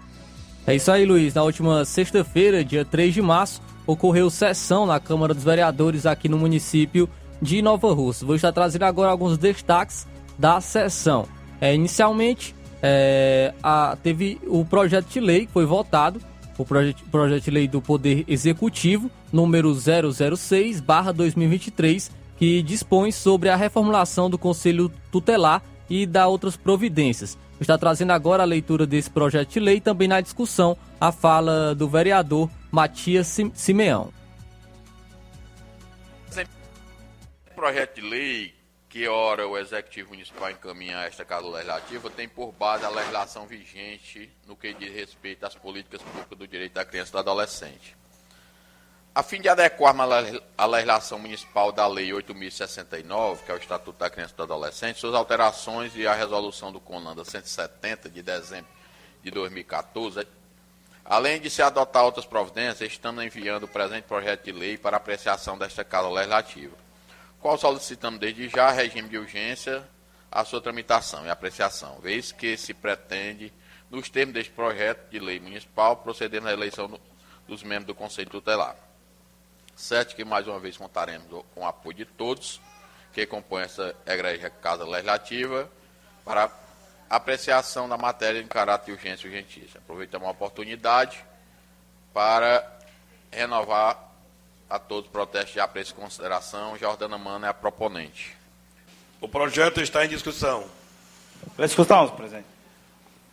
É 0.67 0.75
isso 0.75 0.91
aí, 0.91 1.05
Luiz. 1.05 1.33
Na 1.33 1.41
última 1.43 1.85
sexta-feira, 1.85 2.61
dia 2.61 2.83
3 2.83 3.13
de 3.13 3.21
março, 3.21 3.61
ocorreu 3.85 4.29
sessão 4.29 4.85
na 4.85 4.99
Câmara 4.99 5.33
dos 5.33 5.45
Vereadores 5.45 6.05
aqui 6.05 6.27
no 6.27 6.37
município 6.37 7.07
de 7.41 7.61
Nova 7.61 7.93
Rússia. 7.93 8.27
Vou 8.27 8.35
estar 8.35 8.51
trazendo 8.51 8.83
agora 8.83 9.09
alguns 9.09 9.37
destaques 9.37 10.05
da 10.37 10.59
sessão. 10.59 11.25
É, 11.61 11.73
inicialmente, 11.73 12.53
é, 12.83 13.53
a, 13.63 13.97
teve 14.03 14.41
o 14.45 14.65
projeto 14.65 15.07
de 15.07 15.21
lei 15.21 15.45
que 15.45 15.53
foi 15.53 15.65
votado, 15.65 16.19
o 16.57 16.65
projeto, 16.65 17.01
projeto 17.09 17.45
de 17.45 17.51
lei 17.51 17.65
do 17.65 17.81
Poder 17.81 18.25
Executivo, 18.27 19.09
número 19.31 19.73
006-2023, 19.73 22.11
que 22.37 22.61
dispõe 22.61 23.13
sobre 23.13 23.47
a 23.47 23.55
reformulação 23.55 24.29
do 24.29 24.37
Conselho 24.37 24.91
Tutelar 25.13 25.63
e 25.89 26.05
da 26.05 26.27
outras 26.27 26.57
providências 26.57 27.37
está 27.63 27.77
trazendo 27.77 28.11
agora 28.11 28.43
a 28.43 28.45
leitura 28.45 28.85
desse 28.85 29.09
projeto 29.09 29.49
de 29.49 29.59
lei 29.59 29.81
também 29.81 30.07
na 30.07 30.21
discussão 30.21 30.77
a 30.99 31.11
fala 31.11 31.73
do 31.73 31.87
vereador 31.87 32.49
Matias 32.71 33.37
Simeão. 33.53 34.13
Projeto 37.55 37.95
de 37.95 38.01
lei 38.01 38.57
que 38.87 39.07
ora 39.07 39.47
o 39.47 39.57
Executivo 39.57 40.09
Municipal 40.09 40.49
encaminha 40.49 40.99
a 40.99 41.05
esta 41.05 41.25
Casa 41.25 41.47
Legislativa 41.47 42.09
tem 42.09 42.27
por 42.27 42.51
base 42.53 42.85
a 42.85 42.89
legislação 42.89 43.45
vigente 43.45 44.29
no 44.47 44.55
que 44.55 44.73
diz 44.73 44.93
respeito 44.93 45.45
às 45.45 45.55
políticas 45.55 46.01
públicas 46.01 46.37
do 46.37 46.47
direito 46.47 46.73
da 46.73 46.85
criança 46.85 47.09
e 47.09 47.13
do 47.13 47.17
adolescente. 47.19 47.97
A 49.17 49.23
fim 49.23 49.41
de 49.41 49.49
adequar 49.49 49.95
a 50.55 50.65
legislação 50.67 51.17
municipal 51.17 51.71
da 51.71 51.87
Lei 51.87 52.09
8.069, 52.09 53.39
que 53.43 53.51
é 53.51 53.55
o 53.55 53.57
Estatuto 53.57 53.97
da 53.97 54.11
Criança 54.11 54.35
e 54.35 54.37
do 54.37 54.43
Adolescente, 54.43 54.99
suas 54.99 55.15
alterações 55.15 55.95
e 55.95 56.05
a 56.05 56.13
resolução 56.13 56.71
do 56.71 56.79
CONANDA 56.79 57.25
170, 57.25 58.11
de 58.11 58.21
dezembro 58.21 58.69
de 59.23 59.31
2014, 59.31 60.27
além 61.03 61.41
de 61.41 61.49
se 61.49 61.63
adotar 61.63 62.03
outras 62.05 62.27
providências, 62.27 62.91
estamos 62.91 63.25
enviando 63.25 63.63
o 63.63 63.67
presente 63.67 64.03
projeto 64.03 64.43
de 64.43 64.51
lei 64.51 64.77
para 64.77 64.97
apreciação 64.97 65.57
desta 65.57 65.83
Casa 65.83 66.09
Legislativa, 66.09 66.77
qual 67.39 67.57
solicitamos 67.57 68.19
desde 68.19 68.47
já 68.49 68.69
regime 68.69 69.09
de 69.09 69.17
urgência 69.17 69.83
a 70.31 70.45
sua 70.45 70.61
tramitação 70.61 71.25
e 71.25 71.29
apreciação, 71.31 71.97
vez 72.01 72.31
que 72.31 72.55
se 72.55 72.71
pretende, 72.71 73.51
nos 73.89 74.11
termos 74.11 74.35
deste 74.35 74.51
projeto 74.51 75.09
de 75.09 75.17
lei 75.17 75.39
municipal, 75.39 75.97
proceder 75.97 76.39
na 76.39 76.53
eleição 76.53 76.99
dos 77.47 77.63
membros 77.63 77.87
do 77.87 77.95
Conselho 77.95 78.29
Tutelar. 78.29 78.86
Sete, 79.77 80.15
que 80.15 80.25
mais 80.25 80.47
uma 80.47 80.59
vez 80.59 80.75
contaremos 80.75 81.27
com 81.53 81.61
o 81.61 81.65
apoio 81.65 81.97
de 81.97 82.05
todos 82.05 82.59
que 83.13 83.27
compõem 83.27 83.61
essa 83.61 83.95
Igreja 84.07 84.49
Casa 84.49 84.83
Legislativa 84.83 85.69
para 86.25 86.51
apreciação 87.07 87.87
da 87.87 87.95
matéria 87.95 88.39
em 88.39 88.47
caráter 88.47 88.87
de 88.87 88.91
urgência 88.93 89.27
e 89.27 89.29
urgentícia. 89.29 89.77
Aproveitamos 89.77 90.27
a 90.27 90.31
oportunidade 90.31 91.23
para 92.11 92.67
renovar 93.31 93.99
a 94.67 94.79
todos 94.79 95.05
os 95.05 95.11
protestos 95.11 95.53
de 95.53 95.59
apreço 95.59 95.91
e 95.91 95.95
consideração. 95.95 96.75
Jordana 96.75 97.19
Mano 97.19 97.45
é 97.45 97.49
a 97.49 97.53
proponente. 97.53 98.35
O 99.21 99.27
projeto 99.27 99.79
está 99.79 100.03
em 100.03 100.09
discussão. 100.09 100.67
Pela 101.55 101.67
discussão, 101.67 102.09
presidente. 102.09 102.47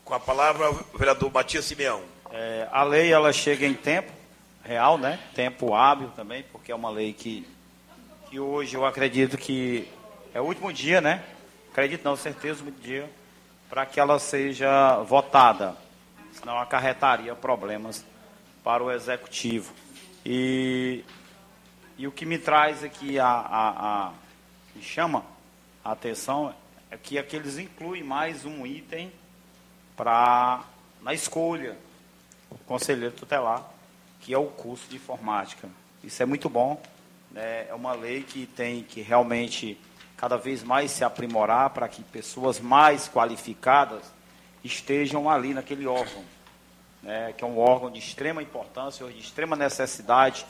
Com 0.05 0.13
a 0.13 0.21
palavra, 0.21 0.71
o 0.71 0.99
vereador 0.99 1.33
Matias 1.33 1.65
Simeão. 1.65 2.03
É, 2.31 2.69
a 2.71 2.83
lei 2.83 3.11
ela 3.11 3.33
chega 3.33 3.65
em 3.65 3.73
tempo 3.73 4.24
real, 4.65 4.97
né? 4.97 5.21
Tempo 5.35 5.75
hábil 5.75 6.11
também, 6.17 6.43
porque 6.51 6.73
é 6.73 6.75
uma 6.75 6.91
lei 6.91 7.13
que, 7.13 7.47
que 8.31 8.41
hoje 8.41 8.75
eu 8.75 8.85
acredito 8.87 9.37
que 9.37 9.89
é 10.33 10.41
o 10.41 10.45
último 10.45 10.73
dia, 10.73 11.01
né? 11.01 11.23
Acredito 11.71 12.05
não, 12.05 12.17
certeza, 12.17 12.63
o 12.63 12.67
último 12.67 12.83
dia, 12.83 13.11
para 13.69 13.85
que 13.85 14.01
ela 14.01 14.19
seja 14.19 14.97
votada. 15.03 15.77
Senão 16.33 16.59
acarretaria 16.59 17.35
problemas 17.35 18.05
para 18.65 18.83
o 18.83 18.91
executivo. 18.91 19.73
E, 20.25 21.05
e 21.99 22.07
o 22.07 22.13
que 22.13 22.25
me 22.25 22.39
traz 22.39 22.83
aqui 22.83 23.19
a, 23.19 23.27
a, 23.27 24.07
a 24.07 24.13
me 24.75 24.83
chama 24.83 25.25
a 25.85 25.93
atenção 25.93 26.55
é 26.91 26.97
que 26.97 27.19
aqui 27.19 27.37
eles 27.37 27.59
incluem 27.59 28.03
mais 28.03 28.45
um 28.45 28.67
item 28.67 29.13
para 29.97 30.65
na 31.03 31.13
escolha 31.13 31.77
do 32.51 32.59
conselheiro 32.65 33.15
tutelar, 33.15 33.74
que 34.25 34.33
é 34.33 34.39
o 34.39 34.47
curso 34.47 34.89
de 34.89 34.97
informática. 34.97 35.69
Isso 36.03 36.23
é 36.23 36.27
muito 36.27 36.49
bom, 36.49 36.81
né? 37.31 37.67
é 37.69 37.75
uma 37.75 37.93
lei 37.93 38.23
que 38.23 38.47
tem 38.47 38.83
que 38.83 39.03
realmente 39.03 39.79
cada 40.17 40.39
vez 40.39 40.63
mais 40.63 40.91
se 40.91 41.05
aprimorar 41.05 41.71
para 41.71 41.87
que 41.89 42.03
pessoas 42.03 42.59
mais 42.59 43.07
qualificadas 43.07 44.03
estejam 44.65 45.29
ali 45.29 45.53
naquele 45.53 45.87
órgão, 45.87 46.25
né? 47.03 47.35
que 47.37 47.45
é 47.45 47.47
um 47.47 47.59
órgão 47.59 47.91
de 47.91 47.99
extrema 47.99 48.43
importância, 48.43 49.07
de 49.07 49.19
extrema 49.21 49.55
necessidade 49.57 50.47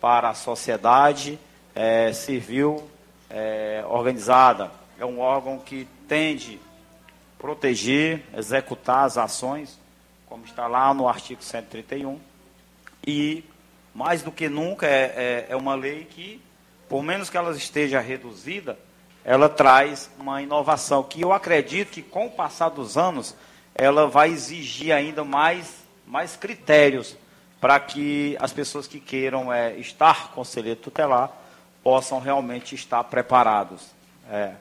para 0.00 0.30
a 0.30 0.34
sociedade 0.34 1.38
é, 1.76 2.12
civil 2.12 2.90
é, 3.30 3.84
organizada. 3.88 4.72
É 4.98 5.06
um 5.06 5.20
órgão 5.20 5.60
que 5.60 5.86
tende 6.08 6.60
proteger, 7.38 8.24
executar 8.36 9.04
as 9.04 9.16
ações, 9.16 9.78
como 10.26 10.44
está 10.44 10.66
lá 10.66 10.92
no 10.92 11.08
artigo 11.08 11.40
131. 11.40 12.31
E, 13.06 13.44
mais 13.94 14.22
do 14.22 14.30
que 14.30 14.48
nunca, 14.48 14.86
é, 14.86 15.46
é, 15.46 15.46
é 15.50 15.56
uma 15.56 15.74
lei 15.74 16.04
que, 16.04 16.40
por 16.88 17.02
menos 17.02 17.28
que 17.28 17.36
ela 17.36 17.52
esteja 17.52 18.00
reduzida, 18.00 18.78
ela 19.24 19.48
traz 19.48 20.10
uma 20.18 20.42
inovação 20.42 21.02
que 21.02 21.20
eu 21.20 21.32
acredito 21.32 21.90
que, 21.90 22.02
com 22.02 22.26
o 22.26 22.30
passar 22.30 22.68
dos 22.68 22.96
anos, 22.96 23.34
ela 23.74 24.06
vai 24.06 24.30
exigir 24.30 24.92
ainda 24.92 25.24
mais, 25.24 25.76
mais 26.06 26.36
critérios 26.36 27.16
para 27.60 27.78
que 27.78 28.36
as 28.40 28.52
pessoas 28.52 28.86
que 28.86 28.98
queiram 28.98 29.52
é, 29.52 29.76
estar 29.76 30.32
conselheiro 30.32 30.80
tutelar 30.80 31.30
possam 31.82 32.18
realmente 32.18 32.74
estar 32.74 33.02
preparados. 33.04 33.82
É. 34.30 34.52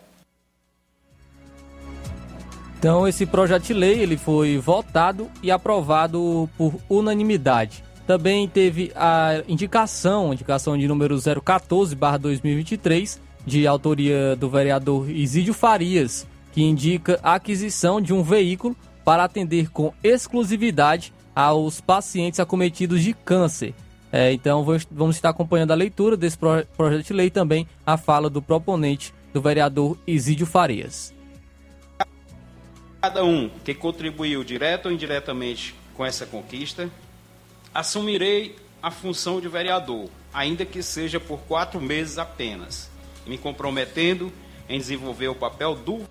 Então 2.77 3.07
esse 3.07 3.25
projeto 3.25 3.63
de 3.63 3.73
lei 3.73 3.99
ele 3.99 4.17
foi 4.17 4.57
votado 4.57 5.29
e 5.41 5.51
aprovado 5.51 6.49
por 6.57 6.75
unanimidade. 6.89 7.83
Também 8.11 8.45
teve 8.45 8.91
a 8.93 9.41
indicação, 9.47 10.33
indicação 10.33 10.77
de 10.77 10.85
número 10.85 11.15
014/2023, 11.15 13.21
de 13.45 13.65
autoria 13.65 14.35
do 14.35 14.49
vereador 14.49 15.09
Isídio 15.09 15.53
Farias, 15.53 16.27
que 16.51 16.61
indica 16.61 17.17
a 17.23 17.35
aquisição 17.35 18.01
de 18.01 18.13
um 18.13 18.21
veículo 18.21 18.75
para 19.05 19.23
atender 19.23 19.69
com 19.69 19.93
exclusividade 20.03 21.13
aos 21.33 21.79
pacientes 21.79 22.41
acometidos 22.41 23.01
de 23.01 23.13
câncer. 23.13 23.73
É, 24.11 24.33
então 24.33 24.61
vamos 24.91 25.15
estar 25.15 25.29
acompanhando 25.29 25.71
a 25.71 25.75
leitura 25.75 26.17
desse 26.17 26.37
projeto 26.37 27.07
de 27.07 27.13
lei 27.13 27.29
também 27.29 27.65
a 27.85 27.95
fala 27.95 28.29
do 28.29 28.41
proponente 28.41 29.13
do 29.33 29.41
vereador 29.41 29.97
Isídio 30.05 30.45
Farias. 30.45 31.13
Cada 33.01 33.23
um 33.23 33.49
que 33.63 33.73
contribuiu 33.73 34.43
direto 34.43 34.87
ou 34.87 34.91
indiretamente 34.91 35.73
com 35.95 36.05
essa 36.05 36.25
conquista, 36.25 36.89
assumirei 37.73 38.55
a 38.81 38.91
função 38.91 39.39
de 39.39 39.47
vereador, 39.47 40.09
ainda 40.33 40.65
que 40.65 40.81
seja 40.83 41.19
por 41.19 41.39
quatro 41.41 41.79
meses 41.79 42.17
apenas, 42.17 42.89
me 43.25 43.37
comprometendo 43.37 44.31
em 44.67 44.77
desenvolver 44.77 45.27
o 45.27 45.35
papel 45.35 45.75
do 45.75 46.03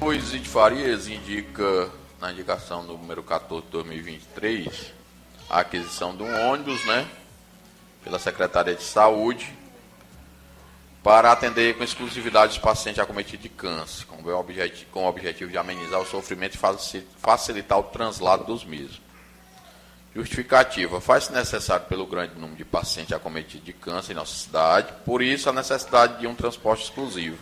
O 0.00 0.12
Isidro 0.12 0.50
Farias 0.50 1.08
indica, 1.08 1.90
na 2.20 2.30
indicação 2.30 2.82
número 2.82 3.22
14 3.22 3.64
de 3.64 3.72
2023, 3.72 4.92
a 5.48 5.60
aquisição 5.60 6.14
de 6.14 6.22
um 6.22 6.50
ônibus, 6.50 6.84
né, 6.84 7.08
pela 8.04 8.18
Secretaria 8.18 8.74
de 8.74 8.84
Saúde, 8.84 9.52
para 11.02 11.32
atender 11.32 11.76
com 11.76 11.82
exclusividade 11.82 12.52
os 12.52 12.58
pacientes 12.58 13.02
acometidos 13.02 13.42
de 13.42 13.48
câncer, 13.48 14.06
com 14.06 14.22
o 14.22 14.38
objetivo, 14.38 14.90
com 14.90 15.04
o 15.04 15.08
objetivo 15.08 15.50
de 15.50 15.58
amenizar 15.58 16.00
o 16.00 16.06
sofrimento 16.06 16.54
e 16.54 17.06
facilitar 17.18 17.78
o 17.78 17.84
translado 17.84 18.44
dos 18.44 18.64
mesmos. 18.64 19.02
Justificativa. 20.14 21.00
Faz-se 21.00 21.32
necessário 21.32 21.86
pelo 21.86 22.06
grande 22.06 22.34
número 22.34 22.56
de 22.56 22.64
pacientes 22.64 23.12
acometidos 23.12 23.66
de 23.66 23.72
câncer 23.72 24.12
em 24.12 24.16
nossa 24.16 24.34
cidade, 24.34 24.92
por 25.04 25.20
isso 25.20 25.50
a 25.50 25.52
necessidade 25.52 26.20
de 26.20 26.26
um 26.26 26.34
transporte 26.34 26.84
exclusivo 26.84 27.38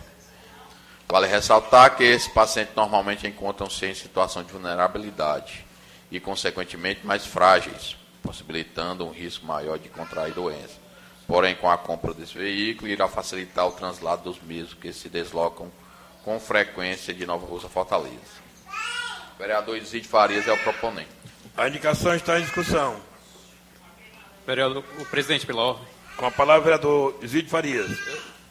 Vale 1.13 1.27
ressaltar 1.27 1.95
que 1.95 2.03
esses 2.03 2.27
pacientes 2.27 2.73
normalmente 2.75 3.27
encontram-se 3.27 3.85
em 3.85 3.93
situação 3.93 4.43
de 4.43 4.51
vulnerabilidade 4.51 5.63
e, 6.09 6.19
consequentemente, 6.19 7.05
mais 7.05 7.23
frágeis, 7.23 7.95
possibilitando 8.23 9.05
um 9.05 9.11
risco 9.11 9.45
maior 9.45 9.77
de 9.77 9.89
contrair 9.89 10.33
doença. 10.33 10.81
Porém, 11.27 11.55
com 11.55 11.69
a 11.69 11.77
compra 11.77 12.13
desse 12.13 12.37
veículo, 12.37 12.89
irá 12.89 13.07
facilitar 13.07 13.67
o 13.67 13.71
translado 13.71 14.23
dos 14.23 14.41
mesmos 14.41 14.73
que 14.73 14.91
se 14.91 15.09
deslocam 15.09 15.71
com 16.23 16.39
frequência 16.39 17.13
de 17.13 17.25
Nova 17.25 17.45
Rússia 17.45 17.69
Fortaleza. 17.69 18.41
O 19.35 19.37
vereador 19.37 19.77
Isidro 19.77 20.09
Farias 20.09 20.47
é 20.47 20.53
o 20.53 20.57
proponente. 20.57 21.09
A 21.55 21.67
indicação 21.67 22.15
está 22.15 22.39
em 22.39 22.43
discussão. 22.43 22.99
Vereador, 24.47 24.83
o 24.99 25.05
presidente 25.05 25.45
pela 25.45 25.61
ordem. 25.61 25.87
Com 26.17 26.25
a 26.25 26.31
palavra, 26.31 26.61
o 26.61 26.63
vereador 26.63 27.19
Isidro 27.21 27.49
Farias. 27.49 27.91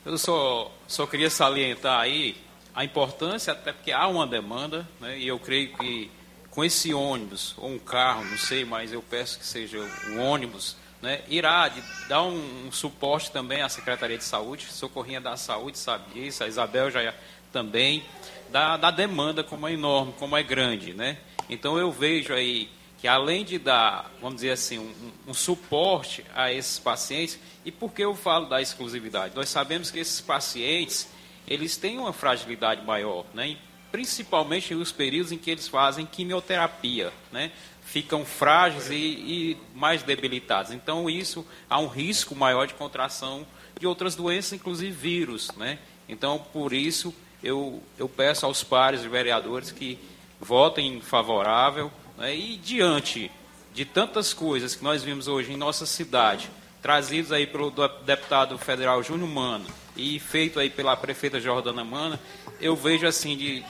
Eu 0.04 0.18
só, 0.18 0.72
só 0.86 1.06
queria 1.06 1.30
salientar 1.30 2.00
aí 2.00 2.36
a 2.74 2.84
importância, 2.84 3.52
até 3.52 3.72
porque 3.72 3.92
há 3.92 4.06
uma 4.06 4.26
demanda, 4.26 4.88
né, 5.00 5.18
e 5.18 5.28
eu 5.28 5.38
creio 5.38 5.76
que 5.76 6.10
com 6.52 6.62
esse 6.62 6.92
ônibus, 6.92 7.54
ou 7.56 7.70
um 7.70 7.78
carro, 7.78 8.24
não 8.24 8.36
sei, 8.36 8.64
mas 8.64 8.92
eu 8.92 9.02
peço 9.02 9.38
que 9.38 9.46
seja 9.46 9.78
o 9.78 10.18
ônibus, 10.18 10.76
né, 11.00 11.22
irá 11.28 11.72
dar 12.08 12.22
um, 12.22 12.66
um, 12.66 12.70
suporte 12.70 13.32
também 13.32 13.62
à 13.62 13.68
Secretaria 13.68 14.18
de 14.18 14.24
Saúde, 14.24 14.66
Socorrinha 14.66 15.20
da 15.20 15.36
Saúde 15.36 15.78
sabe 15.78 16.12
disso, 16.12 16.44
a 16.44 16.46
Isabel 16.46 16.90
já 16.90 17.12
também, 17.50 18.04
da, 18.50 18.76
da 18.76 18.90
demanda 18.90 19.42
como 19.42 19.66
é 19.66 19.72
enorme, 19.72 20.14
como 20.18 20.36
é 20.36 20.42
grande. 20.42 20.92
Né? 20.92 21.18
Então 21.48 21.78
eu 21.78 21.90
vejo 21.90 22.32
aí 22.34 22.70
que 22.98 23.08
além 23.08 23.44
de 23.44 23.58
dar, 23.58 24.12
vamos 24.20 24.36
dizer 24.36 24.52
assim, 24.52 24.78
um, 24.78 25.30
um, 25.30 25.34
suporte 25.34 26.24
a 26.34 26.52
esses 26.52 26.78
pacientes, 26.78 27.38
e 27.64 27.72
por 27.72 27.92
que 27.92 28.04
eu 28.04 28.14
falo 28.14 28.46
da 28.46 28.62
exclusividade? 28.62 29.34
Nós 29.34 29.48
sabemos 29.48 29.90
que 29.90 29.98
esses 29.98 30.20
pacientes, 30.20 31.08
eles 31.48 31.76
têm 31.76 31.98
uma 31.98 32.12
fragilidade 32.12 32.84
maior, 32.84 33.24
né? 33.34 33.56
Principalmente 33.92 34.74
nos 34.74 34.90
períodos 34.90 35.30
em 35.30 35.38
que 35.38 35.50
eles 35.50 35.68
fazem 35.68 36.06
quimioterapia, 36.06 37.12
né? 37.30 37.52
ficam 37.84 38.24
frágeis 38.24 38.88
e, 38.90 38.94
e, 38.94 39.56
mais 39.74 40.02
debilitados. 40.02 40.72
Então, 40.72 41.10
isso 41.10 41.46
há 41.68 41.78
um 41.78 41.88
risco 41.88 42.34
maior 42.34 42.66
de 42.66 42.72
contração 42.72 43.46
de 43.78 43.86
outras 43.86 44.16
doenças, 44.16 44.54
inclusive 44.54 44.90
vírus. 44.90 45.50
Né? 45.58 45.78
Então, 46.08 46.38
por 46.38 46.72
isso, 46.72 47.14
eu, 47.44 47.82
eu 47.98 48.08
peço 48.08 48.46
aos 48.46 48.64
pares 48.64 49.02
de 49.02 49.08
vereadores 49.08 49.70
que 49.70 49.98
votem 50.40 51.02
favorável 51.02 51.92
né? 52.16 52.34
e 52.34 52.56
diante 52.56 53.30
de 53.74 53.84
tantas 53.84 54.32
coisas 54.32 54.74
que 54.74 54.82
nós 54.82 55.02
vimos 55.02 55.28
hoje 55.28 55.52
em 55.52 55.56
nossa 55.56 55.84
cidade, 55.84 56.50
trazidos 56.80 57.30
aí 57.30 57.46
pelo 57.46 57.70
deputado 58.04 58.56
federal 58.56 59.02
Júnior 59.02 59.28
Mano, 59.28 59.66
e 59.94 60.18
feito 60.18 60.58
aí 60.58 60.70
pela 60.70 60.96
prefeita 60.96 61.38
Jordana 61.38 61.84
Mana, 61.84 62.18
eu 62.60 62.74
vejo 62.74 63.06
assim 63.06 63.36
de 63.36 63.62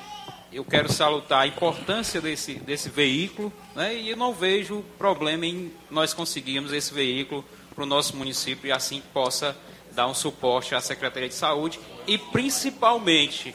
eu 0.52 0.64
quero 0.64 0.92
salutar 0.92 1.40
a 1.40 1.46
importância 1.46 2.20
desse, 2.20 2.54
desse 2.54 2.90
veículo, 2.90 3.52
né, 3.74 3.94
e 3.94 4.14
não 4.14 4.34
vejo 4.34 4.84
problema 4.98 5.46
em 5.46 5.72
nós 5.90 6.12
conseguirmos 6.12 6.72
esse 6.72 6.92
veículo 6.92 7.44
para 7.74 7.84
o 7.84 7.86
nosso 7.86 8.16
município 8.16 8.68
e 8.68 8.72
assim 8.72 9.02
possa 9.14 9.56
dar 9.94 10.06
um 10.06 10.14
suporte 10.14 10.74
à 10.74 10.80
Secretaria 10.80 11.28
de 11.28 11.34
Saúde 11.34 11.80
e 12.06 12.18
principalmente 12.18 13.54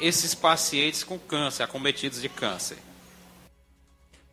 esses 0.00 0.34
pacientes 0.34 1.02
com 1.02 1.18
câncer, 1.18 1.62
acometidos 1.62 2.20
de 2.20 2.28
câncer. 2.28 2.76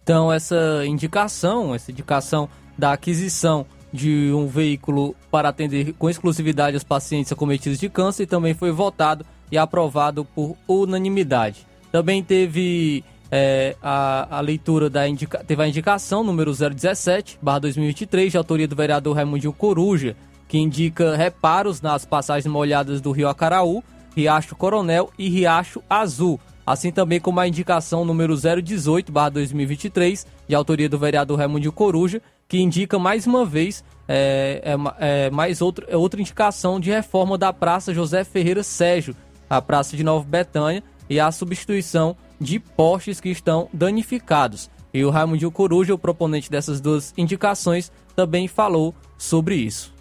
Então 0.03 0.31
essa 0.31 0.83
indicação, 0.85 1.73
essa 1.73 1.91
indicação 1.91 2.49
da 2.77 2.91
aquisição 2.91 3.65
de 3.93 4.31
um 4.33 4.47
veículo 4.47 5.15
para 5.29 5.49
atender 5.49 5.93
com 5.93 6.09
exclusividade 6.09 6.77
os 6.77 6.83
pacientes 6.83 7.31
acometidos 7.31 7.79
de 7.79 7.89
câncer 7.89 8.25
também 8.25 8.53
foi 8.53 8.71
votado 8.71 9.25
e 9.51 9.57
aprovado 9.57 10.25
por 10.25 10.57
unanimidade. 10.67 11.70
Também 11.91 12.23
teve 12.23 13.03
é, 13.31 13.75
a, 13.81 14.37
a 14.37 14.41
leitura 14.41 14.89
da 14.89 15.07
indica, 15.07 15.43
teve 15.43 15.63
a 15.63 15.67
indicação 15.67 16.23
número 16.23 16.53
017, 16.53 17.39
barra 17.41 17.59
2023, 17.59 18.31
de 18.31 18.37
autoria 18.37 18.67
do 18.67 18.75
vereador 18.75 19.15
Raimundinho 19.15 19.53
Coruja, 19.53 20.15
que 20.47 20.57
indica 20.57 21.15
reparos 21.15 21.81
nas 21.81 22.05
passagens 22.05 22.51
molhadas 22.51 22.99
do 22.99 23.11
Rio 23.11 23.29
Acaraú, 23.29 23.83
Riacho 24.15 24.55
Coronel 24.55 25.09
e 25.17 25.29
Riacho 25.29 25.81
Azul, 25.89 26.39
assim 26.65 26.91
também 26.91 27.19
como 27.19 27.39
a 27.39 27.47
indicação 27.47 28.03
número 28.03 28.35
018, 28.35 29.11
barra 29.11 29.29
2023, 29.29 30.27
de 30.47 30.53
autoria 30.53 30.89
do 30.89 30.99
vereador 30.99 31.37
Raimundinho 31.37 31.71
Coruja, 31.71 32.21
que 32.49 32.59
indica 32.59 32.99
mais 32.99 33.25
uma 33.25 33.45
vez 33.45 33.81
é, 34.09 34.61
é, 34.99 35.25
é 35.25 35.29
mais 35.29 35.61
outra, 35.61 35.85
é 35.87 35.95
outra 35.95 36.19
indicação 36.19 36.81
de 36.81 36.91
reforma 36.91 37.37
da 37.37 37.53
Praça 37.53 37.93
José 37.93 38.25
Ferreira 38.25 38.61
Sérgio, 38.61 39.15
a 39.49 39.61
Praça 39.61 39.95
de 39.95 40.03
Nova 40.03 40.25
Betânia, 40.25 40.83
e 41.11 41.19
a 41.19 41.29
substituição 41.29 42.15
de 42.39 42.57
postes 42.57 43.19
que 43.19 43.27
estão 43.27 43.67
danificados. 43.73 44.69
E 44.93 45.03
o 45.03 45.09
Raimundo 45.09 45.51
Coruja, 45.51 45.93
o 45.93 45.97
proponente 45.97 46.49
dessas 46.49 46.79
duas 46.79 47.13
indicações, 47.17 47.91
também 48.15 48.47
falou 48.47 48.95
sobre 49.17 49.55
isso. 49.55 49.93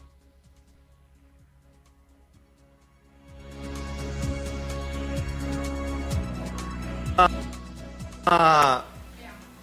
A, 8.24 8.85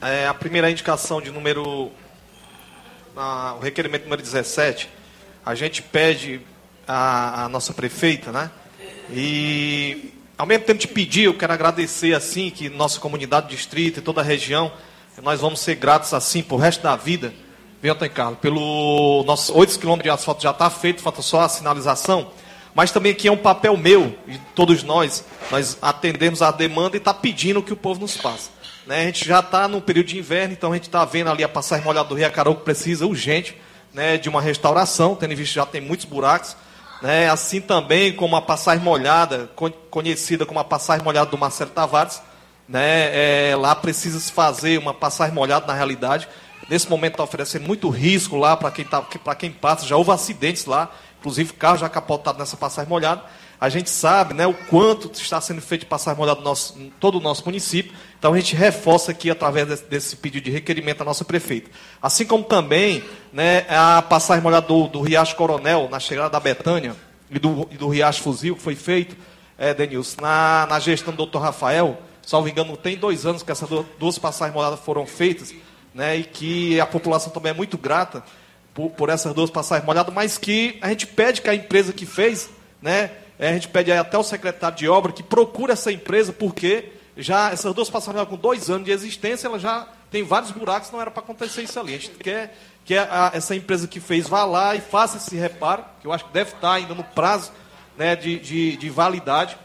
é, 0.02 0.28
a 0.28 0.34
primeira 0.34 0.70
indicação 0.70 1.22
de 1.22 1.32
número. 1.32 1.90
A, 3.16 3.56
o 3.58 3.60
requerimento 3.62 4.04
número 4.04 4.22
17, 4.22 4.90
a 5.46 5.56
gente 5.56 5.82
pede 5.82 6.42
a, 6.86 7.46
a 7.46 7.50
nossa 7.50 7.74
prefeita, 7.74 8.34
né? 8.34 8.52
E 9.10 10.17
ao 10.38 10.46
mesmo 10.46 10.66
tempo 10.66 10.80
de 10.80 10.88
pedir, 10.88 11.24
eu 11.24 11.34
quero 11.34 11.52
agradecer 11.52 12.14
assim 12.14 12.50
que 12.50 12.70
nossa 12.70 13.00
comunidade, 13.00 13.50
distrito 13.50 14.00
e 14.00 14.02
toda 14.02 14.22
a 14.22 14.24
região, 14.24 14.72
nós 15.24 15.42
vamos 15.42 15.60
ser 15.60 15.76
gratos 15.76 16.14
assim 16.14 16.44
por 16.44 16.58
resto 16.58 16.84
da 16.84 16.96
vida. 16.96 17.34
Viu, 17.82 17.94
Antônio 17.94 18.14
Carlos? 18.14 18.40
Pelo 18.40 19.24
nossos 19.26 19.50
8 19.56 19.80
quilômetros 19.80 20.04
de 20.04 20.10
asfalto 20.10 20.44
já 20.44 20.52
está 20.52 20.70
feito, 20.70 21.02
falta 21.02 21.24
só 21.24 21.42
a 21.42 21.50
sinalização. 21.50 22.30
Mas 22.76 22.92
também 22.92 23.12
aqui 23.12 23.28
é 23.28 23.32
um 23.32 23.38
papel 23.38 23.76
meu, 23.76 24.16
de 24.28 24.38
todos 24.54 24.84
nós, 24.84 25.26
nós 25.50 25.78
atendemos 25.82 26.44
a 26.44 26.52
demanda 26.52 26.96
e 26.96 27.00
está 27.00 27.14
pedindo 27.14 27.60
o 27.60 27.64
que 27.64 27.74
o 27.74 27.78
povo 27.78 28.00
nos 28.00 28.16
passa. 28.16 28.52
Né? 28.86 29.02
A 29.02 29.06
gente 29.06 29.28
já 29.28 29.40
está 29.40 29.68
no 29.68 29.82
período 29.82 30.08
de 30.08 30.20
inverno, 30.20 30.54
então 30.54 30.72
a 30.72 30.76
gente 30.76 30.88
está 30.88 31.04
vendo 31.04 31.32
ali 31.32 31.44
a 31.44 31.50
passagem 31.50 31.84
molhada 31.84 32.08
do 32.08 32.14
Rio 32.14 32.28
Acarou 32.28 32.56
que 32.56 32.64
precisa 32.64 33.08
urgente 33.08 33.58
né, 33.92 34.18
de 34.18 34.30
uma 34.30 34.40
restauração, 34.40 35.16
tendo 35.16 35.36
visto 35.36 35.54
que 35.54 35.56
já 35.56 35.66
tem 35.66 35.82
muitos 35.82 36.06
buracos. 36.06 36.56
Né? 37.02 37.30
Assim 37.30 37.62
também 37.62 38.14
como 38.14 38.36
a 38.36 38.42
passagem 38.42 38.84
molhada, 38.84 39.50
conhecida 39.90 40.46
como 40.46 40.60
a 40.60 40.64
passagem 40.64 41.04
molhada 41.04 41.30
do 41.30 41.38
Marcelo 41.38 41.72
Tavares, 41.72 42.22
né? 42.68 43.52
É, 43.52 43.56
lá 43.56 43.74
precisa 43.76 44.20
se 44.20 44.32
fazer 44.32 44.78
uma 44.78 44.94
passagem 44.94 45.34
molhada 45.34 45.66
na 45.66 45.74
realidade. 45.74 46.28
Nesse 46.70 46.90
momento 46.90 47.14
está 47.14 47.24
oferecendo 47.24 47.66
muito 47.66 47.90
risco 47.90 48.36
lá 48.36 48.58
para 48.58 48.72
quem, 48.72 48.84
tá, 48.84 49.02
quem 49.38 49.52
passa. 49.52 49.86
Já 49.86 49.96
houve 49.96 50.12
acidentes 50.12 50.66
lá, 50.66 50.92
inclusive 51.20 51.54
carro 51.54 51.78
já 51.78 51.88
capotado 51.88 52.38
nessa 52.40 52.58
passagem 52.58 52.90
molhada. 52.90 53.24
A 53.60 53.70
gente 53.70 53.90
sabe 53.90 54.36
né, 54.36 54.46
o 54.46 54.54
quanto 54.54 55.12
está 55.20 55.42
sendo 55.42 55.62
feito 55.62 55.82
de 55.82 55.88
passagem 55.88 56.20
molhada 56.20 56.42
em 56.78 56.92
todo 57.00 57.18
o 57.18 57.22
nosso 57.22 57.44
município. 57.44 57.92
Então 58.20 58.34
a 58.34 58.38
gente 58.40 58.56
reforça 58.56 59.12
aqui 59.12 59.32
através 59.32 59.68
desse, 59.68 59.86
desse 59.86 60.16
pedido 60.16 60.44
de 60.46 60.52
requerimento 60.52 61.02
à 61.02 61.06
nossa 61.06 61.26
prefeita. 61.26 61.72
Assim 62.00 62.26
como 62.26 62.44
também 62.44 63.04
né, 63.34 63.66
a 63.68 64.02
passagem 64.02 64.44
molhada 64.44 64.68
do, 64.68 64.88
do 64.88 65.02
Riacho 65.02 65.36
Coronel, 65.36 65.88
na 65.90 66.00
chegada 66.00 66.30
da 66.30 66.40
Betânia, 66.40 66.96
e 67.30 67.40
do, 67.40 67.68
e 67.72 67.78
do 67.78 67.88
Riacho 67.88 68.22
Fuzil, 68.22 68.56
que 68.56 68.62
foi 68.62 68.76
feito, 68.76 69.16
é, 69.58 69.74
Denilson, 69.74 70.22
na, 70.22 70.68
na 70.70 70.80
gestão 70.80 71.12
do 71.12 71.18
doutor 71.18 71.40
Rafael, 71.40 72.02
salvo 72.22 72.48
engano, 72.48 72.78
tem 72.78 72.98
dois 72.98 73.26
anos 73.26 73.44
que 73.44 73.52
essas 73.52 73.70
duas 74.00 74.18
passagens 74.18 74.56
molhadas 74.56 74.80
foram 74.80 75.06
feitas, 75.06 75.54
né, 75.94 76.18
e 76.18 76.24
que 76.24 76.80
a 76.80 76.86
população 76.86 77.32
também 77.32 77.52
é 77.52 77.56
muito 77.56 77.78
grata 77.78 78.24
por, 78.74 78.92
por 78.92 79.10
essas 79.10 79.34
duas 79.34 79.50
passagens 79.50 79.86
molhadas, 79.86 80.14
mas 80.14 80.38
que 80.38 80.78
a 80.82 80.90
gente 80.90 81.08
pede 81.08 81.42
que 81.42 81.50
a 81.50 81.56
empresa 81.56 81.92
que 81.92 82.06
fez, 82.06 82.50
né, 82.82 83.12
é, 83.40 83.50
a 83.50 83.54
gente 83.54 83.68
pede 83.68 83.92
até 83.92 84.18
o 84.18 84.24
secretário 84.24 84.78
de 84.78 84.90
obra 84.90 85.12
que 85.12 85.22
procure 85.22 85.72
essa 85.72 85.92
empresa, 85.92 86.34
porque 86.34 86.92
já 87.16 87.52
essas 87.52 87.74
duas 87.74 87.90
passagens 87.90 88.28
com 88.28 88.36
dois 88.36 88.70
anos 88.70 88.86
de 88.86 88.92
existência, 88.92 89.48
ela 89.48 89.60
já 89.60 89.88
tem 90.10 90.24
vários 90.24 90.52
buracos, 90.52 90.92
não 90.92 91.02
era 91.02 91.12
para 91.12 91.22
acontecer 91.22 91.64
isso 91.64 91.80
ali. 91.80 91.96
A 91.96 91.98
gente 91.98 92.12
quer 92.12 92.58
que 92.84 92.98
a, 92.98 93.32
essa 93.34 93.56
empresa 93.56 93.88
que 93.88 94.00
fez 94.00 94.28
vá 94.28 94.46
lá 94.46 94.76
e 94.76 94.82
faça 94.82 95.18
esse 95.18 95.36
reparo, 95.36 95.84
que 96.02 96.08
eu 96.08 96.14
acho 96.14 96.26
que 96.26 96.32
deve 96.32 96.52
estar 96.52 96.74
ainda 96.74 96.96
no 96.96 97.04
prazo 97.04 97.52
né, 97.98 98.16
de, 98.16 98.40
de, 98.40 98.78
de 98.78 98.90
validade 98.90 99.58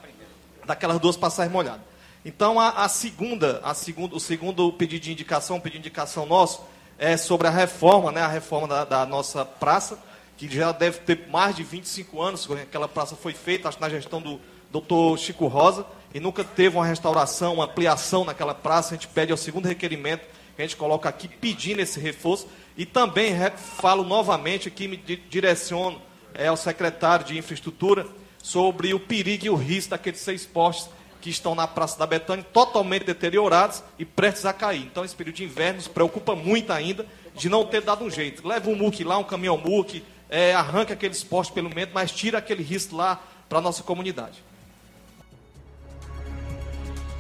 daquelas 0.66 0.99
duas 0.99 1.16
passagens 1.16 1.53
molhadas. 1.53 1.81
Então, 2.24 2.61
a, 2.61 2.85
a, 2.85 2.89
segunda, 2.89 3.61
a 3.65 3.73
o 3.73 4.20
segundo 4.20 4.73
pedido 4.73 5.03
de 5.03 5.12
indicação, 5.12 5.59
pedido 5.59 5.82
de 5.82 5.89
indicação 5.89 6.27
nosso, 6.27 6.62
é 6.99 7.16
sobre 7.16 7.49
a 7.49 7.51
reforma, 7.51 8.12
né, 8.12 8.20
a 8.20 8.28
reforma 8.28 8.69
da, 8.69 8.85
da 8.85 9.07
nossa 9.07 9.44
praça 9.44 9.99
que 10.36 10.48
já 10.48 10.72
deve 10.72 10.98
ter 10.98 11.28
mais 11.28 11.54
de 11.54 11.62
25 11.62 12.20
anos 12.20 12.46
que 12.46 12.52
aquela 12.54 12.88
praça 12.88 13.14
foi 13.16 13.32
feita, 13.32 13.68
acho 13.68 13.80
na 13.80 13.88
gestão 13.88 14.20
do 14.20 14.40
doutor 14.70 15.18
Chico 15.18 15.46
Rosa, 15.46 15.86
e 16.14 16.20
nunca 16.20 16.44
teve 16.44 16.76
uma 16.76 16.86
restauração, 16.86 17.54
uma 17.54 17.64
ampliação 17.64 18.24
naquela 18.24 18.54
praça. 18.54 18.94
A 18.94 18.96
gente 18.96 19.09
pede 19.09 19.32
ao 19.32 19.38
segundo 19.38 19.66
requerimento 19.66 20.26
que 20.54 20.62
a 20.62 20.66
gente 20.66 20.76
coloca 20.76 21.09
aqui 21.09 21.28
pedindo 21.28 21.80
esse 21.80 21.98
reforço. 21.98 22.46
E 22.76 22.84
também 22.84 23.34
falo 23.56 24.04
novamente 24.04 24.68
aqui, 24.68 24.88
me 24.88 24.96
direciono 24.96 26.00
é, 26.34 26.48
ao 26.48 26.56
secretário 26.56 27.24
de 27.24 27.38
infraestrutura 27.38 28.06
sobre 28.42 28.92
o 28.92 29.00
perigo 29.00 29.46
e 29.46 29.50
o 29.50 29.54
risco 29.54 29.90
daqueles 29.90 30.20
seis 30.20 30.44
postes 30.44 30.90
que 31.20 31.30
estão 31.30 31.54
na 31.54 31.68
Praça 31.68 31.96
da 31.98 32.06
Betânia 32.06 32.44
totalmente 32.52 33.04
deteriorados 33.04 33.82
e 33.98 34.04
prestes 34.04 34.44
a 34.44 34.52
cair. 34.52 34.82
Então, 34.82 35.04
esse 35.04 35.14
período 35.14 35.36
de 35.36 35.44
inverno 35.44 35.76
nos 35.76 35.88
preocupa 35.88 36.34
muito 36.34 36.72
ainda 36.72 37.06
de 37.34 37.48
não 37.48 37.64
ter 37.64 37.80
dado 37.80 38.04
um 38.04 38.10
jeito. 38.10 38.46
Leva 38.46 38.68
um 38.68 38.74
muque 38.74 39.04
lá, 39.04 39.16
um 39.16 39.24
caminhão 39.24 39.56
muque, 39.56 40.02
é, 40.32 40.54
arranca 40.54 40.94
aqueles 40.94 41.22
postes 41.22 41.54
pelo 41.54 41.72
meio, 41.72 41.88
mas 41.92 42.10
tira 42.10 42.38
aquele 42.38 42.62
risco 42.62 42.96
lá 42.96 43.22
para 43.50 43.59
a 43.59 43.60
nossa 43.60 43.82
comunidade. 43.82 44.42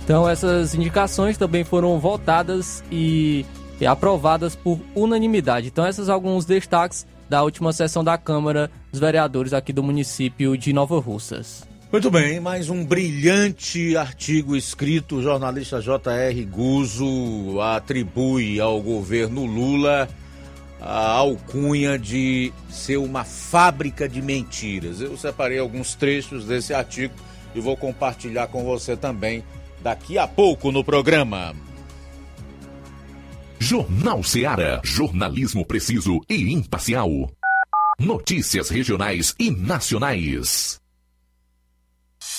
Então 0.02 0.26
essas 0.26 0.74
indicações 0.74 1.36
também 1.36 1.62
foram 1.62 2.00
votadas 2.00 2.82
e, 2.90 3.44
e 3.78 3.84
aprovadas 3.84 4.56
por 4.56 4.80
unanimidade. 4.94 5.68
Então 5.68 5.86
esses 5.86 6.06
são 6.06 6.14
alguns 6.14 6.46
destaques 6.46 7.06
da 7.28 7.42
última 7.42 7.70
sessão 7.72 8.02
da 8.02 8.16
Câmara 8.16 8.70
dos 8.90 8.98
Vereadores 8.98 9.52
aqui 9.52 9.74
do 9.74 9.82
município 9.82 10.56
de 10.56 10.72
Nova 10.72 10.98
Russas. 10.98 11.70
Muito 11.92 12.10
bem, 12.10 12.40
mais 12.40 12.70
um 12.70 12.82
brilhante 12.82 13.94
artigo 13.98 14.56
escrito, 14.56 15.16
o 15.16 15.22
jornalista 15.22 15.82
J.R. 15.82 16.42
Guzo 16.46 17.60
atribui 17.60 18.58
ao 18.58 18.80
governo 18.80 19.44
Lula 19.44 20.08
a 20.84 21.12
alcunha 21.12 21.96
de 21.96 22.52
ser 22.68 22.96
uma 22.96 23.22
fábrica 23.22 24.08
de 24.08 24.20
mentiras. 24.20 25.00
Eu 25.00 25.16
separei 25.16 25.60
alguns 25.60 25.94
trechos 25.94 26.44
desse 26.44 26.74
artigo 26.74 27.14
e 27.54 27.60
vou 27.60 27.76
compartilhar 27.76 28.48
com 28.48 28.64
você 28.64 28.96
também 28.96 29.44
daqui 29.80 30.18
a 30.18 30.26
pouco 30.26 30.72
no 30.72 30.82
programa. 30.82 31.54
Jornal 33.60 34.24
Ceará, 34.24 34.80
jornalismo 34.82 35.64
preciso 35.64 36.20
e 36.28 36.52
imparcial. 36.52 37.30
Notícias 37.96 38.68
regionais 38.68 39.36
e 39.38 39.52
nacionais. 39.52 40.81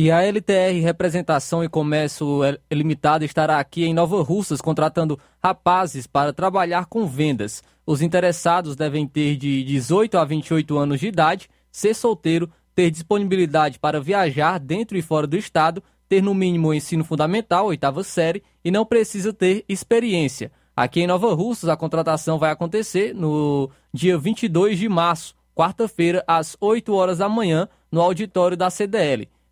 E 0.00 0.12
a 0.12 0.22
LTR 0.22 0.80
Representação 0.80 1.64
e 1.64 1.68
Comércio 1.68 2.38
Limitada 2.70 3.24
estará 3.24 3.58
aqui 3.58 3.84
em 3.84 3.92
Nova 3.92 4.22
Russas 4.22 4.60
contratando 4.60 5.18
rapazes 5.42 6.06
para 6.06 6.32
trabalhar 6.32 6.86
com 6.86 7.04
vendas. 7.04 7.64
Os 7.84 8.00
interessados 8.00 8.76
devem 8.76 9.08
ter 9.08 9.34
de 9.34 9.64
18 9.64 10.16
a 10.16 10.24
28 10.24 10.78
anos 10.78 11.00
de 11.00 11.08
idade, 11.08 11.50
ser 11.72 11.94
solteiro, 11.94 12.48
ter 12.76 12.92
disponibilidade 12.92 13.80
para 13.80 14.00
viajar 14.00 14.60
dentro 14.60 14.96
e 14.96 15.02
fora 15.02 15.26
do 15.26 15.36
estado, 15.36 15.82
ter 16.08 16.22
no 16.22 16.32
mínimo 16.32 16.72
ensino 16.72 17.02
fundamental, 17.02 17.66
oitava 17.66 18.04
série, 18.04 18.44
e 18.64 18.70
não 18.70 18.86
precisa 18.86 19.32
ter 19.32 19.64
experiência. 19.68 20.52
Aqui 20.76 21.00
em 21.00 21.08
Nova 21.08 21.34
Russas, 21.34 21.68
a 21.68 21.76
contratação 21.76 22.38
vai 22.38 22.52
acontecer 22.52 23.12
no 23.12 23.68
dia 23.92 24.16
22 24.16 24.78
de 24.78 24.88
março, 24.88 25.34
quarta-feira, 25.56 26.22
às 26.24 26.56
8 26.60 26.94
horas 26.94 27.18
da 27.18 27.28
manhã, 27.28 27.68
no 27.90 28.00
auditório 28.00 28.56
da 28.56 28.70
CDL. 28.70 29.28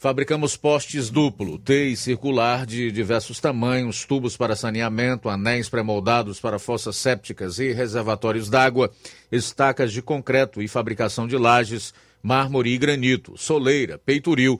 Fabricamos 0.00 0.56
postes 0.56 1.08
duplo, 1.10 1.58
T 1.58 1.88
e 1.88 1.96
circular 1.96 2.64
de 2.64 2.90
diversos 2.90 3.38
tamanhos, 3.38 4.06
tubos 4.06 4.34
para 4.34 4.56
saneamento, 4.56 5.28
anéis 5.28 5.68
pré-moldados 5.68 6.40
para 6.40 6.58
fossas 6.58 6.96
sépticas 6.96 7.58
e 7.58 7.74
reservatórios 7.74 8.48
d'água, 8.48 8.90
estacas 9.30 9.92
de 9.92 10.00
concreto 10.00 10.62
e 10.62 10.68
fabricação 10.68 11.28
de 11.28 11.36
lajes, 11.36 11.92
mármore 12.22 12.70
e 12.70 12.78
granito, 12.78 13.36
soleira, 13.36 13.98
peitoril, 13.98 14.58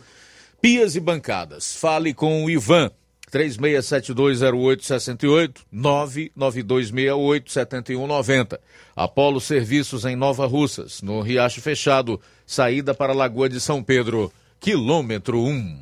pias 0.60 0.94
e 0.94 1.00
bancadas. 1.00 1.74
Fale 1.74 2.12
com 2.12 2.44
o 2.44 2.50
Ivan, 2.50 2.90
36720868, 3.32 5.60
992687190. 5.74 8.58
Apolo 8.94 9.40
Serviços 9.40 10.04
em 10.04 10.16
Nova 10.16 10.46
Russas, 10.46 11.00
no 11.00 11.22
Riacho 11.22 11.62
Fechado, 11.62 12.20
saída 12.44 12.92
para 12.92 13.14
a 13.14 13.16
Lagoa 13.16 13.48
de 13.48 13.58
São 13.58 13.82
Pedro 13.82 14.30
quilômetro 14.60 15.42
1. 15.42 15.78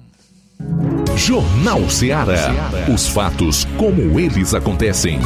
Jornal 1.16 1.90
Ceará. 1.90 2.48
Os 2.94 3.08
fatos 3.08 3.64
como 3.76 4.20
eles 4.20 4.54
acontecem. 4.54 5.18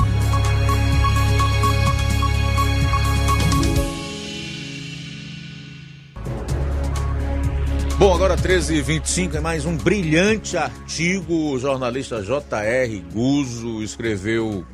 Bom, 7.99 8.15
agora 8.15 8.39
13h25 8.39 9.35
é 9.35 9.41
mais 9.41 9.67
um 9.67 9.77
brilhante 9.77 10.57
artigo. 10.57 11.53
O 11.53 11.59
jornalista 11.59 12.23
J.R. 12.23 13.05
Guzo 13.13 13.83
escreveu 13.83 14.65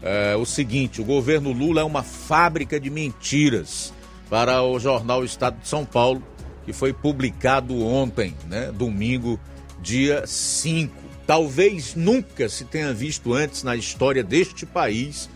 é, 0.00 0.36
o 0.36 0.46
seguinte: 0.46 1.00
o 1.00 1.04
governo 1.04 1.50
Lula 1.50 1.80
é 1.80 1.84
uma 1.84 2.04
fábrica 2.04 2.78
de 2.78 2.90
mentiras 2.90 3.92
para 4.30 4.62
o 4.62 4.78
jornal 4.78 5.24
Estado 5.24 5.58
de 5.60 5.66
São 5.66 5.84
Paulo 5.84 6.22
que 6.64 6.72
foi 6.72 6.92
publicado 6.92 7.84
ontem, 7.84 8.34
né, 8.48 8.70
domingo, 8.72 9.38
dia 9.80 10.24
5. 10.26 10.94
Talvez 11.26 11.94
nunca 11.94 12.48
se 12.48 12.64
tenha 12.64 12.92
visto 12.92 13.32
antes 13.32 13.62
na 13.62 13.76
história 13.76 14.22
deste 14.22 14.66
país 14.66 15.28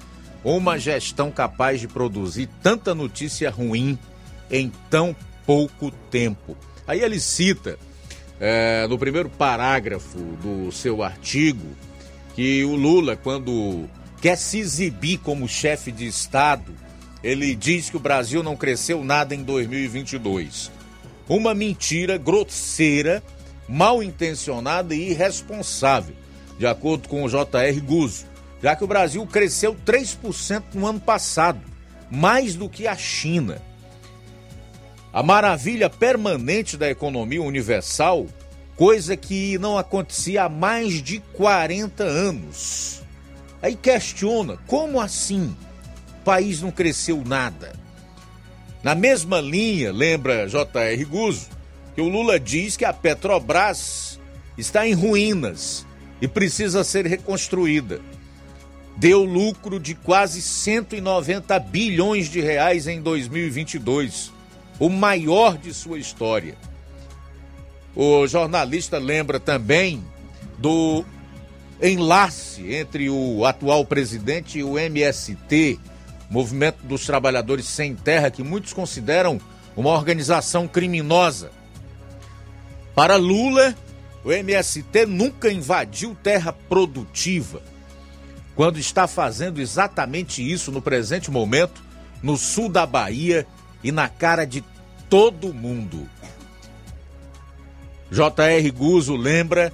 uma 0.43 0.79
gestão 0.79 1.31
capaz 1.31 1.81
de 1.81 1.89
produzir 1.89 2.49
tanta 2.63 2.95
notícia 2.95 3.51
ruim 3.51 3.99
em 4.51 4.71
tão 4.91 5.17
pouco 5.47 5.91
tempo. 6.11 6.57
Aí 6.87 7.01
ele 7.01 7.19
cita, 7.19 7.79
é, 8.39 8.87
no 8.89 8.99
primeiro 8.99 9.31
parágrafo 9.31 10.19
do 10.19 10.71
seu 10.71 11.03
artigo, 11.03 11.67
que 12.35 12.65
o 12.65 12.75
Lula, 12.75 13.17
quando 13.17 13.89
quer 14.21 14.37
se 14.37 14.59
exibir 14.59 15.19
como 15.19 15.49
chefe 15.49 15.91
de 15.91 16.07
Estado, 16.07 16.75
ele 17.23 17.55
diz 17.55 17.89
que 17.89 17.97
o 17.97 18.01
Brasil 18.01 18.43
não 18.43 18.57
cresceu 18.57 19.03
nada 19.03 19.35
em 19.35 19.43
2022 19.43 20.71
uma 21.29 21.55
mentira 21.55 22.19
grosseira 22.19 23.23
mal 23.69 24.03
intencionada 24.03 24.95
e 24.95 25.11
irresponsável, 25.11 26.15
de 26.59 26.67
acordo 26.67 27.09
com 27.09 27.25
o 27.25 27.29
JR 27.29 27.81
Guzzo, 27.85 28.27
já 28.63 28.77
que 28.77 28.85
o 28.85 28.87
Brasil 28.87 29.27
cresceu 29.27 29.77
3% 29.87 30.63
no 30.75 30.87
ano 30.87 31.01
passado, 31.01 31.61
mais 32.11 32.55
do 32.55 32.69
que 32.69 32.87
a 32.87 32.97
China. 32.97 33.61
A 35.13 35.23
maravilha 35.23 35.89
permanente 35.89 36.77
da 36.77 36.91
economia 36.91 37.43
universal, 37.43 38.27
coisa 38.77 39.17
que 39.17 39.59
não 39.59 39.79
acontecia 39.79 40.45
há 40.45 40.49
mais 40.49 41.03
de 41.03 41.21
40 41.35 42.03
anos. 42.05 43.03
Aí 43.63 43.77
questiona, 43.77 44.59
como 44.67 45.01
assim? 45.01 45.57
O 46.21 46.25
país 46.25 46.61
não 46.61 46.71
cresceu 46.71 47.23
nada. 47.25 47.84
Na 48.85 48.94
mesma 48.94 49.40
linha, 49.40 49.90
lembra 49.90 50.47
J.R. 50.47 51.05
Guzzo, 51.06 51.48
que 51.94 52.02
o 52.02 52.09
Lula 52.09 52.39
diz 52.39 52.77
que 52.77 52.85
a 52.85 52.93
Petrobras 52.93 54.20
está 54.59 54.86
em 54.86 54.93
ruínas 54.93 55.86
e 56.20 56.28
precisa 56.28 56.85
ser 56.85 57.06
reconstruída. 57.06 58.02
Deu 58.94 59.24
lucro 59.24 59.81
de 59.81 59.94
quase 59.94 60.43
190 60.43 61.59
bilhões 61.61 62.28
de 62.28 62.43
reais 62.43 62.86
em 62.86 63.01
2022, 63.01 64.31
o 64.78 64.90
maior 64.90 65.56
de 65.56 65.73
sua 65.73 65.98
história. 65.98 66.55
O 67.97 68.27
jornalista 68.27 68.98
lembra 68.98 69.40
também 69.40 70.05
do 70.59 71.06
enlace 71.81 72.74
entre 72.74 73.09
o 73.09 73.47
atual 73.47 73.86
presidente 73.86 74.59
e 74.59 74.62
o 74.62 74.78
MST, 74.78 75.81
Movimento 76.35 76.78
dos 76.82 77.06
Trabalhadores 77.06 77.65
Sem 77.65 77.94
Terra, 77.94 78.28
que 78.28 78.43
muitos 78.43 78.73
consideram 78.73 79.40
uma 79.77 79.90
organização 79.90 80.66
criminosa. 80.66 81.52
Para 82.93 83.15
Lula, 83.15 83.73
o 84.24 84.32
MST 84.32 85.06
nunca 85.06 85.48
invadiu 85.52 86.16
terra 86.20 86.52
produtiva, 86.52 87.62
quando 88.56 88.81
está 88.81 89.06
fazendo 89.06 89.61
exatamente 89.61 90.43
isso 90.43 90.73
no 90.73 90.82
presente 90.82 91.31
momento, 91.31 91.81
no 92.20 92.36
sul 92.36 92.69
da 92.69 92.85
Bahia 92.85 93.47
e 93.81 93.93
na 93.93 94.09
cara 94.09 94.44
de 94.44 94.65
todo 95.09 95.55
mundo. 95.55 96.09
J.R. 98.11 98.70
Guzzo 98.73 99.15
lembra 99.15 99.73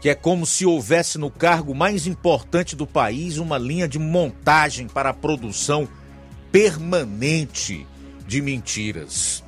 que 0.00 0.08
é 0.08 0.14
como 0.14 0.46
se 0.46 0.64
houvesse 0.64 1.18
no 1.18 1.30
cargo 1.30 1.74
mais 1.74 2.06
importante 2.06 2.76
do 2.76 2.86
país 2.86 3.38
uma 3.38 3.58
linha 3.58 3.88
de 3.88 3.98
montagem 3.98 4.86
para 4.86 5.10
a 5.10 5.14
produção 5.14 5.88
permanente 6.52 7.86
de 8.26 8.40
mentiras. 8.40 9.42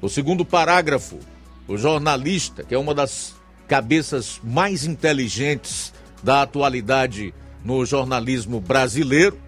O 0.00 0.08
segundo 0.08 0.44
parágrafo 0.44 1.18
o 1.66 1.76
jornalista, 1.76 2.64
que 2.64 2.74
é 2.74 2.78
uma 2.78 2.94
das 2.94 3.34
cabeças 3.68 4.40
mais 4.42 4.84
inteligentes 4.84 5.92
da 6.22 6.42
atualidade 6.42 7.32
no 7.64 7.84
jornalismo 7.86 8.60
brasileiro, 8.60 9.38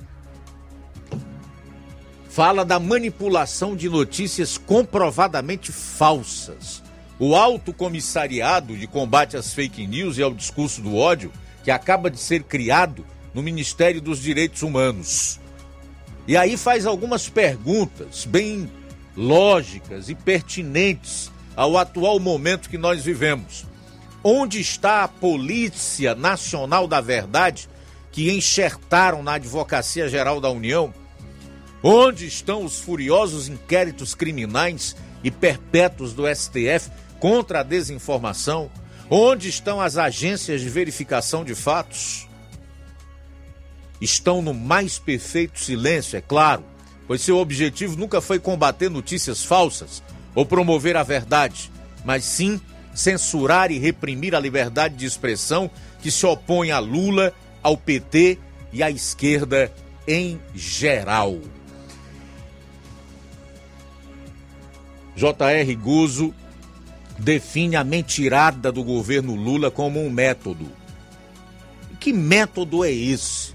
fala 2.29 2.65
da 2.65 2.79
manipulação 2.79 3.77
de 3.77 3.89
notícias 3.89 4.57
comprovadamente 4.57 5.73
falsas. 5.73 6.84
O 7.19 7.37
Alto 7.37 7.73
Comissariado 7.73 8.77
de 8.77 8.87
Combate 8.87 9.37
às 9.37 9.55
Fake 9.55 9.87
News 9.87 10.19
e 10.19 10.23
ao 10.23 10.35
Discurso 10.35 10.83
do 10.83 10.97
Ódio, 10.97 11.33
que 11.63 11.71
acaba 11.71 12.11
de 12.11 12.19
ser 12.19 12.43
criado 12.43 13.07
no 13.33 13.43
Ministério 13.43 14.01
dos 14.01 14.21
Direitos 14.21 14.63
Humanos. 14.63 15.41
E 16.27 16.37
aí 16.37 16.57
faz 16.57 16.87
algumas 16.87 17.29
perguntas 17.29 18.25
bem 18.25 18.71
lógicas 19.17 20.09
e 20.09 20.15
pertinentes 20.15 21.31
ao 21.55 21.77
atual 21.77 22.19
momento 22.19 22.69
que 22.69 22.79
nós 22.79 23.05
vivemos. 23.05 23.65
Onde 24.23 24.61
está 24.61 25.05
a 25.05 25.09
Polícia 25.09 26.15
Nacional 26.15 26.89
da 26.89 27.01
Verdade 27.01 27.69
que 28.11 28.33
enxertaram 28.33 29.23
na 29.23 29.35
Advocacia 29.35 30.09
Geral 30.09 30.41
da 30.41 30.51
União? 30.51 30.93
Onde 31.83 32.27
estão 32.27 32.65
os 32.65 32.81
furiosos 32.81 33.49
inquéritos 33.49 34.15
criminais 34.15 34.97
e 35.23 35.31
perpétuos 35.31 36.15
do 36.15 36.25
STF 36.35 36.91
contra 37.25 37.61
a 37.61 37.63
desinformação? 37.63 38.71
Onde 39.09 39.49
estão 39.49 39.81
as 39.81 39.97
agências 39.97 40.61
de 40.61 40.69
verificação 40.69 41.43
de 41.43 41.55
fatos? 41.55 42.29
Estão 43.99 44.43
no 44.43 44.53
mais 44.53 44.99
perfeito 44.99 45.59
silêncio, 45.59 46.19
é 46.19 46.21
claro, 46.21 46.63
pois 47.07 47.23
seu 47.23 47.39
objetivo 47.39 47.97
nunca 47.97 48.21
foi 48.21 48.39
combater 48.39 48.91
notícias 48.91 49.43
falsas 49.43 50.03
ou 50.35 50.45
promover 50.45 50.99
a 50.99 51.03
verdade, 51.03 51.73
mas 52.05 52.27
sim 52.27 52.61
censurar 52.95 53.73
e 53.73 53.79
reprimir 53.79 54.35
a 54.35 54.41
liberdade 54.41 54.95
de 54.95 55.07
expressão 55.07 55.71
que 56.03 56.11
se 56.11 56.27
opõe 56.27 56.73
a 56.73 56.79
Lula, 56.79 57.33
ao 57.63 57.75
PT 57.75 58.39
e 58.71 58.83
à 58.83 58.91
esquerda 58.91 59.73
em 60.07 60.39
geral. 60.55 61.39
J.R. 65.17 65.75
Guzzo 65.77 66.35
define 67.19 67.77
a 67.77 67.85
mentirada 67.85 68.71
do 68.73 68.83
governo 68.83 69.35
Lula 69.35 69.71
como 69.71 70.05
um 70.05 70.11
método. 70.11 70.71
Que 72.01 72.13
método 72.13 72.85
é 72.85 72.91
esse? 72.91 73.55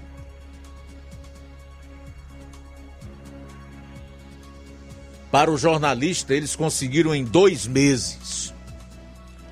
Para 5.30 5.50
o 5.50 5.56
jornalista, 5.56 6.34
eles 6.34 6.56
conseguiram 6.56 7.14
em 7.14 7.24
dois 7.24 7.66
meses 7.66 8.52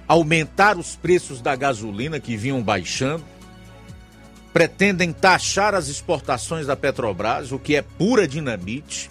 aumentar 0.09 0.76
os 0.76 0.97
preços 0.97 1.40
da 1.40 1.55
gasolina 1.55 2.18
que 2.18 2.36
vinham 2.36 2.62
baixando, 2.62 3.24
pretendem 4.52 5.12
taxar 5.12 5.74
as 5.74 5.86
exportações 5.89 6.66
da 6.66 6.74
Petrobras, 6.74 7.52
o 7.52 7.59
que 7.59 7.76
é 7.76 7.82
pura 7.82 8.26
dinamite. 8.26 9.10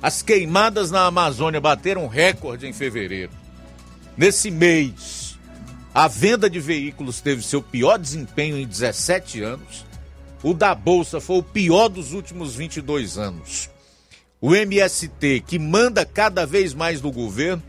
As 0.00 0.22
queimadas 0.22 0.90
na 0.90 1.04
Amazônia 1.04 1.60
bateram 1.60 2.06
recorde 2.06 2.66
em 2.66 2.72
fevereiro. 2.72 3.32
Nesse 4.16 4.50
mês, 4.50 5.38
a 5.94 6.08
venda 6.08 6.48
de 6.48 6.60
veículos 6.60 7.20
teve 7.20 7.42
seu 7.42 7.62
pior 7.62 7.98
desempenho 7.98 8.56
em 8.58 8.66
17 8.66 9.42
anos. 9.42 9.84
O 10.42 10.54
da 10.54 10.74
Bolsa 10.74 11.20
foi 11.20 11.38
o 11.38 11.42
pior 11.42 11.88
dos 11.88 12.12
últimos 12.12 12.54
22 12.54 13.18
anos 13.18 13.70
o 14.40 14.54
MST, 14.54 15.42
que 15.46 15.58
manda 15.58 16.04
cada 16.04 16.46
vez 16.46 16.74
mais 16.74 17.00
no 17.00 17.10
governo, 17.10 17.62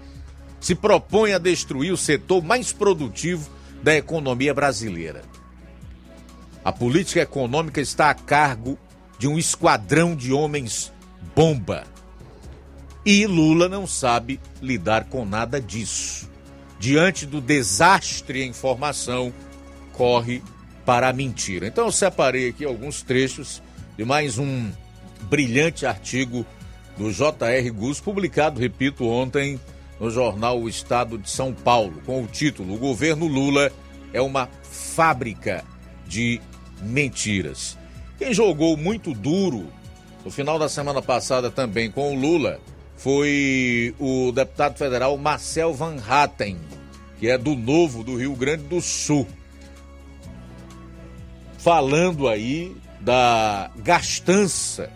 se 0.60 0.76
propõe 0.76 1.34
a 1.34 1.38
destruir 1.38 1.92
o 1.92 1.98
setor 1.98 2.44
mais 2.44 2.74
produtivo 2.74 3.50
da 3.82 3.96
economia 3.96 4.54
brasileira. 4.54 5.24
A 6.64 6.72
política 6.72 7.22
econômica 7.22 7.80
está 7.80 8.10
a 8.10 8.14
cargo 8.14 8.78
de 9.18 9.28
um 9.28 9.38
esquadrão 9.38 10.16
de 10.16 10.34
homens 10.34 10.92
bomba. 11.36 11.86
E 13.06 13.26
Lula 13.26 13.70
não 13.70 13.88
sabe 13.88 14.40
lidar 14.62 15.06
com 15.06 15.26
nada 15.26 15.62
disso. 15.62 16.30
Diante 16.80 17.26
do 17.26 17.42
desastre 17.42 18.44
em 18.44 18.54
formação, 18.54 19.34
corre 19.94 20.44
para 20.86 21.10
a 21.10 21.14
mentira. 21.14 21.68
Então 21.68 21.86
eu 21.86 21.92
separei 21.92 22.50
aqui 22.50 22.64
alguns 22.64 23.02
trechos 23.02 23.62
de 23.98 24.06
mais 24.06 24.38
um 24.38 24.72
brilhante 25.24 25.86
artigo 25.86 26.46
do 26.98 27.12
J.R. 27.12 27.70
Gus, 27.72 28.00
publicado, 28.00 28.60
repito, 28.60 29.08
ontem 29.08 29.60
no 30.00 30.10
jornal 30.10 30.60
O 30.62 30.70
Estado 30.70 31.18
de 31.18 31.30
São 31.30 31.54
Paulo, 31.54 32.02
com 32.06 32.24
o 32.24 32.28
título 32.28 32.76
O 32.76 32.78
governo 32.78 33.28
Lula 33.28 33.72
é 34.14 34.22
uma 34.22 34.48
fábrica 34.64 35.64
de 36.08 36.40
mentiras. 36.82 37.78
Quem 38.18 38.34
jogou 38.34 38.78
muito 38.78 39.14
duro 39.14 39.68
no 40.24 40.32
final 40.32 40.58
da 40.58 40.70
semana 40.70 41.02
passada 41.02 41.50
também 41.52 41.90
com 41.92 42.16
o 42.16 42.20
Lula 42.20 42.60
foi 42.98 43.96
o 44.00 44.32
deputado 44.32 44.78
federal 44.78 45.18
Marcel 45.18 45.74
Van 45.74 45.98
Hatten, 46.08 46.58
que 47.20 47.30
é 47.30 47.38
do 47.38 47.56
Novo 47.56 48.04
do 48.04 48.18
Rio 48.18 48.36
Grande 48.36 48.64
do 48.64 48.82
Sul. 48.82 49.28
Falando 51.58 52.28
aí 52.28 52.76
da 53.00 53.72
gastança 53.78 54.90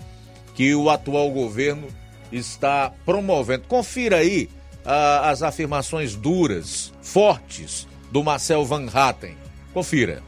que 0.56 0.74
o 0.76 0.90
atual 0.90 1.30
governo 1.32 1.88
está 2.32 2.92
promovendo. 3.06 3.66
Confira 3.68 4.18
aí 4.18 4.50
uh, 4.86 5.26
as 5.26 5.44
afirmações 5.44 6.16
duras, 6.16 6.94
fortes 7.02 7.88
do 8.12 8.24
Marcel 8.24 8.66
Van 8.66 8.88
Hatten. 8.92 9.36
Confira. 9.74 10.22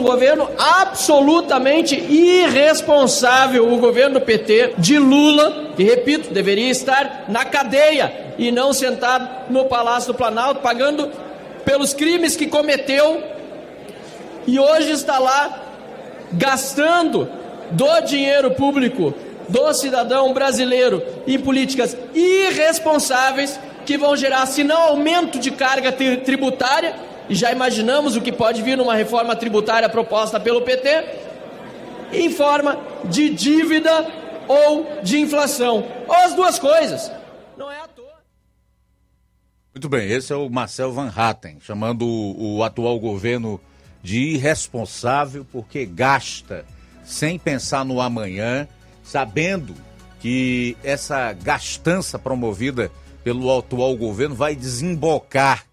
Um 0.00 0.04
governo 0.04 0.48
absolutamente 0.58 1.94
irresponsável, 1.94 3.70
o 3.70 3.76
governo 3.76 4.18
PT 4.18 4.76
de 4.78 4.98
Lula, 4.98 5.72
que 5.76 5.82
repito, 5.82 6.32
deveria 6.32 6.70
estar 6.70 7.26
na 7.28 7.44
cadeia 7.44 8.32
e 8.38 8.50
não 8.50 8.72
sentado 8.72 9.28
no 9.50 9.66
Palácio 9.66 10.14
do 10.14 10.16
Planalto, 10.16 10.62
pagando 10.62 11.10
pelos 11.66 11.92
crimes 11.92 12.34
que 12.34 12.46
cometeu 12.46 13.22
e 14.46 14.58
hoje 14.58 14.92
está 14.92 15.18
lá 15.18 15.64
gastando 16.32 17.28
do 17.70 18.00
dinheiro 18.00 18.52
público 18.52 19.12
do 19.50 19.74
cidadão 19.74 20.32
brasileiro 20.32 21.02
em 21.26 21.38
políticas 21.38 21.94
irresponsáveis 22.14 23.60
que 23.84 23.98
vão 23.98 24.16
gerar, 24.16 24.46
se 24.46 24.64
não 24.64 24.80
aumento 24.80 25.38
de 25.38 25.50
carga 25.50 25.92
tributária, 25.92 26.94
e 27.30 27.34
já 27.36 27.52
imaginamos 27.52 28.16
o 28.16 28.20
que 28.20 28.32
pode 28.32 28.60
vir 28.60 28.76
numa 28.76 28.96
reforma 28.96 29.36
tributária 29.36 29.88
proposta 29.88 30.40
pelo 30.40 30.62
PT, 30.62 30.88
em 32.12 32.28
forma 32.28 32.76
de 33.04 33.30
dívida 33.30 34.04
ou 34.48 35.00
de 35.00 35.20
inflação. 35.20 35.86
Ou 36.08 36.14
as 36.16 36.34
duas 36.34 36.58
coisas. 36.58 37.08
Não 37.56 37.70
é 37.70 37.78
à 37.78 37.86
toa. 37.86 38.18
Muito 39.72 39.88
bem, 39.88 40.10
esse 40.10 40.32
é 40.32 40.36
o 40.36 40.50
Marcel 40.50 40.92
Van 40.92 41.12
Hatten, 41.14 41.58
chamando 41.60 42.04
o, 42.04 42.56
o 42.56 42.64
atual 42.64 42.98
governo 42.98 43.60
de 44.02 44.18
irresponsável 44.34 45.46
porque 45.52 45.86
gasta 45.86 46.64
sem 47.04 47.38
pensar 47.38 47.84
no 47.84 48.00
amanhã, 48.00 48.66
sabendo 49.04 49.76
que 50.18 50.76
essa 50.82 51.32
gastança 51.32 52.18
promovida 52.18 52.90
pelo 53.22 53.56
atual 53.56 53.96
governo 53.96 54.34
vai 54.34 54.56
desembocar 54.56 55.69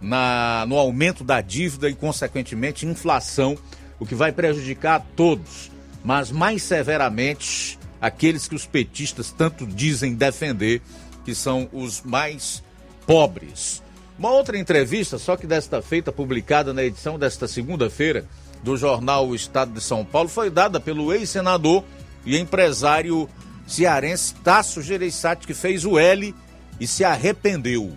na, 0.00 0.64
no 0.66 0.76
aumento 0.76 1.24
da 1.24 1.40
dívida 1.40 1.88
e, 1.88 1.94
consequentemente, 1.94 2.86
inflação, 2.86 3.56
o 3.98 4.06
que 4.06 4.14
vai 4.14 4.32
prejudicar 4.32 4.96
a 4.96 5.00
todos, 5.00 5.70
mas 6.04 6.30
mais 6.30 6.62
severamente 6.62 7.78
aqueles 8.00 8.46
que 8.46 8.54
os 8.54 8.64
petistas 8.64 9.32
tanto 9.32 9.66
dizem 9.66 10.14
defender, 10.14 10.80
que 11.24 11.34
são 11.34 11.68
os 11.72 12.02
mais 12.02 12.62
pobres. 13.06 13.82
Uma 14.18 14.30
outra 14.30 14.58
entrevista, 14.58 15.18
só 15.18 15.36
que 15.36 15.46
desta 15.46 15.80
feita, 15.82 16.12
publicada 16.12 16.72
na 16.72 16.82
edição 16.82 17.18
desta 17.18 17.46
segunda-feira 17.46 18.26
do 18.62 18.76
jornal 18.76 19.28
O 19.28 19.34
Estado 19.34 19.72
de 19.72 19.80
São 19.80 20.04
Paulo, 20.04 20.28
foi 20.28 20.50
dada 20.50 20.80
pelo 20.80 21.12
ex-senador 21.12 21.84
e 22.24 22.36
empresário 22.36 23.28
cearense 23.66 24.34
Tasso 24.36 24.82
Gereissati, 24.82 25.46
que 25.46 25.54
fez 25.54 25.84
o 25.84 25.98
L 25.98 26.34
e 26.80 26.86
se 26.86 27.04
arrependeu. 27.04 27.96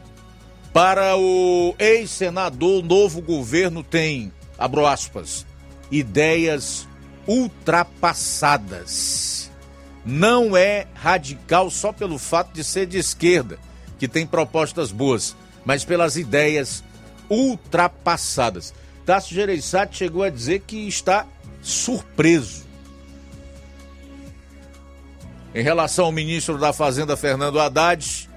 Para 0.74 1.18
o 1.18 1.76
ex-senador, 1.78 2.82
o 2.82 2.86
novo 2.86 3.22
governo 3.22 3.84
tem, 3.84 4.32
abro 4.58 4.86
aspas, 4.86 5.46
ideias 5.92 6.88
ultrapassadas. 7.28 9.52
Não 10.06 10.56
é 10.56 10.88
radical 10.94 11.70
só 11.70 11.92
pelo 11.92 12.18
fato 12.18 12.54
de 12.54 12.64
ser 12.64 12.86
de 12.86 12.98
esquerda, 12.98 13.60
que 14.00 14.08
tem 14.08 14.26
propostas 14.26 14.94
boas, 14.94 15.36
mas 15.66 15.84
pelas 15.84 16.16
ideias 16.16 16.82
ultrapassadas. 17.30 18.74
Tasso 19.06 19.34
Gereissati 19.34 19.98
chegou 19.98 20.24
a 20.24 20.30
dizer 20.30 20.62
que 20.62 20.88
está 20.88 21.28
surpreso. 21.62 22.64
Em 25.54 25.62
relação 25.62 26.06
ao 26.06 26.14
ministro 26.14 26.58
da 26.58 26.72
Fazenda, 26.72 27.18
Fernando 27.18 27.60
Haddad, 27.60 28.30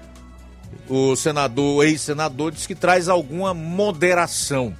o 0.89 1.15
senador, 1.15 1.85
ex-senador, 1.85 2.51
diz 2.51 2.67
que 2.67 2.75
traz 2.75 3.09
alguma 3.09 3.53
moderação, 3.53 4.75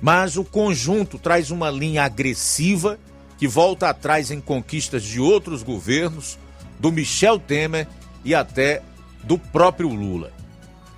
mas 0.00 0.36
o 0.36 0.44
conjunto 0.44 1.18
traz 1.18 1.50
uma 1.50 1.70
linha 1.70 2.04
agressiva 2.04 2.98
que 3.38 3.46
volta 3.46 3.88
atrás 3.88 4.30
em 4.30 4.40
conquistas 4.40 5.02
de 5.02 5.20
outros 5.20 5.62
governos, 5.62 6.38
do 6.78 6.92
Michel 6.92 7.38
Temer 7.38 7.88
e 8.24 8.34
até 8.34 8.82
do 9.24 9.38
próprio 9.38 9.88
Lula. 9.88 10.32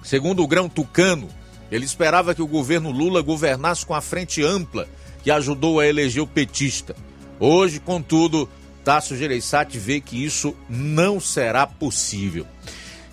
Segundo 0.02 0.42
o 0.42 0.48
Grão 0.48 0.68
Tucano, 0.68 1.28
ele 1.70 1.84
esperava 1.84 2.34
que 2.34 2.42
o 2.42 2.46
governo 2.46 2.90
Lula 2.90 3.22
governasse 3.22 3.84
com 3.86 3.94
a 3.94 4.00
frente 4.00 4.42
ampla 4.42 4.88
que 5.22 5.30
ajudou 5.30 5.80
a 5.80 5.86
eleger 5.86 6.22
o 6.22 6.26
petista. 6.26 6.96
Hoje, 7.38 7.78
contudo, 7.78 8.48
Tasso 8.84 9.16
Gereissati 9.16 9.78
vê 9.78 10.00
que 10.00 10.24
isso 10.24 10.54
não 10.68 11.20
será 11.20 11.66
possível. 11.66 12.46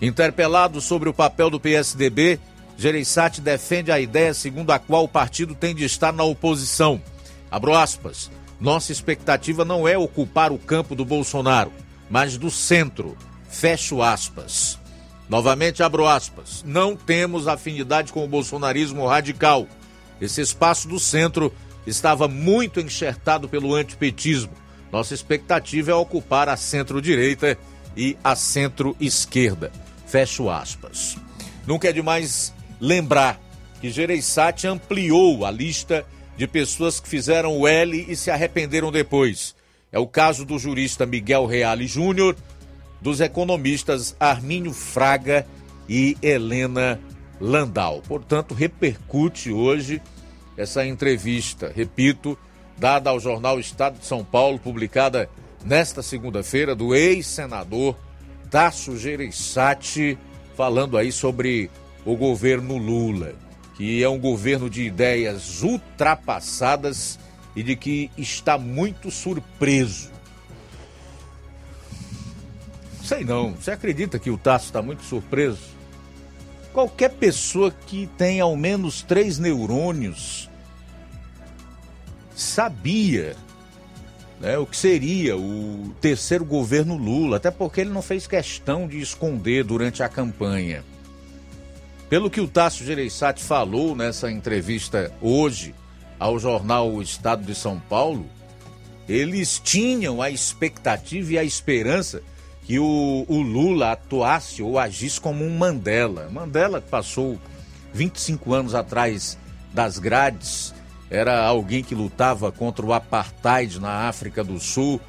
Interpelado 0.02 0.80
sobre 0.80 1.10
o 1.10 1.14
papel 1.14 1.50
do 1.50 1.60
PSDB, 1.60 2.40
Gereissati 2.78 3.42
defende 3.42 3.92
a 3.92 4.00
ideia 4.00 4.34
segundo 4.34 4.72
a 4.72 4.78
qual 4.78 5.06
o 5.06 5.10
partido 5.10 5.56
tem 5.56 5.74
de 5.74 5.84
estar 5.84 6.14
na 6.14 6.24
oposição. 6.24 7.02
Abro 7.50 7.74
aspas. 7.74 8.30
Nossa 8.60 8.92
expectativa 8.92 9.66
não 9.66 9.88
é 9.88 9.98
ocupar 9.98 10.52
o 10.52 10.58
campo 10.58 10.96
do 10.96 11.04
Bolsonaro, 11.04 11.72
mas 12.10 12.38
do 12.38 12.52
centro. 12.52 13.18
Fecho 13.50 14.02
aspas. 14.02 14.78
Novamente 15.28 15.82
abro 15.82 16.08
aspas. 16.08 16.64
Não 16.66 16.96
temos 16.96 17.48
afinidade 17.48 18.14
com 18.14 18.24
o 18.24 18.28
bolsonarismo 18.28 19.08
radical. 19.08 19.68
Esse 20.22 20.42
espaço 20.42 20.88
do 20.88 21.00
centro 21.00 21.54
estava 21.86 22.28
muito 22.28 22.80
enxertado 22.80 23.50
pelo 23.50 23.74
antipetismo. 23.74 24.52
Nossa 24.92 25.14
expectativa 25.14 25.92
é 25.92 25.96
ocupar 25.96 26.48
a 26.50 26.56
centro-direita 26.56 27.58
e 27.96 28.18
a 28.24 28.36
centro-esquerda. 28.36 29.72
Fecho 30.08 30.50
aspas. 30.50 31.18
Nunca 31.68 31.90
é 31.90 31.94
demais 31.94 32.54
lembrar 32.80 33.40
que 33.82 33.92
Gereissati 33.92 34.66
ampliou 34.66 35.46
a 35.46 35.52
lista 35.52 36.06
de 36.38 36.48
pessoas 36.48 37.00
que 37.00 37.10
fizeram 37.10 37.58
o 37.58 37.68
L 37.68 38.06
e 38.08 38.16
se 38.16 38.32
arrependeram 38.32 38.92
depois. 38.92 39.56
É 39.92 40.00
o 40.00 40.08
caso 40.08 40.46
do 40.46 40.58
jurista 40.58 41.06
Miguel 41.06 41.46
Reale 41.46 41.88
Júnior, 41.88 42.36
dos 43.02 43.20
economistas 43.20 44.16
Armínio 44.20 44.74
Fraga 44.74 45.46
e 45.90 46.18
Helena 46.22 47.00
Landau. 47.40 48.02
Portanto, 48.08 48.54
repercute 48.54 49.52
hoje 49.52 50.02
essa 50.56 50.86
entrevista, 50.86 51.72
repito, 51.76 52.38
dada 52.78 53.10
ao 53.10 53.20
jornal 53.20 53.60
Estado 53.60 54.00
de 54.00 54.06
São 54.06 54.24
Paulo, 54.24 54.58
publicada 54.58 55.30
nesta 55.64 56.02
segunda-feira, 56.02 56.76
do 56.76 56.96
ex-senador 56.96 57.96
Tasso 58.50 58.98
Gereissati 58.98 60.18
falando 60.56 60.98
aí 60.98 61.12
sobre 61.12 61.70
o 62.06 62.16
governo 62.16 62.78
Lula, 62.78 63.36
que 63.76 64.02
é 64.02 64.10
um 64.10 64.18
governo 64.18 64.70
de 64.70 64.84
ideias 64.84 65.62
ultrapassadas 65.62 67.20
e 67.56 67.62
de 67.62 67.76
que 67.76 68.10
está 68.18 68.58
muito 68.58 69.12
surpreso. 69.12 70.10
Sei 73.04 73.24
não, 73.24 73.54
você 73.54 73.72
acredita 73.72 74.20
que 74.20 74.30
o 74.30 74.38
Tasso 74.38 74.66
está 74.66 74.82
muito 74.82 75.04
surpreso? 75.04 75.78
Qualquer 76.74 77.10
pessoa 77.10 77.72
que 77.72 78.08
tem 78.18 78.40
ao 78.40 78.56
menos 78.56 79.02
três 79.02 79.40
neurônios 79.40 80.50
sabia 82.36 83.36
né, 84.40 84.58
o 84.58 84.66
que 84.66 84.78
seria 84.78 85.36
o 85.36 85.94
terceiro 86.00 86.46
governo 86.46 86.96
Lula, 86.96 87.38
até 87.38 87.50
porque 87.50 87.82
ele 87.82 87.90
não 87.90 88.02
fez 88.02 88.28
questão 88.28 88.88
de 88.88 89.00
esconder 89.00 89.64
durante 89.64 90.04
a 90.04 90.10
campanha. 90.10 90.84
Pelo 92.10 92.30
que 92.30 92.40
o 92.40 92.48
Tasso 92.48 92.86
Gereissati 92.86 93.44
falou 93.44 93.96
nessa 93.96 94.32
entrevista 94.32 95.12
hoje 95.22 95.76
ao 96.20 96.40
jornal 96.40 96.90
O 96.90 97.02
Estado 97.02 97.44
de 97.44 97.54
São 97.54 97.80
Paulo, 97.80 98.26
eles 99.10 99.62
tinham 99.64 100.22
a 100.22 100.30
expectativa 100.30 101.34
e 101.34 101.38
a 101.38 101.44
esperança 101.44 102.22
que 102.64 102.80
o, 102.80 103.26
o 103.28 103.42
Lula 103.42 103.94
atuasse 103.94 104.62
ou 104.62 104.78
agisse 104.78 105.20
como 105.20 105.44
um 105.44 105.58
Mandela. 105.58 106.30
Mandela 106.30 106.82
passou 106.82 107.40
25 107.94 108.54
anos 108.54 108.76
atrás 108.76 109.38
das 109.74 110.00
grades 110.00 110.74
era 111.10 111.46
alguém 111.46 111.84
que 111.84 111.96
lutava 111.96 112.52
contra 112.52 112.86
o 112.86 112.94
apartheid 112.94 113.80
na 113.80 114.08
África 114.08 114.44
do 114.44 114.60
Sul. 114.60 115.00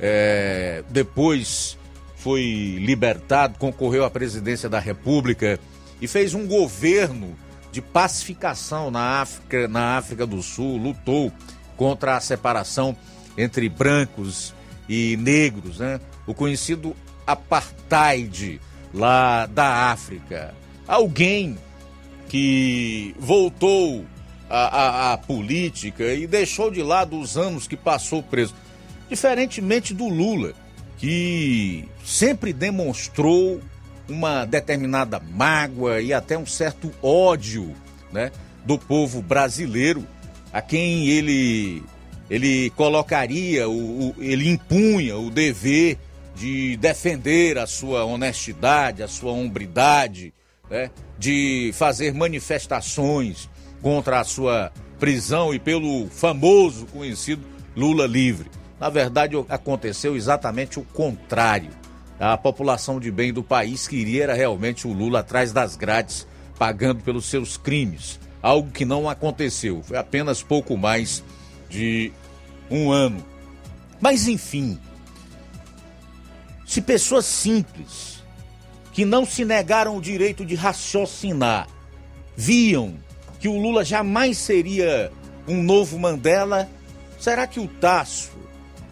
É, 0.00 0.82
depois 0.90 1.78
foi 2.16 2.76
libertado, 2.80 3.58
concorreu 3.58 4.04
à 4.04 4.10
presidência 4.10 4.68
da 4.68 4.78
República 4.78 5.58
e 6.00 6.06
fez 6.06 6.34
um 6.34 6.46
governo 6.46 7.36
de 7.70 7.80
pacificação 7.80 8.90
na 8.90 9.20
África, 9.20 9.66
na 9.66 9.96
África 9.96 10.26
do 10.26 10.42
Sul, 10.42 10.76
lutou 10.76 11.32
contra 11.76 12.16
a 12.16 12.20
separação 12.20 12.96
entre 13.36 13.68
brancos 13.68 14.54
e 14.88 15.16
negros, 15.16 15.78
né? 15.78 16.00
o 16.26 16.34
conhecido 16.34 16.94
apartheid 17.26 18.60
lá 18.92 19.46
da 19.46 19.90
África. 19.90 20.54
Alguém 20.86 21.56
que 22.28 23.14
voltou 23.18 24.04
a, 24.52 24.66
a, 24.66 25.12
a 25.14 25.16
política 25.16 26.12
e 26.12 26.26
deixou 26.26 26.70
de 26.70 26.82
lado 26.82 27.18
os 27.18 27.38
anos 27.38 27.66
que 27.66 27.74
passou 27.76 28.22
preso. 28.22 28.54
Diferentemente 29.08 29.94
do 29.94 30.06
Lula, 30.06 30.52
que 30.98 31.88
sempre 32.04 32.52
demonstrou 32.52 33.62
uma 34.06 34.44
determinada 34.44 35.18
mágoa 35.18 36.02
e 36.02 36.12
até 36.12 36.36
um 36.36 36.44
certo 36.44 36.92
ódio 37.02 37.74
né, 38.12 38.30
do 38.62 38.78
povo 38.78 39.22
brasileiro, 39.22 40.06
a 40.52 40.60
quem 40.60 41.08
ele, 41.08 41.82
ele 42.28 42.68
colocaria, 42.76 43.66
o, 43.66 44.10
o, 44.10 44.14
ele 44.18 44.50
impunha 44.50 45.16
o 45.16 45.30
dever 45.30 45.96
de 46.36 46.76
defender 46.76 47.56
a 47.56 47.66
sua 47.66 48.04
honestidade, 48.04 49.02
a 49.02 49.08
sua 49.08 49.32
hombridade, 49.32 50.34
né, 50.68 50.90
de 51.18 51.70
fazer 51.72 52.12
manifestações 52.12 53.48
contra 53.82 54.20
a 54.20 54.24
sua 54.24 54.72
prisão 54.98 55.52
e 55.52 55.58
pelo 55.58 56.08
famoso 56.08 56.86
conhecido 56.86 57.42
Lula 57.76 58.06
livre. 58.06 58.50
Na 58.78 58.88
verdade, 58.88 59.34
aconteceu 59.48 60.16
exatamente 60.16 60.78
o 60.78 60.82
contrário. 60.82 61.70
a 62.18 62.36
população 62.38 63.00
de 63.00 63.10
bem 63.10 63.32
do 63.32 63.42
país 63.42 63.88
queria 63.88 64.22
era 64.22 64.34
realmente 64.34 64.86
o 64.86 64.92
Lula 64.92 65.20
atrás 65.20 65.52
das 65.52 65.74
grades, 65.74 66.26
pagando 66.58 67.02
pelos 67.02 67.26
seus 67.26 67.56
crimes. 67.56 68.20
Algo 68.40 68.70
que 68.70 68.84
não 68.84 69.08
aconteceu. 69.08 69.82
Foi 69.82 69.96
apenas 69.96 70.42
pouco 70.42 70.76
mais 70.76 71.22
de 71.68 72.12
um 72.70 72.92
ano. 72.92 73.24
Mas 74.00 74.28
enfim, 74.28 74.78
se 76.66 76.80
pessoas 76.80 77.26
simples, 77.26 78.22
que 78.92 79.04
não 79.04 79.24
se 79.24 79.44
negaram 79.44 79.96
o 79.96 80.00
direito 80.00 80.44
de 80.44 80.54
raciocinar, 80.54 81.66
viam 82.36 82.94
que 83.42 83.48
o 83.48 83.58
Lula 83.58 83.84
jamais 83.84 84.38
seria 84.38 85.10
um 85.48 85.64
novo 85.64 85.98
Mandela, 85.98 86.70
será 87.18 87.44
que 87.44 87.58
o 87.58 87.66
Tasso, 87.66 88.30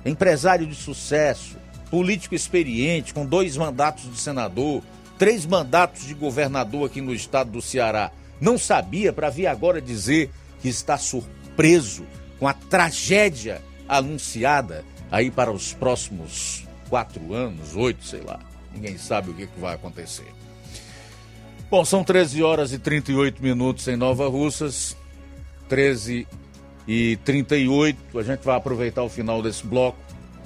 empresário 0.04 0.66
de 0.66 0.74
sucesso, 0.74 1.56
político 1.88 2.34
experiente, 2.34 3.14
com 3.14 3.24
dois 3.24 3.56
mandatos 3.56 4.10
de 4.10 4.18
senador, 4.18 4.82
três 5.16 5.46
mandatos 5.46 6.04
de 6.04 6.14
governador 6.14 6.90
aqui 6.90 7.00
no 7.00 7.14
estado 7.14 7.52
do 7.52 7.62
Ceará, 7.62 8.10
não 8.40 8.58
sabia 8.58 9.12
para 9.12 9.30
vir 9.30 9.46
agora 9.46 9.80
dizer 9.80 10.32
que 10.60 10.68
está 10.68 10.98
surpreso 10.98 12.04
com 12.40 12.48
a 12.48 12.52
tragédia 12.52 13.62
anunciada 13.88 14.84
aí 15.12 15.30
para 15.30 15.52
os 15.52 15.72
próximos 15.72 16.66
quatro 16.88 17.32
anos, 17.32 17.76
oito, 17.76 18.04
sei 18.04 18.22
lá. 18.22 18.40
Ninguém 18.74 18.98
sabe 18.98 19.30
o 19.30 19.34
que, 19.34 19.46
que 19.46 19.60
vai 19.60 19.76
acontecer. 19.76 20.26
Bom, 21.70 21.84
são 21.84 22.02
13 22.02 22.42
horas 22.42 22.72
e 22.72 22.80
38 22.80 23.40
minutos 23.40 23.86
em 23.86 23.94
Nova 23.94 24.28
Russas, 24.28 24.96
13 25.68 26.26
e 26.88 27.16
38. 27.18 28.18
A 28.18 28.22
gente 28.24 28.40
vai 28.40 28.56
aproveitar 28.56 29.04
o 29.04 29.08
final 29.08 29.40
desse 29.40 29.64
bloco 29.64 29.96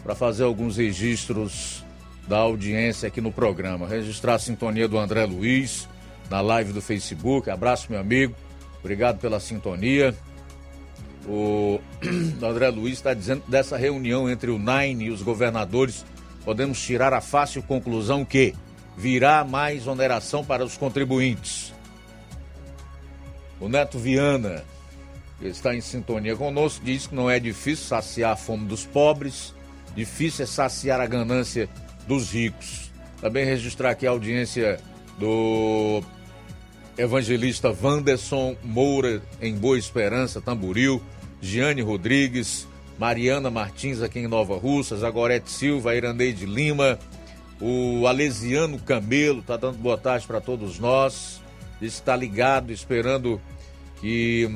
para 0.03 0.15
fazer 0.15 0.45
alguns 0.45 0.77
registros 0.77 1.83
da 2.29 2.37
audiência 2.37 3.07
aqui 3.07 3.23
no 3.23 3.33
programa. 3.33 3.89
Registrar 3.89 4.35
a 4.35 4.39
sintonia 4.39 4.87
do 4.87 4.99
André 4.99 5.25
Luiz 5.25 5.89
na 6.29 6.43
live 6.43 6.75
do 6.75 6.83
Facebook. 6.83 7.49
Abraço, 7.49 7.87
meu 7.91 8.01
amigo. 8.01 8.35
Obrigado 8.81 9.19
pela 9.19 9.41
sintonia. 9.41 10.15
O 11.27 11.81
André 12.47 12.69
Luiz 12.69 12.99
está 12.99 13.15
dizendo 13.15 13.41
que 13.41 13.51
dessa 13.51 13.79
reunião 13.79 14.29
entre 14.29 14.51
o 14.51 14.59
Nine 14.59 15.07
e 15.07 15.11
os 15.11 15.23
governadores 15.23 16.05
podemos 16.45 16.79
tirar 16.83 17.15
a 17.15 17.23
fácil 17.23 17.63
conclusão 17.63 18.27
que 18.27 18.55
virá 18.97 19.45
mais 19.45 19.87
oneração 19.87 20.45
para 20.45 20.65
os 20.65 20.77
contribuintes. 20.77 21.73
O 23.61 23.69
Neto 23.69 23.99
Viana, 23.99 24.65
que 25.39 25.47
está 25.47 25.75
em 25.75 25.81
sintonia 25.81 26.37
conosco, 26.37 26.85
diz 26.85 27.07
que 27.07 27.15
não 27.15 27.31
é 27.31 27.39
difícil 27.39 27.87
saciar 27.87 28.33
a 28.33 28.37
fome 28.37 28.67
dos 28.67 28.85
pobres, 28.85 29.55
difícil 29.95 30.45
é 30.45 30.47
saciar 30.47 31.01
a 31.01 31.07
ganância 31.07 31.69
dos 32.07 32.33
ricos. 32.33 32.91
Também 33.21 33.45
registrar 33.45 33.91
aqui 33.91 34.07
a 34.07 34.11
audiência 34.11 34.79
do 35.19 36.03
evangelista 36.97 37.75
Wanderson 37.83 38.57
Moura, 38.63 39.23
em 39.41 39.55
Boa 39.55 39.79
Esperança, 39.79 40.41
Tamboril, 40.41 41.03
Giane 41.41 41.83
Rodrigues, 41.83 42.67
Mariana 42.99 43.51
Martins 43.51 44.03
aqui 44.03 44.21
em 44.21 44.29
Nova 44.29 44.57
Russas, 44.57 45.03
a 45.03 45.11
Gorete 45.11 45.51
Silva, 45.51 45.91
a 45.91 45.97
Iraneide 45.97 46.47
Lima, 46.47 46.99
o 47.67 48.07
Alesiano 48.07 48.79
Camelo 48.79 49.41
está 49.41 49.57
dando 49.57 49.79
boa 49.79 49.97
tarde 49.97 50.27
para 50.27 50.39
todos 50.39 50.79
nós. 50.79 51.41
Está 51.81 52.15
ligado, 52.15 52.71
esperando 52.71 53.41
que 54.03 54.55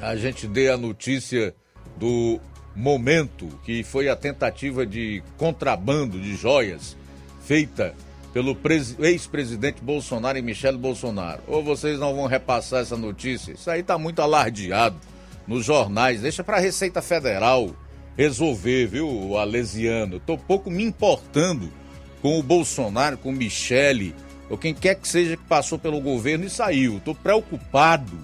a 0.00 0.16
gente 0.16 0.48
dê 0.48 0.70
a 0.70 0.76
notícia 0.76 1.54
do 1.96 2.40
momento 2.74 3.46
que 3.62 3.84
foi 3.84 4.08
a 4.08 4.16
tentativa 4.16 4.84
de 4.84 5.22
contrabando 5.36 6.18
de 6.18 6.34
joias 6.34 6.96
feita 7.44 7.94
pelo 8.32 8.58
ex-presidente 8.98 9.80
Bolsonaro 9.80 10.36
e 10.36 10.42
Michele 10.42 10.78
Bolsonaro. 10.78 11.42
Ou 11.46 11.62
vocês 11.62 11.96
não 11.96 12.12
vão 12.16 12.26
repassar 12.26 12.80
essa 12.80 12.96
notícia? 12.96 13.52
Isso 13.52 13.70
aí 13.70 13.82
está 13.82 13.96
muito 13.96 14.20
alardeado 14.20 14.96
nos 15.46 15.64
jornais. 15.64 16.22
Deixa 16.22 16.42
para 16.42 16.56
a 16.56 16.60
Receita 16.60 17.00
Federal 17.00 17.70
resolver, 18.16 18.86
viu, 18.88 19.36
Alesiano? 19.36 20.16
Estou 20.16 20.36
pouco 20.36 20.68
me 20.72 20.82
importando 20.82 21.70
com 22.20 22.38
o 22.38 22.42
Bolsonaro, 22.42 23.16
com 23.18 23.30
o 23.30 23.32
Michele, 23.32 24.14
ou 24.48 24.58
quem 24.58 24.74
quer 24.74 24.96
que 24.96 25.08
seja 25.08 25.36
que 25.36 25.44
passou 25.44 25.78
pelo 25.78 26.00
governo 26.00 26.44
e 26.44 26.50
saiu. 26.50 26.96
Estou 26.98 27.14
preocupado, 27.14 28.18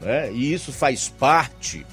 né? 0.00 0.30
e 0.32 0.52
isso 0.52 0.72
faz 0.72 1.08
parte 1.08 1.86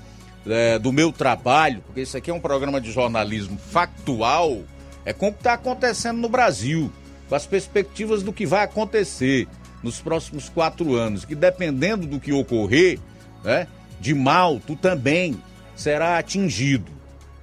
é, 0.45 0.77
do 0.77 0.91
meu 0.91 1.11
trabalho, 1.11 1.81
porque 1.85 2.01
isso 2.01 2.17
aqui 2.17 2.29
é 2.29 2.33
um 2.33 2.39
programa 2.39 2.79
de 2.81 2.91
jornalismo 2.91 3.57
factual, 3.57 4.61
é 5.05 5.13
com 5.13 5.29
o 5.29 5.31
que 5.31 5.39
está 5.39 5.53
acontecendo 5.53 6.19
no 6.19 6.29
Brasil, 6.29 6.91
com 7.27 7.35
as 7.35 7.45
perspectivas 7.45 8.21
do 8.21 8.33
que 8.33 8.45
vai 8.45 8.63
acontecer 8.63 9.47
nos 9.81 10.01
próximos 10.01 10.49
quatro 10.49 10.95
anos, 10.95 11.23
que 11.23 11.35
dependendo 11.35 12.05
do 12.05 12.19
que 12.19 12.33
ocorrer, 12.33 12.99
né, 13.43 13.67
de 13.99 14.13
mal, 14.13 14.59
tu 14.59 14.75
também 14.75 15.41
será 15.75 16.17
atingido. 16.17 16.91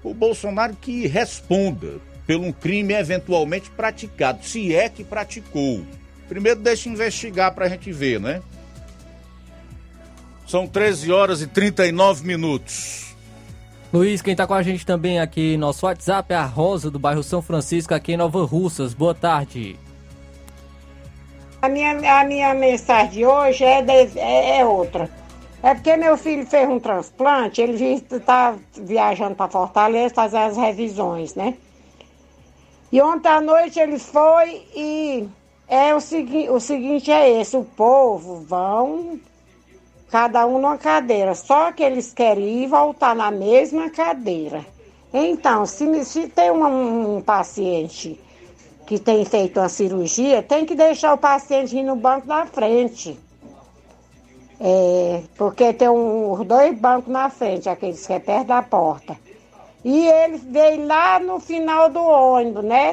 O 0.02 0.12
Bolsonaro 0.12 0.76
que 0.76 1.06
responda 1.06 1.94
pelo 2.26 2.44
um 2.44 2.52
crime 2.52 2.94
eventualmente 2.94 3.70
praticado, 3.70 4.44
se 4.44 4.74
é 4.74 4.88
que 4.88 5.04
praticou. 5.04 5.84
Primeiro 6.28 6.60
deixa 6.60 6.88
investigar 6.88 7.54
para 7.54 7.66
a 7.66 7.68
gente 7.68 7.92
ver, 7.92 8.20
né? 8.20 8.42
São 10.46 10.66
13 10.66 11.12
horas 11.12 11.42
e 11.42 11.46
39 11.46 12.26
minutos. 12.26 13.14
Luiz, 13.92 14.20
quem 14.20 14.32
está 14.32 14.46
com 14.46 14.54
a 14.54 14.62
gente 14.62 14.84
também 14.84 15.20
aqui, 15.20 15.56
nosso 15.56 15.86
WhatsApp 15.86 16.32
é 16.32 16.36
a 16.36 16.44
Rosa, 16.44 16.90
do 16.90 16.98
bairro 16.98 17.22
São 17.22 17.40
Francisco, 17.40 17.94
aqui 17.94 18.12
em 18.12 18.16
Nova 18.16 18.44
Russas. 18.44 18.92
Boa 18.92 19.14
tarde. 19.14 19.76
A 21.62 21.68
minha, 21.68 22.20
a 22.20 22.24
minha 22.24 22.54
mensagem 22.54 23.10
de 23.10 23.26
hoje 23.26 23.64
é, 23.64 23.82
de, 23.82 24.18
é, 24.18 24.58
é 24.58 24.64
outra. 24.64 25.08
É 25.62 25.74
porque 25.74 25.96
meu 25.96 26.16
filho 26.16 26.46
fez 26.46 26.68
um 26.68 26.78
transplante, 26.78 27.60
ele 27.60 27.82
está 27.82 28.54
viajando 28.80 29.34
para 29.34 29.50
Fortaleza 29.50 30.14
fazer 30.14 30.38
as 30.38 30.56
revisões, 30.56 31.34
né? 31.34 31.54
E 32.90 33.00
ontem 33.00 33.28
à 33.28 33.40
noite 33.40 33.80
ele 33.80 33.98
foi 33.98 34.64
e 34.74 35.28
é 35.68 35.94
o, 35.94 36.00
segui 36.00 36.48
o 36.48 36.60
seguinte 36.60 37.10
é 37.10 37.40
esse, 37.40 37.56
o 37.56 37.64
povo 37.64 38.44
vão 38.46 39.18
cada 40.10 40.46
um 40.46 40.60
numa 40.60 40.78
cadeira, 40.78 41.34
só 41.34 41.72
que 41.72 41.82
eles 41.82 42.12
querem 42.12 42.62
ir 42.62 42.68
voltar 42.68 43.14
na 43.14 43.30
mesma 43.30 43.90
cadeira. 43.90 44.64
Então, 45.12 45.66
se, 45.66 46.04
se 46.04 46.28
tem 46.28 46.50
um, 46.50 47.16
um 47.16 47.20
paciente 47.20 48.20
que 48.86 48.98
tem 48.98 49.24
feito 49.24 49.58
uma 49.58 49.68
cirurgia, 49.68 50.42
tem 50.42 50.64
que 50.64 50.74
deixar 50.74 51.12
o 51.14 51.18
paciente 51.18 51.76
ir 51.76 51.82
no 51.82 51.96
banco 51.96 52.26
da 52.26 52.46
frente. 52.46 53.18
É, 54.60 55.22
porque 55.36 55.72
tem 55.72 55.88
um, 55.88 56.42
dois 56.44 56.78
bancos 56.78 57.12
na 57.12 57.28
frente, 57.28 57.68
aqueles 57.68 58.06
que 58.06 58.12
é 58.12 58.20
perto 58.20 58.46
da 58.46 58.62
porta. 58.62 59.18
E 59.88 60.08
ele 60.08 60.38
veio 60.38 60.84
lá 60.84 61.20
no 61.20 61.38
final 61.38 61.88
do 61.88 62.02
ônibus, 62.02 62.64
né? 62.64 62.92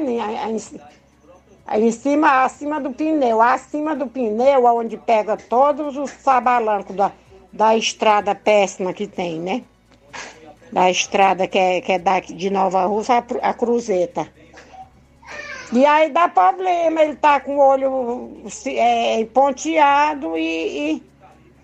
Em, 1.75 1.91
cima, 1.91 2.43
acima 2.43 2.79
do 2.79 2.91
pneu. 2.91 3.41
Acima 3.41 3.95
do 3.95 4.05
pneu, 4.05 4.65
onde 4.65 4.95
pega 4.95 5.35
todos 5.35 5.97
os 5.97 6.11
sabalancos 6.11 6.95
da, 6.95 7.11
da 7.51 7.75
estrada 7.75 8.35
péssima 8.35 8.93
que 8.93 9.07
tem, 9.07 9.39
né? 9.39 9.63
Da 10.71 10.91
estrada 10.91 11.47
que 11.47 11.57
é, 11.57 11.81
que 11.81 11.93
é 11.93 11.97
daqui 11.97 12.31
de 12.31 12.51
Nova 12.51 12.85
Rússia 12.85 13.25
a, 13.41 13.49
a 13.49 13.53
Cruzeta. 13.55 14.27
E 15.71 15.83
aí 15.87 16.11
dá 16.11 16.29
problema, 16.29 17.01
ele 17.01 17.15
tá 17.15 17.39
com 17.39 17.55
o 17.55 17.59
olho 17.59 18.43
é, 18.67 19.25
ponteado 19.33 20.37
e, 20.37 20.91
e, 20.91 21.03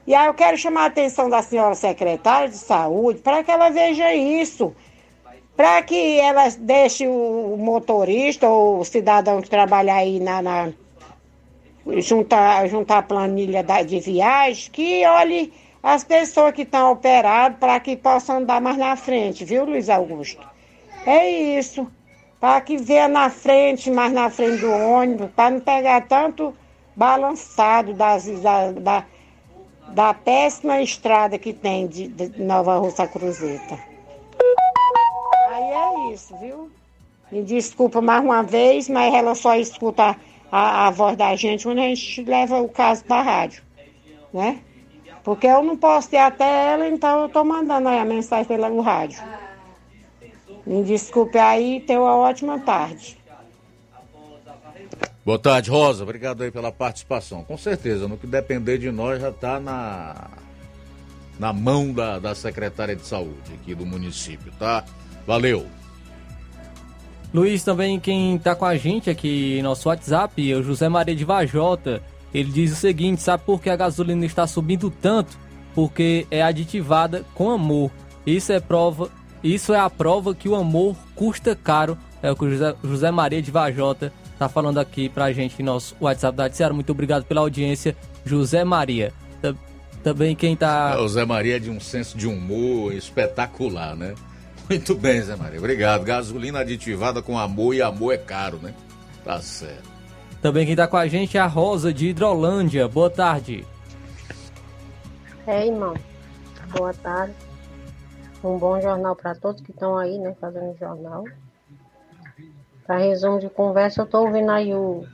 e 0.08 0.16
aí 0.16 0.26
eu 0.26 0.34
quero 0.34 0.58
chamar 0.58 0.86
a 0.86 0.88
atenção 0.88 1.30
da 1.30 1.44
senhora 1.44 1.76
secretária 1.76 2.50
de 2.50 2.58
saúde 2.58 3.20
para 3.20 3.44
que 3.44 3.52
ela 3.52 3.70
veja 3.70 4.12
isso 4.12 4.76
para 5.60 5.82
que 5.82 6.18
elas 6.22 6.56
deixem 6.56 7.10
o 7.10 7.58
motorista 7.58 8.48
ou 8.48 8.80
o 8.80 8.86
cidadão 8.86 9.42
que 9.42 9.50
trabalha 9.50 9.94
aí 9.94 10.18
na, 10.18 10.42
na 10.42 10.72
juntar, 11.98 12.64
a 12.88 13.02
planilha 13.02 13.62
da, 13.62 13.82
de 13.82 14.00
viagem, 14.00 14.72
que 14.72 15.06
olhe 15.06 15.52
as 15.84 16.06
pessoas 16.06 16.54
que 16.54 16.62
estão 16.62 16.94
operadas 16.94 17.58
para 17.60 17.78
que 17.82 17.98
possam 17.98 18.38
andar 18.38 18.62
mais 18.62 18.78
na 18.78 18.96
frente, 18.96 19.44
viu, 19.44 19.66
Luiz 19.66 19.90
Augusto? 19.90 20.48
É 21.06 21.30
isso. 21.30 21.86
Para 22.40 22.62
que 22.62 22.78
venha 22.78 23.10
na 23.10 23.30
frente, 23.30 23.92
mais 23.92 24.14
na 24.14 24.30
frente 24.30 24.62
do 24.62 24.72
ônibus, 24.72 25.30
para 25.36 25.50
não 25.50 25.60
pegar 25.60 26.08
tanto 26.08 26.56
balançado 26.96 27.94
das, 27.94 28.30
da, 28.40 28.72
da, 28.72 29.06
da 29.90 30.14
péssima 30.14 30.82
estrada 30.82 31.38
que 31.38 31.52
tem 31.52 31.86
de, 31.86 32.08
de 32.08 32.42
Nova 32.42 32.78
Russa 32.78 33.06
Cruzeta. 33.06 33.89
É 35.70 36.14
isso, 36.14 36.36
viu? 36.38 36.72
Me 37.32 37.44
desculpa 37.44 38.02
mais 38.02 38.24
uma 38.24 38.42
vez, 38.42 38.90
mas 38.90 39.14
ela 39.14 39.36
só 39.36 39.56
escuta 39.56 40.16
a, 40.52 40.88
a 40.88 40.92
voz 40.92 41.16
da 41.16 41.36
gente 41.36 41.64
quando 41.64 41.80
a 41.80 41.84
gente 41.84 42.24
leva 42.24 42.60
o 42.60 42.68
caso 42.68 43.04
para 43.06 43.22
rádio, 43.22 43.62
né? 44.34 44.60
Porque 45.24 45.46
eu 45.46 45.64
não 45.64 45.78
posso 45.78 46.10
ter 46.10 46.18
até 46.18 46.74
ela, 46.74 46.88
então 46.88 47.20
eu 47.22 47.26
estou 47.28 47.46
mandando 47.46 47.88
aí 47.88 48.00
a 48.00 48.06
mensagem 48.06 48.46
pelo 48.46 48.82
rádio. 48.82 49.22
Me 50.66 50.84
desculpe 50.84 51.38
aí, 51.38 51.82
tenha 51.82 52.00
uma 52.00 52.16
ótima 52.16 52.60
tarde. 52.60 53.18
Boa 55.24 55.38
tarde, 55.38 55.70
Rosa. 55.70 56.02
Obrigado 56.02 56.42
aí 56.42 56.50
pela 56.50 56.72
participação. 56.72 57.44
Com 57.44 57.58
certeza, 57.58 58.08
no 58.08 58.18
que 58.18 58.26
depender 58.26 58.80
de 58.80 58.92
nós 58.92 59.22
já 59.22 59.30
está 59.30 59.60
na, 59.60 60.30
na 61.38 61.54
mão 61.54 61.94
da, 61.94 62.18
da 62.18 62.34
secretária 62.34 62.96
de 62.96 63.06
saúde 63.06 63.54
aqui 63.54 63.76
do 63.76 63.86
município, 63.86 64.52
tá? 64.58 64.84
Valeu. 65.30 65.68
Luiz, 67.32 67.64
também 67.64 68.00
quem 68.00 68.36
está 68.36 68.56
com 68.56 68.66
a 68.66 68.76
gente 68.76 69.12
aqui 69.12 69.60
em 69.60 69.62
nosso 69.62 69.88
WhatsApp, 69.88 70.52
é 70.52 70.56
o 70.56 70.64
José 70.64 70.90
Maria 70.90 71.16
de 71.16 71.24
Vajota. 71.24 72.02
Ele 72.34 72.52
diz 72.52 72.74
o 72.74 72.76
seguinte: 72.76 73.22
sabe 73.22 73.44
por 73.46 73.62
que 73.62 73.70
a 73.70 73.76
gasolina 73.76 74.26
está 74.26 74.48
subindo 74.48 74.90
tanto? 74.90 75.38
Porque 75.76 76.26
é 76.32 76.42
aditivada 76.42 77.24
com 77.36 77.52
amor. 77.52 77.92
Isso 78.26 78.52
é 78.52 78.60
prova, 78.60 79.12
isso 79.44 79.72
é 79.72 79.78
a 79.78 79.88
prova 79.88 80.34
que 80.34 80.50
o 80.50 80.56
amor 80.56 80.96
custa 81.14 81.56
caro. 81.56 81.96
É 82.24 82.32
o 82.32 82.36
que 82.36 82.46
o 82.46 82.50
José, 82.50 82.76
José 82.84 83.12
Maria 83.12 83.40
de 83.40 83.52
Vajota 83.52 84.12
está 84.34 84.50
falando 84.50 84.80
aqui 84.80 85.10
pra 85.10 85.32
gente 85.32 85.62
em 85.62 85.64
nosso 85.64 85.96
WhatsApp 86.02 86.36
da 86.36 86.50
Ceará. 86.50 86.74
Muito 86.74 86.92
obrigado 86.92 87.24
pela 87.26 87.42
audiência, 87.42 87.96
José 88.26 88.64
Maria. 88.64 89.14
Também 90.04 90.36
quem 90.36 90.56
tá. 90.56 91.00
O 91.00 91.08
Zé 91.08 91.26
Maria 91.26 91.58
é 91.58 91.60
de 91.60 91.70
um 91.70 91.80
senso 91.80 92.18
de 92.18 92.26
humor 92.26 92.94
espetacular, 92.94 93.96
né? 93.96 94.16
Muito 94.70 94.94
bem, 94.94 95.20
Zé 95.22 95.36
Maria. 95.36 95.58
Obrigado. 95.58 96.04
Gasolina 96.04 96.60
aditivada 96.60 97.24
com 97.24 97.40
amor 97.40 97.74
e 97.74 97.82
amor 97.82 98.14
é 98.14 98.18
caro, 98.18 98.58
né? 98.58 98.76
Tá 99.26 99.42
certo. 99.42 99.90
Também 100.42 100.66
quem 100.66 100.76
tá 100.76 100.88
com 100.88 100.96
a 100.96 101.08
gente 101.08 101.38
é 101.38 101.42
a 101.42 101.48
Rosa 101.48 101.92
de 101.92 102.08
Hidrolândia. 102.08 102.88
Boa 102.88 103.10
tarde. 103.10 103.66
É, 105.48 105.66
irmão. 105.66 105.96
Boa 106.78 106.94
tarde. 106.94 107.34
Um 108.44 108.58
bom 108.58 108.80
jornal 108.80 109.16
para 109.16 109.34
todos 109.34 109.62
que 109.62 109.72
estão 109.72 109.98
aí, 109.98 110.18
né, 110.20 110.36
fazendo 110.40 110.78
jornal. 110.78 111.26
Para 112.86 113.00
resumo 113.00 113.40
de 113.40 113.50
conversa, 113.50 114.02
eu 114.02 114.06
tô 114.06 114.26
ouvindo 114.26 114.52
aí 114.52 114.74
o, 114.74 115.06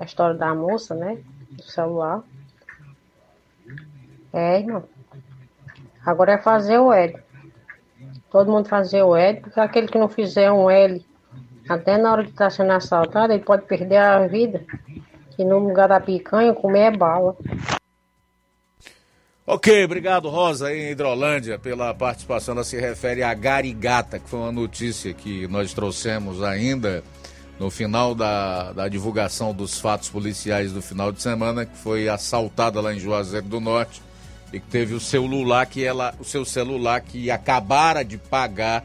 a 0.00 0.04
história 0.04 0.36
da 0.36 0.54
moça, 0.54 0.94
né, 0.94 1.18
do 1.50 1.62
celular. 1.62 2.22
É, 4.32 4.58
irmão. 4.58 4.84
Agora 6.04 6.32
é 6.32 6.38
fazer 6.38 6.78
o 6.78 6.92
L. 6.92 7.22
Todo 8.32 8.50
mundo 8.50 8.66
fazer 8.66 9.02
o 9.02 9.14
L, 9.14 9.40
porque 9.40 9.60
aquele 9.60 9.86
que 9.86 9.98
não 9.98 10.08
fizer 10.08 10.50
um 10.50 10.70
L 10.70 11.04
até 11.68 11.98
na 11.98 12.12
hora 12.12 12.24
que 12.24 12.30
está 12.30 12.48
sendo 12.48 12.72
assaltado, 12.72 13.32
ele 13.32 13.42
pode 13.42 13.66
perder 13.66 13.98
a 13.98 14.26
vida. 14.26 14.64
Que 15.36 15.44
no 15.44 15.58
lugar 15.58 15.88
da 15.88 16.00
picanha, 16.00 16.54
comer 16.54 16.94
é 16.94 16.96
bala. 16.96 17.36
Ok, 19.46 19.84
obrigado 19.84 20.28
Rosa 20.28 20.74
em 20.74 20.90
Hidrolândia 20.90 21.58
pela 21.58 21.92
participação. 21.92 22.54
Ela 22.54 22.64
se 22.64 22.80
refere 22.80 23.22
a 23.22 23.34
Garigata, 23.34 24.18
que 24.18 24.28
foi 24.28 24.38
uma 24.38 24.52
notícia 24.52 25.12
que 25.12 25.46
nós 25.48 25.74
trouxemos 25.74 26.42
ainda 26.42 27.04
no 27.58 27.70
final 27.70 28.14
da, 28.14 28.72
da 28.72 28.88
divulgação 28.88 29.52
dos 29.52 29.78
fatos 29.78 30.08
policiais 30.08 30.72
do 30.72 30.80
final 30.80 31.12
de 31.12 31.20
semana, 31.20 31.66
que 31.66 31.76
foi 31.76 32.08
assaltada 32.08 32.80
lá 32.80 32.94
em 32.94 32.98
Juazeiro 32.98 33.46
do 33.46 33.60
Norte 33.60 34.00
e 34.52 34.60
que 34.60 34.66
teve 34.66 34.94
o 34.94 35.00
celular 35.00 35.66
que 35.66 35.82
ela, 35.82 36.14
o 36.20 36.24
seu 36.24 36.44
celular 36.44 37.00
que 37.00 37.30
acabara 37.30 38.04
de 38.04 38.18
pagar 38.18 38.84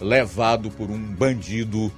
levado 0.00 0.70
por 0.70 0.90
um 0.90 0.98
bandido 0.98 1.90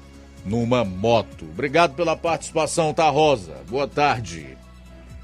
numa 0.44 0.84
moto. 0.84 1.44
Obrigado 1.44 1.94
pela 1.94 2.16
participação, 2.16 2.94
tá 2.94 3.08
Rosa? 3.10 3.56
Boa 3.68 3.86
tarde. 3.86 4.56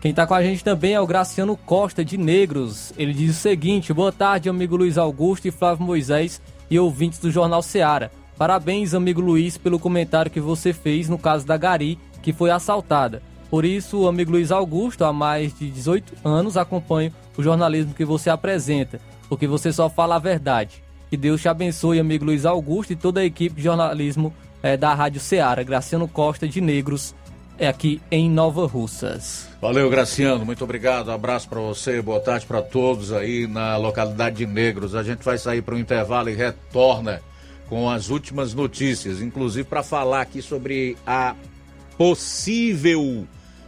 Quem 0.01 0.11
está 0.11 0.27
com 0.27 0.35
a 0.35 0.43
gente 0.43 0.63
também 0.63 0.93
é 0.93 1.01
o 1.01 1.07
Graciano 1.07 1.57
Costa 1.57 2.05
de 2.05 2.19
Negros. 2.19 2.93
Ele 2.99 3.15
diz 3.15 3.37
o 3.37 3.41
seguinte: 3.41 3.93
Boa 3.93 4.13
tarde, 4.13 4.49
amigo 4.49 4.77
Luiz 4.77 4.99
Augusto 4.99 5.49
e 5.49 5.51
Flávio 5.51 5.87
Moisés 5.87 6.41
e 6.71 6.79
ouvintes 6.79 7.19
do 7.19 7.31
Jornal 7.31 7.63
Seara. 7.63 8.11
Parabéns, 8.37 8.93
amigo 8.93 9.21
Luiz, 9.21 9.57
pelo 9.57 9.79
comentário 9.79 10.31
que 10.31 10.41
você 10.41 10.73
fez 10.73 11.09
no 11.09 11.19
caso 11.19 11.47
da 11.47 11.57
Gari, 11.57 11.99
que 12.23 12.33
foi 12.33 12.51
assaltada. 12.51 13.23
Por 13.51 13.65
isso, 13.65 14.09
amigo 14.09 14.33
Luiz 14.33 14.51
Augusto, 14.51 15.05
há 15.05 15.13
mais 15.13 15.57
de 15.57 15.71
18 15.71 16.15
anos, 16.25 16.57
acompanho 16.57 17.13
o 17.37 17.43
jornalismo 17.43 17.95
que 17.95 18.05
você 18.05 18.31
apresenta, 18.31 19.01
porque 19.29 19.47
você 19.47 19.73
só 19.73 19.89
fala 19.89 20.17
a 20.17 20.19
verdade. 20.19 20.83
Que 21.09 21.17
Deus 21.17 21.41
te 21.41 21.49
abençoe, 21.49 22.01
amigo 22.01 22.25
Luiz 22.25 22.45
Augusto 22.45 22.93
e 22.93 22.97
toda 22.97 23.21
a 23.21 23.25
equipe 23.25 23.57
de 23.57 23.63
jornalismo 23.63 24.35
é, 24.63 24.77
da 24.77 24.93
Rádio 24.95 25.21
Ceará. 25.21 25.63
Graciano 25.63 26.09
Costa 26.09 26.49
de 26.49 26.61
Negros, 26.61 27.15
é 27.59 27.69
aqui 27.69 28.03
em 28.11 28.29
Nova 28.29 28.67
Russas. 28.67 29.49
Valeu, 29.61 29.89
Graciano. 29.89 30.45
Muito 30.45 30.65
obrigado. 30.65 31.11
abraço 31.11 31.49
para 31.49 31.61
você. 31.61 32.03
Boa 32.03 32.21
tarde 32.21 32.45
para 32.45 32.61
todos 32.61 33.13
aí 33.13 33.47
na 33.47 33.77
localidade 33.77 34.37
de 34.37 34.47
Negros. 34.47 34.95
A 34.95 35.03
gente 35.03 35.25
vai 35.25 35.39
sair 35.39 35.63
para 35.63 35.75
o 35.75 35.79
intervalo 35.79 36.29
e 36.29 36.35
retorna 36.35 37.23
com 37.69 37.89
as 37.89 38.11
últimas 38.11 38.55
notícias, 38.55 39.21
inclusive 39.21 39.67
para 39.67 39.83
falar 39.83 40.21
aqui 40.21 40.41
sobre 40.41 40.97
a 41.07 41.35
possível, 41.97 43.27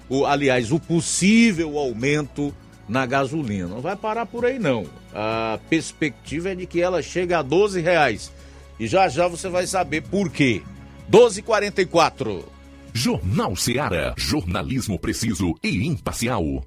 o, 0.09 0.27
aliás, 0.27 0.73
o 0.73 0.79
possível 0.79 1.79
aumento 1.79 2.55
na 2.89 3.05
gasolina. 3.05 3.69
Não 3.69 3.81
vai 3.81 3.97
parar 3.97 4.27
por 4.27 4.45
aí 4.45 4.59
não. 4.59 4.87
A 5.15 5.59
perspectiva 5.69 6.51
é 6.51 6.55
de 6.55 6.67
que 6.67 6.81
ela 6.81 7.03
chegue 7.03 7.35
a 7.35 7.43
12 7.43 7.81
reais. 7.81 8.33
E 8.79 8.87
já 8.87 9.09
já 9.09 9.27
você 9.27 9.49
vai 9.49 9.67
saber 9.67 10.03
por 10.03 10.31
quê. 10.31 10.63
12,44. 11.11 12.45
Jornal 12.93 13.57
Seara. 13.57 14.15
Jornalismo 14.17 14.99
preciso 14.99 15.55
e 15.63 15.87
imparcial. 15.87 16.65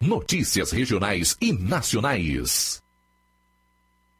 Notícias 0.00 0.70
regionais 0.70 1.36
e 1.40 1.52
nacionais. 1.52 2.82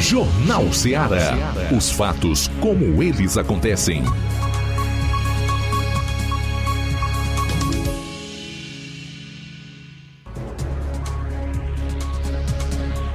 Jornal 0.00 0.72
Ceará. 0.72 1.34
Os 1.76 1.90
fatos 1.90 2.48
como 2.60 3.02
eles 3.02 3.36
acontecem. 3.36 4.02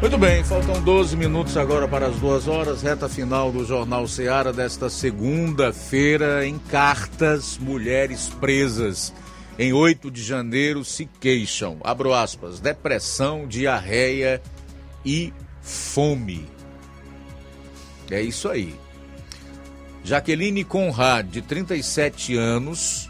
Muito 0.02 0.18
bem, 0.18 0.44
faltam 0.44 0.82
12 0.82 1.16
minutos 1.16 1.56
agora 1.56 1.88
para 1.88 2.08
as 2.08 2.16
duas 2.16 2.48
horas, 2.48 2.82
reta 2.82 3.08
final 3.08 3.52
do 3.52 3.64
Jornal 3.64 4.08
Seara 4.08 4.52
desta 4.52 4.90
segunda-feira. 4.90 6.46
Em 6.46 6.58
cartas, 6.58 7.58
mulheres 7.60 8.28
presas 8.42 9.14
em 9.60 9.72
8 9.72 10.10
de 10.10 10.24
janeiro 10.24 10.84
se 10.84 11.08
queixam, 11.20 11.78
abro 11.84 12.14
aspas, 12.16 12.60
depressão, 12.60 13.46
diarreia 13.48 14.42
e 15.06 15.32
fome. 15.62 16.50
É 18.12 18.22
isso 18.22 18.50
aí. 18.50 18.76
Jaqueline 20.04 20.64
Conrad, 20.64 21.28
de 21.28 21.42
37 21.42 22.36
anos, 22.36 23.10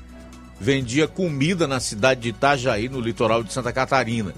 vendia 0.59 1.07
comida 1.07 1.67
na 1.67 1.79
cidade 1.79 2.21
de 2.21 2.29
Itajaí, 2.29 2.87
no 2.87 2.99
litoral 2.99 3.43
de 3.43 3.51
Santa 3.51 3.73
Catarina. 3.73 4.33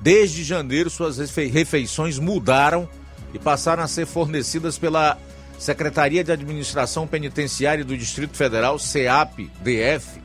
Desde 0.00 0.44
janeiro, 0.44 0.90
suas 0.90 1.18
refeições 1.18 2.18
mudaram 2.18 2.88
e 3.34 3.38
passaram 3.38 3.82
a 3.82 3.88
ser 3.88 4.06
fornecidas 4.06 4.78
pela 4.78 5.18
Secretaria 5.58 6.22
de 6.22 6.32
Administração 6.32 7.06
Penitenciária 7.06 7.84
do 7.84 7.96
Distrito 7.96 8.36
Federal, 8.36 8.78
CEAP-DF. 8.78 10.20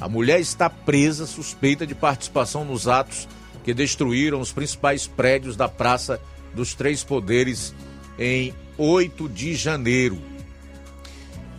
A 0.00 0.08
mulher 0.08 0.40
está 0.40 0.70
presa 0.70 1.26
suspeita 1.26 1.86
de 1.86 1.94
participação 1.94 2.64
nos 2.64 2.88
atos 2.88 3.28
que 3.64 3.74
destruíram 3.74 4.40
os 4.40 4.52
principais 4.52 5.06
prédios 5.06 5.56
da 5.56 5.68
Praça 5.68 6.20
dos 6.54 6.74
Três 6.74 7.04
Poderes 7.04 7.74
em 8.18 8.54
8 8.78 9.28
de 9.28 9.56
janeiro. 9.56 10.18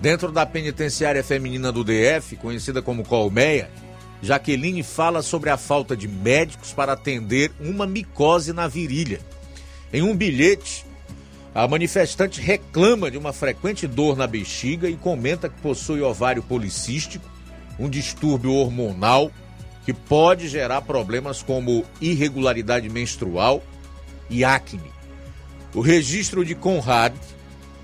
Dentro 0.02 0.32
da 0.32 0.46
penitenciária 0.46 1.22
feminina 1.22 1.72
do 1.72 1.84
DF, 1.84 2.38
conhecida 2.38 2.82
como 2.82 3.04
Colmeia, 3.04 3.70
Jaqueline 4.22 4.82
fala 4.82 5.22
sobre 5.22 5.50
a 5.50 5.58
falta 5.58 5.96
de 5.96 6.08
médicos 6.08 6.72
para 6.72 6.94
atender 6.94 7.52
uma 7.60 7.86
micose 7.86 8.54
na 8.54 8.68
virilha. 8.68 9.20
Em 9.92 10.02
um 10.02 10.16
bilhete, 10.16 10.86
a 11.54 11.68
manifestante 11.68 12.40
reclama 12.40 13.12
de 13.12 13.18
uma 13.18 13.34
frequente 13.34 13.86
dor 13.86 14.16
na 14.16 14.26
bexiga 14.26 14.90
e 14.90 14.96
comenta 14.96 15.50
que 15.50 15.60
possui 15.62 16.02
ovário 16.02 16.42
policístico, 16.42 17.30
um 17.78 17.90
distúrbio 17.90 18.54
hormonal 18.54 19.32
que 19.86 19.94
pode 19.94 20.48
gerar 20.48 20.82
problemas 20.84 21.42
como 21.42 21.84
irregularidade 22.00 22.88
menstrual 22.88 23.62
e 24.30 24.46
acne. 24.46 24.99
O 25.74 25.82
registro 25.82 26.44
de 26.44 26.56
Conrad 26.56 27.14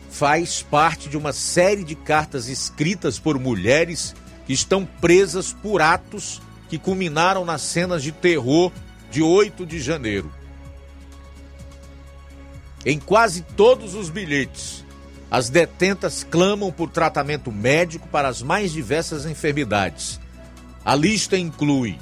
faz 0.10 0.62
parte 0.62 1.10
de 1.10 1.18
uma 1.18 1.34
série 1.34 1.84
de 1.84 1.96
cartas 1.96 2.48
escritas 2.48 3.20
por 3.20 3.38
mulheres 3.38 4.16
que 4.46 4.54
estão 4.54 4.86
presas 4.86 5.54
por 5.54 5.82
atos 5.82 6.42
que 6.70 6.80
culminaram 6.80 7.46
nas 7.46 7.62
cenas 7.62 8.02
de 8.02 8.12
terror 8.12 8.72
de 9.12 9.22
8 9.22 9.66
de 9.66 9.80
janeiro. 9.80 10.32
Em 12.86 13.00
quase 13.00 13.42
todos 13.56 13.94
os 13.94 14.10
bilhetes, 14.10 14.86
as 15.30 15.50
detentas 15.50 16.24
clamam 16.24 16.72
por 16.72 16.90
tratamento 16.90 17.52
médico 17.52 18.08
para 18.08 18.28
as 18.28 18.42
mais 18.42 18.72
diversas 18.72 19.26
enfermidades. 19.26 20.20
A 20.84 20.96
lista 20.96 21.38
inclui 21.38 21.98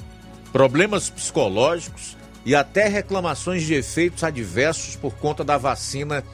problemas 0.52 1.10
psicológicos 1.10 2.13
e 2.44 2.54
até 2.54 2.88
reclamações 2.88 3.62
de 3.62 3.74
efeitos 3.74 4.22
adversos 4.22 4.96
por 4.96 5.14
conta 5.14 5.42
da 5.42 5.56
vacina 5.56 6.24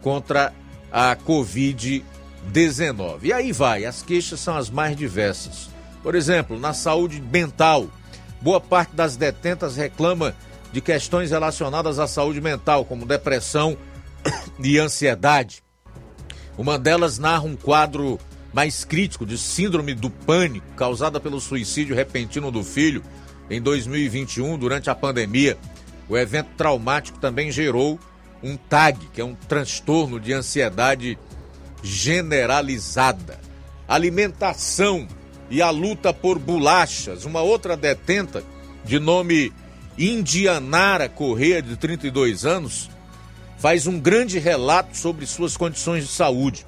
contra 0.00 0.52
a 0.90 1.16
Covid-19. 1.16 2.12
19. 2.50 3.28
E 3.28 3.32
aí 3.32 3.52
vai, 3.52 3.84
as 3.84 4.02
queixas 4.02 4.40
são 4.40 4.56
as 4.56 4.68
mais 4.68 4.96
diversas. 4.96 5.70
Por 6.02 6.14
exemplo, 6.14 6.58
na 6.58 6.72
saúde 6.72 7.20
mental, 7.20 7.86
boa 8.40 8.60
parte 8.60 8.94
das 8.94 9.16
detentas 9.16 9.76
reclama 9.76 10.34
de 10.72 10.80
questões 10.80 11.30
relacionadas 11.30 11.98
à 11.98 12.06
saúde 12.06 12.40
mental, 12.40 12.84
como 12.84 13.06
depressão 13.06 13.76
e 14.58 14.78
ansiedade. 14.78 15.62
Uma 16.58 16.78
delas 16.78 17.18
narra 17.18 17.44
um 17.44 17.56
quadro 17.56 18.18
mais 18.52 18.84
crítico 18.84 19.24
de 19.24 19.38
síndrome 19.38 19.94
do 19.94 20.10
pânico 20.10 20.66
causada 20.76 21.18
pelo 21.18 21.40
suicídio 21.40 21.94
repentino 21.94 22.50
do 22.50 22.62
filho 22.62 23.02
em 23.52 23.60
2021 23.60 24.56
durante 24.56 24.88
a 24.88 24.94
pandemia. 24.94 25.58
O 26.08 26.16
evento 26.16 26.48
traumático 26.56 27.18
também 27.18 27.52
gerou 27.52 28.00
um 28.42 28.56
TAG, 28.56 28.98
que 29.12 29.20
é 29.20 29.24
um 29.24 29.34
transtorno 29.34 30.18
de 30.18 30.32
ansiedade 30.32 31.18
generalizada. 31.82 33.38
Alimentação 33.86 35.06
e 35.50 35.60
a 35.60 35.68
luta 35.68 36.14
por 36.14 36.38
bolachas. 36.38 37.26
Uma 37.26 37.42
outra 37.42 37.76
detenta, 37.76 38.42
de 38.84 38.98
nome 38.98 39.52
Indianara 39.98 41.08
Correia, 41.08 41.60
de 41.60 41.76
32 41.76 42.46
anos, 42.46 42.90
faz 43.58 43.86
um 43.86 44.00
grande 44.00 44.38
relato 44.38 44.96
sobre 44.96 45.26
suas 45.26 45.58
condições 45.58 46.04
de 46.04 46.10
saúde. 46.10 46.66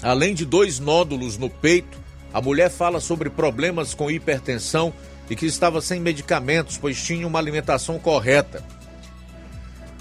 Além 0.00 0.34
de 0.34 0.44
dois 0.44 0.78
nódulos 0.78 1.36
no 1.36 1.50
peito, 1.50 2.00
a 2.32 2.40
mulher 2.40 2.70
fala 2.70 3.00
sobre 3.00 3.28
problemas 3.28 3.92
com 3.92 4.10
hipertensão 4.10 4.94
e 5.30 5.36
que 5.36 5.46
estava 5.46 5.80
sem 5.80 6.00
medicamentos, 6.00 6.76
pois 6.76 7.02
tinha 7.02 7.26
uma 7.26 7.38
alimentação 7.38 7.98
correta 7.98 8.64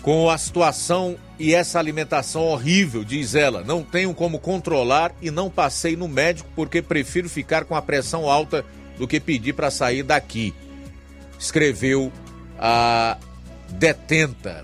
com 0.02 0.30
a 0.30 0.38
situação 0.38 1.16
e 1.38 1.54
essa 1.54 1.80
alimentação 1.80 2.44
horrível, 2.44 3.04
diz 3.04 3.36
ela. 3.36 3.64
Não 3.64 3.84
tenho 3.84 4.14
como 4.14 4.40
controlar 4.40 5.14
e 5.22 5.30
não 5.30 5.50
passei 5.50 5.96
no 5.96 6.08
médico 6.08 6.50
porque 6.56 6.82
prefiro 6.82 7.30
ficar 7.30 7.66
com 7.66 7.76
a 7.76 7.82
pressão 7.82 8.30
alta 8.30 8.66
do 8.98 9.08
que 9.08 9.20
pedir 9.20 9.54
para 9.54 9.72
sair 9.72 10.04
daqui, 10.04 10.54
escreveu 11.40 12.12
a 12.60 13.18
detenta. 13.70 14.64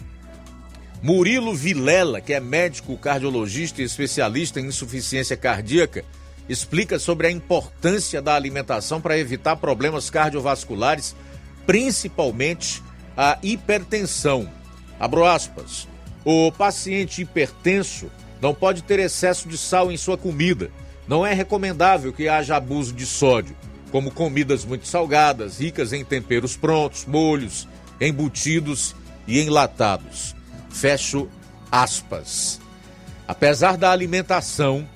Murilo 1.02 1.54
Vilela, 1.56 2.20
que 2.20 2.34
é 2.34 2.40
médico 2.40 2.98
cardiologista 2.98 3.82
e 3.82 3.86
especialista 3.86 4.60
em 4.60 4.66
insuficiência 4.66 5.38
cardíaca, 5.38 6.04
explica 6.50 6.98
sobre 7.00 7.28
a 7.28 7.32
importância 7.32 8.22
da 8.22 8.36
alimentação 8.36 9.02
para 9.02 9.18
evitar 9.18 9.56
problemas 9.58 10.10
cardiovasculares, 10.10 11.16
principalmente 11.66 12.82
a 13.16 13.38
hipertensão. 13.42 14.50
Abro 15.00 15.26
aspas. 15.26 15.88
O 16.24 16.52
paciente 16.52 17.22
hipertenso 17.22 18.12
não 18.42 18.54
pode 18.54 18.84
ter 18.84 19.00
excesso 19.00 19.48
de 19.48 19.58
sal 19.58 19.92
em 19.92 19.98
sua 19.98 20.18
comida. 20.18 20.70
Não 21.08 21.26
é 21.26 21.34
recomendável 21.34 22.12
que 22.12 22.28
haja 22.28 22.58
abuso 22.58 22.94
de 22.94 23.06
sódio, 23.06 23.56
como 23.92 24.12
comidas 24.12 24.66
muito 24.66 24.88
salgadas, 24.88 25.60
ricas 25.60 25.94
em 25.94 26.04
temperos 26.04 26.58
prontos, 26.58 27.06
molhos, 27.06 27.68
embutidos 28.00 28.96
e 29.26 29.40
enlatados. 29.40 30.36
Fecho 30.70 31.30
aspas. 31.72 32.60
Apesar 33.28 33.78
da 33.78 33.92
alimentação, 33.92 34.88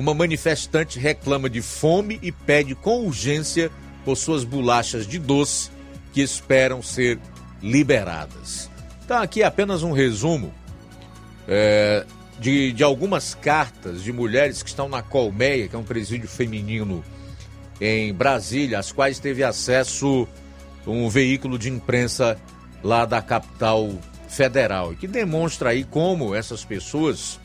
uma 0.00 0.14
manifestante 0.14 0.98
reclama 0.98 1.48
de 1.48 1.62
fome 1.62 2.18
e 2.22 2.32
pede 2.32 2.74
com 2.74 3.06
urgência 3.06 3.70
por 4.04 4.16
suas 4.16 4.44
bolachas 4.44 5.06
de 5.06 5.18
doce 5.18 5.70
que 6.12 6.20
esperam 6.20 6.82
ser 6.82 7.18
liberadas. 7.62 8.70
Então, 9.04 9.20
aqui 9.20 9.42
apenas 9.42 9.82
um 9.82 9.92
resumo 9.92 10.52
é, 11.48 12.04
de, 12.38 12.72
de 12.72 12.82
algumas 12.82 13.34
cartas 13.34 14.02
de 14.02 14.12
mulheres 14.12 14.62
que 14.62 14.68
estão 14.68 14.88
na 14.88 15.02
Colmeia, 15.02 15.68
que 15.68 15.76
é 15.76 15.78
um 15.78 15.84
presídio 15.84 16.28
feminino 16.28 17.04
em 17.80 18.12
Brasília, 18.12 18.78
às 18.78 18.92
quais 18.92 19.18
teve 19.18 19.42
acesso 19.42 20.28
um 20.86 21.08
veículo 21.08 21.58
de 21.58 21.70
imprensa 21.70 22.38
lá 22.82 23.04
da 23.04 23.22
capital 23.22 23.90
federal, 24.28 24.94
que 24.94 25.06
demonstra 25.06 25.70
aí 25.70 25.84
como 25.84 26.34
essas 26.34 26.64
pessoas 26.64 27.40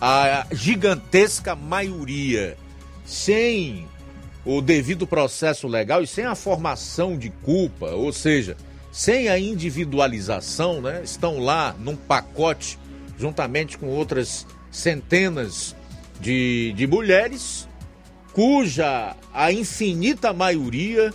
a 0.00 0.46
gigantesca 0.52 1.54
maioria, 1.54 2.56
sem 3.04 3.86
o 4.44 4.60
devido 4.60 5.06
processo 5.06 5.66
legal 5.66 6.02
e 6.02 6.06
sem 6.06 6.24
a 6.24 6.34
formação 6.34 7.18
de 7.18 7.30
culpa, 7.30 7.90
ou 7.90 8.12
seja, 8.12 8.56
sem 8.92 9.28
a 9.28 9.38
individualização, 9.38 10.80
né, 10.80 11.02
estão 11.04 11.38
lá 11.38 11.74
num 11.78 11.96
pacote 11.96 12.78
juntamente 13.18 13.76
com 13.76 13.88
outras 13.88 14.46
centenas 14.70 15.74
de, 16.20 16.72
de 16.76 16.86
mulheres, 16.86 17.68
cuja 18.32 19.16
a 19.32 19.50
infinita 19.52 20.32
maioria, 20.32 21.12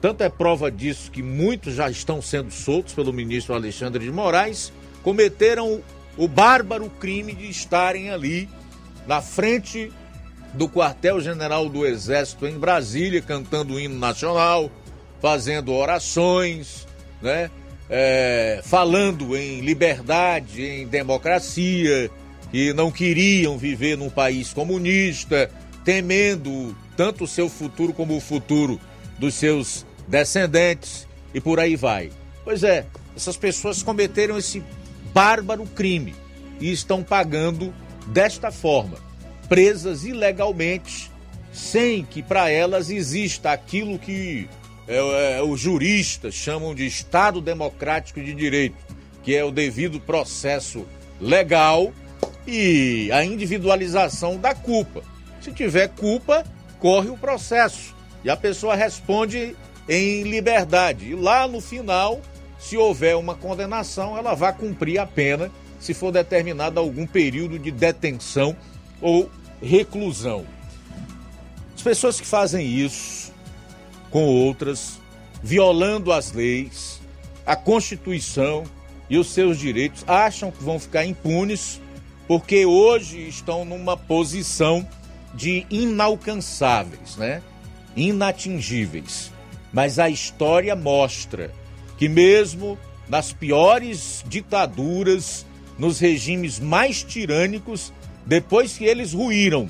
tanto 0.00 0.22
é 0.22 0.28
prova 0.28 0.70
disso 0.70 1.10
que 1.10 1.22
muitos 1.22 1.74
já 1.74 1.90
estão 1.90 2.20
sendo 2.20 2.50
soltos 2.50 2.92
pelo 2.92 3.12
ministro 3.12 3.54
Alexandre 3.54 4.04
de 4.04 4.12
Moraes, 4.12 4.72
cometeram 5.02 5.82
o 6.16 6.28
bárbaro 6.28 6.90
crime 6.90 7.34
de 7.34 7.48
estarem 7.48 8.10
ali 8.10 8.48
na 9.06 9.20
frente 9.20 9.90
do 10.54 10.68
quartel-general 10.68 11.68
do 11.68 11.86
Exército 11.86 12.46
em 12.46 12.58
Brasília, 12.58 13.22
cantando 13.22 13.74
o 13.74 13.80
hino 13.80 13.98
nacional, 13.98 14.70
fazendo 15.20 15.72
orações, 15.72 16.86
né? 17.20 17.50
É, 17.88 18.60
falando 18.64 19.36
em 19.36 19.60
liberdade, 19.60 20.62
em 20.62 20.86
democracia, 20.86 22.10
que 22.50 22.72
não 22.72 22.90
queriam 22.90 23.58
viver 23.58 23.96
num 23.96 24.08
país 24.08 24.52
comunista, 24.52 25.50
temendo 25.84 26.76
tanto 26.96 27.24
o 27.24 27.28
seu 27.28 27.48
futuro 27.48 27.92
como 27.92 28.16
o 28.16 28.20
futuro 28.20 28.80
dos 29.18 29.34
seus 29.34 29.84
descendentes 30.06 31.06
e 31.34 31.40
por 31.40 31.60
aí 31.60 31.76
vai. 31.76 32.10
Pois 32.44 32.62
é, 32.62 32.86
essas 33.16 33.36
pessoas 33.36 33.82
cometeram 33.82 34.38
esse 34.38 34.62
bárbaro 35.12 35.66
crime 35.66 36.14
e 36.60 36.70
estão 36.72 37.02
pagando 37.02 37.72
desta 38.06 38.50
forma, 38.50 38.96
presas 39.48 40.04
ilegalmente, 40.04 41.10
sem 41.52 42.04
que 42.04 42.22
para 42.22 42.50
elas 42.50 42.90
exista 42.90 43.52
aquilo 43.52 43.98
que 43.98 44.48
é, 44.88 45.38
é, 45.38 45.42
os 45.42 45.60
juristas 45.60 46.34
chamam 46.34 46.74
de 46.74 46.86
Estado 46.86 47.40
Democrático 47.40 48.20
de 48.20 48.34
Direito, 48.34 48.76
que 49.22 49.36
é 49.36 49.44
o 49.44 49.50
devido 49.50 50.00
processo 50.00 50.86
legal 51.20 51.92
e 52.46 53.10
a 53.12 53.24
individualização 53.24 54.36
da 54.36 54.54
culpa. 54.54 55.02
Se 55.40 55.52
tiver 55.52 55.88
culpa, 55.88 56.44
corre 56.78 57.10
o 57.10 57.16
processo 57.16 57.94
e 58.24 58.30
a 58.30 58.36
pessoa 58.36 58.74
responde 58.74 59.56
em 59.88 60.22
liberdade. 60.22 61.10
E 61.10 61.14
lá 61.14 61.46
no 61.46 61.60
final 61.60 62.20
se 62.62 62.76
houver 62.76 63.16
uma 63.16 63.34
condenação, 63.34 64.16
ela 64.16 64.34
vai 64.34 64.52
cumprir 64.52 64.98
a 64.98 65.06
pena 65.06 65.50
se 65.80 65.92
for 65.92 66.12
determinado 66.12 66.78
algum 66.78 67.04
período 67.04 67.58
de 67.58 67.72
detenção 67.72 68.56
ou 69.00 69.28
reclusão. 69.60 70.46
As 71.74 71.82
pessoas 71.82 72.20
que 72.20 72.26
fazem 72.26 72.64
isso 72.64 73.32
com 74.10 74.24
outras, 74.24 75.00
violando 75.42 76.12
as 76.12 76.30
leis, 76.30 77.00
a 77.44 77.56
Constituição 77.56 78.62
e 79.10 79.18
os 79.18 79.26
seus 79.32 79.58
direitos, 79.58 80.04
acham 80.06 80.52
que 80.52 80.62
vão 80.62 80.78
ficar 80.78 81.04
impunes 81.04 81.80
porque 82.28 82.64
hoje 82.64 83.26
estão 83.28 83.64
numa 83.64 83.96
posição 83.96 84.86
de 85.34 85.66
inalcançáveis, 85.68 87.16
né? 87.16 87.42
Inatingíveis. 87.96 89.32
Mas 89.72 89.98
a 89.98 90.08
história 90.08 90.76
mostra 90.76 91.52
que, 92.02 92.08
mesmo 92.08 92.76
nas 93.08 93.32
piores 93.32 94.24
ditaduras, 94.26 95.46
nos 95.78 96.00
regimes 96.00 96.58
mais 96.58 97.00
tirânicos, 97.00 97.92
depois 98.26 98.76
que 98.76 98.84
eles 98.84 99.12
ruíram, 99.12 99.68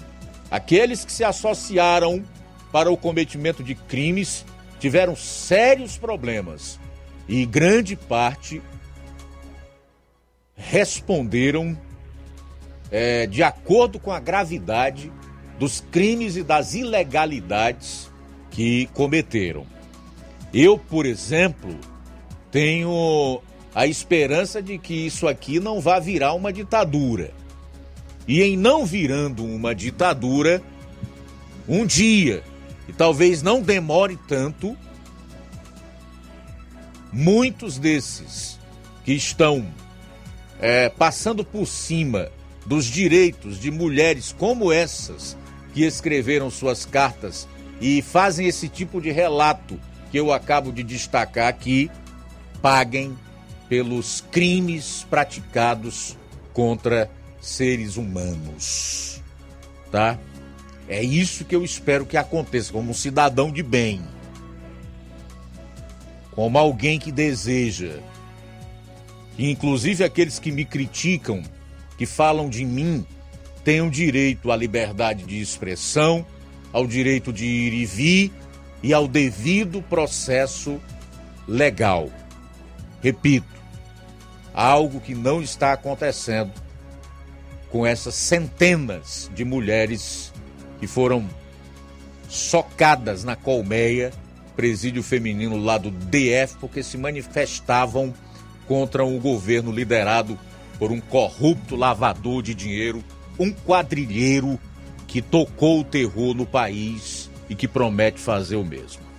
aqueles 0.51 1.05
que 1.05 1.13
se 1.13 1.25
associaram 1.25 2.25
para 2.73 2.91
o 2.91 2.97
cometimento 2.97 3.63
de 3.63 3.75
crimes 3.75 4.47
tiveram 4.81 5.15
sérios 5.15 5.99
problemas 5.99 6.81
e 7.29 7.45
grande 7.45 7.97
parte 7.97 8.63
responderam 10.57 11.79
é, 12.91 13.27
de 13.27 13.43
acordo 13.43 13.99
com 13.99 14.11
a 14.11 14.19
gravidade 14.19 15.13
dos 15.59 15.85
crimes 15.93 16.37
e 16.37 16.43
das 16.43 16.73
ilegalidades 16.73 18.11
que 18.51 18.87
cometeram. 18.95 19.67
Eu, 20.51 20.79
por 20.79 21.05
exemplo, 21.05 21.77
tenho 22.53 23.43
a 23.75 23.87
esperança 23.87 24.63
de 24.63 24.79
que 24.79 24.95
isso 24.95 25.27
aqui 25.27 25.59
não 25.59 25.81
vá 25.81 25.99
virar 25.99 26.35
uma 26.35 26.53
ditadura. 26.53 27.33
E 28.29 28.43
em 28.43 28.57
não 28.57 28.87
virando 28.87 29.45
uma 29.45 29.75
ditadura, 29.75 30.63
um 31.67 31.85
dia, 31.87 32.45
e 32.87 32.93
talvez 32.93 33.43
não 33.43 33.63
demore 33.63 34.19
tanto, 34.29 34.77
muitos 37.11 37.79
desses 37.79 38.59
que 39.05 39.13
estão 39.13 39.67
é, 40.61 40.89
passando 40.91 41.45
por 41.45 41.67
cima 41.67 42.31
dos 42.67 42.85
direitos 42.85 43.59
de 43.59 43.71
mulheres 43.71 44.33
como 44.39 44.73
essas 44.73 45.37
que 45.75 45.85
escreveram 45.85 46.51
suas 46.51 46.85
cartas 46.85 47.49
e 47.81 48.01
fazem 48.03 48.47
esse 48.47 48.69
tipo 48.69 49.01
de 49.01 49.11
relato 49.11 49.81
que 50.11 50.19
eu 50.19 50.33
acabo 50.33 50.71
de 50.71 50.83
destacar 50.83 51.49
aqui, 51.49 51.91
paguem 52.63 53.19
pelos 53.69 54.23
crimes 54.31 55.05
praticados 55.11 56.17
contra 56.55 57.11
seres 57.41 57.97
humanos. 57.97 59.21
Tá? 59.91 60.19
É 60.89 61.03
isso 61.03 61.45
que 61.45 61.55
eu 61.55 61.65
espero 61.65 62.07
que 62.07 62.17
aconteça 62.17 62.73
como 62.73 62.93
um 62.93 62.95
cidadão 62.95 63.51
de 63.51 63.63
bem. 63.63 64.01
Como 66.31 66.57
alguém 66.57 66.99
que 66.99 67.13
deseja 67.13 67.99
que 69.37 69.51
inclusive 69.51 70.05
aqueles 70.05 70.39
que 70.39 70.53
me 70.53 70.65
criticam, 70.65 71.43
que 71.97 72.07
falam 72.07 72.49
de 72.49 72.65
mim, 72.65 73.05
tenham 73.65 73.89
direito 73.89 74.51
à 74.51 74.57
liberdade 74.57 75.25
de 75.25 75.41
expressão, 75.41 76.25
ao 76.73 76.87
direito 76.87 77.33
de 77.33 77.47
ir 77.47 77.73
e 77.73 77.85
vir 77.85 78.33
e 78.83 78.93
ao 78.93 79.07
devido 79.07 79.83
processo 79.83 80.81
legal. 81.47 82.11
Repito, 83.03 83.47
algo 84.55 85.01
que 85.01 85.15
não 85.15 85.43
está 85.43 85.73
acontecendo 85.73 86.53
com 87.69 87.87
essas 87.87 88.15
centenas 88.15 89.31
de 89.35 89.45
mulheres 89.45 90.33
que 90.79 90.87
foram 90.87 91.29
socadas 92.29 93.25
na 93.25 93.35
colmeia, 93.35 94.13
presídio 94.55 95.03
feminino 95.03 95.57
lá 95.57 95.79
do 95.79 95.91
DF, 95.91 96.57
porque 96.61 96.83
se 96.83 96.97
manifestavam 96.97 98.15
contra 98.69 99.05
um 99.05 99.19
governo 99.19 99.73
liderado 99.73 100.39
por 100.79 100.93
um 100.93 101.01
corrupto 101.01 101.75
lavador 101.75 102.43
de 102.43 102.55
dinheiro, 102.55 103.03
um 103.39 103.53
quadrilheiro 103.53 104.61
que 105.07 105.21
tocou 105.21 105.81
o 105.81 105.85
terror 105.85 106.35
no 106.35 106.47
país 106.47 107.31
e 107.49 107.55
que 107.55 107.67
promete 107.67 108.21
fazer 108.21 108.57
o 108.57 108.65
mesmo. 108.65 109.12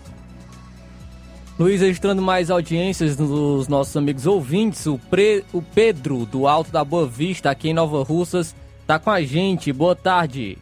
Luiz, 1.58 1.82
registrando 1.82 2.20
mais 2.20 2.50
audiências 2.50 3.16
dos 3.16 3.68
nossos 3.68 3.96
amigos 3.96 4.26
ouvintes, 4.26 4.88
o, 4.88 4.98
Pre... 4.98 5.46
o 5.54 5.62
Pedro, 5.62 6.26
do 6.26 6.48
Alto 6.48 6.72
da 6.72 6.84
Boa 6.84 7.08
Vista, 7.08 7.52
aqui 7.52 7.70
em 7.70 7.74
Nova 7.76 8.04
Russas, 8.04 8.56
está 8.82 8.98
com 8.98 9.12
a 9.12 9.22
gente. 9.22 9.72
Boa 9.72 9.96
tarde. 9.96 10.58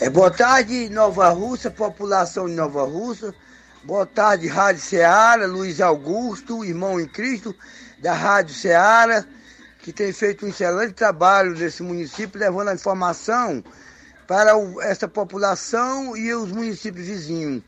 É, 0.00 0.08
boa 0.08 0.30
tarde, 0.30 0.88
Nova 0.88 1.28
Russa, 1.28 1.70
população 1.70 2.46
de 2.46 2.54
Nova 2.54 2.82
Russa. 2.84 3.34
Boa 3.84 4.06
tarde, 4.06 4.46
Rádio 4.48 4.80
Ceará, 4.80 5.44
Luiz 5.44 5.82
Augusto, 5.82 6.64
irmão 6.64 6.98
em 6.98 7.06
Cristo 7.06 7.54
da 8.00 8.14
Rádio 8.14 8.54
Ceará, 8.54 9.22
que 9.82 9.92
tem 9.92 10.10
feito 10.14 10.46
um 10.46 10.48
excelente 10.48 10.94
trabalho 10.94 11.52
nesse 11.52 11.82
município, 11.82 12.40
levando 12.40 12.68
a 12.68 12.74
informação 12.74 13.62
para 14.26 14.56
o, 14.56 14.80
essa 14.80 15.06
população 15.06 16.16
e 16.16 16.32
os 16.32 16.50
municípios 16.50 17.06
vizinhos 17.06 17.62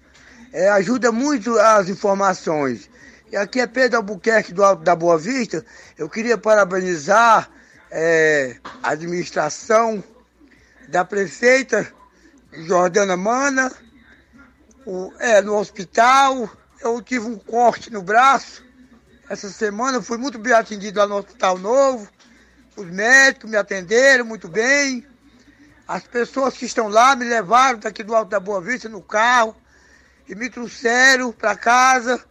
é, 0.52 0.68
ajuda 0.70 1.12
muito 1.12 1.58
as 1.58 1.88
informações. 1.88 2.90
E 3.30 3.36
aqui 3.36 3.60
é 3.60 3.66
Pedro 3.66 3.98
Albuquerque 3.98 4.52
do 4.52 4.64
Alto 4.64 4.82
da 4.82 4.96
Boa 4.96 5.16
Vista. 5.16 5.64
Eu 5.96 6.08
queria 6.08 6.36
parabenizar 6.36 7.48
é, 7.90 8.56
a 8.82 8.90
administração 8.90 10.02
da 10.88 11.04
prefeita 11.04 11.86
Jordana 12.52 13.16
Mana, 13.16 13.70
o, 14.84 15.12
é, 15.20 15.40
no 15.40 15.56
hospital. 15.56 16.50
Eu 16.80 17.00
tive 17.00 17.26
um 17.26 17.38
corte 17.38 17.90
no 17.90 18.02
braço. 18.02 18.64
Essa 19.28 19.48
semana 19.48 20.02
fui 20.02 20.18
muito 20.18 20.38
bem 20.38 20.52
atendido 20.52 20.98
lá 20.98 21.06
no 21.06 21.18
Hospital 21.18 21.56
Novo. 21.58 22.08
Os 22.76 22.86
médicos 22.86 23.48
me 23.48 23.56
atenderam 23.56 24.24
muito 24.24 24.48
bem. 24.48 25.06
As 25.86 26.02
pessoas 26.02 26.56
que 26.56 26.64
estão 26.64 26.88
lá 26.88 27.14
me 27.14 27.24
levaram 27.24 27.78
daqui 27.78 28.02
do 28.02 28.14
Alto 28.14 28.30
da 28.30 28.40
Boa 28.40 28.60
Vista 28.60 28.88
no 28.88 29.00
carro 29.00 29.54
e 30.30 30.34
me 30.36 30.48
trouxeram 30.48 31.32
para 31.32 31.56
casa. 31.56 32.24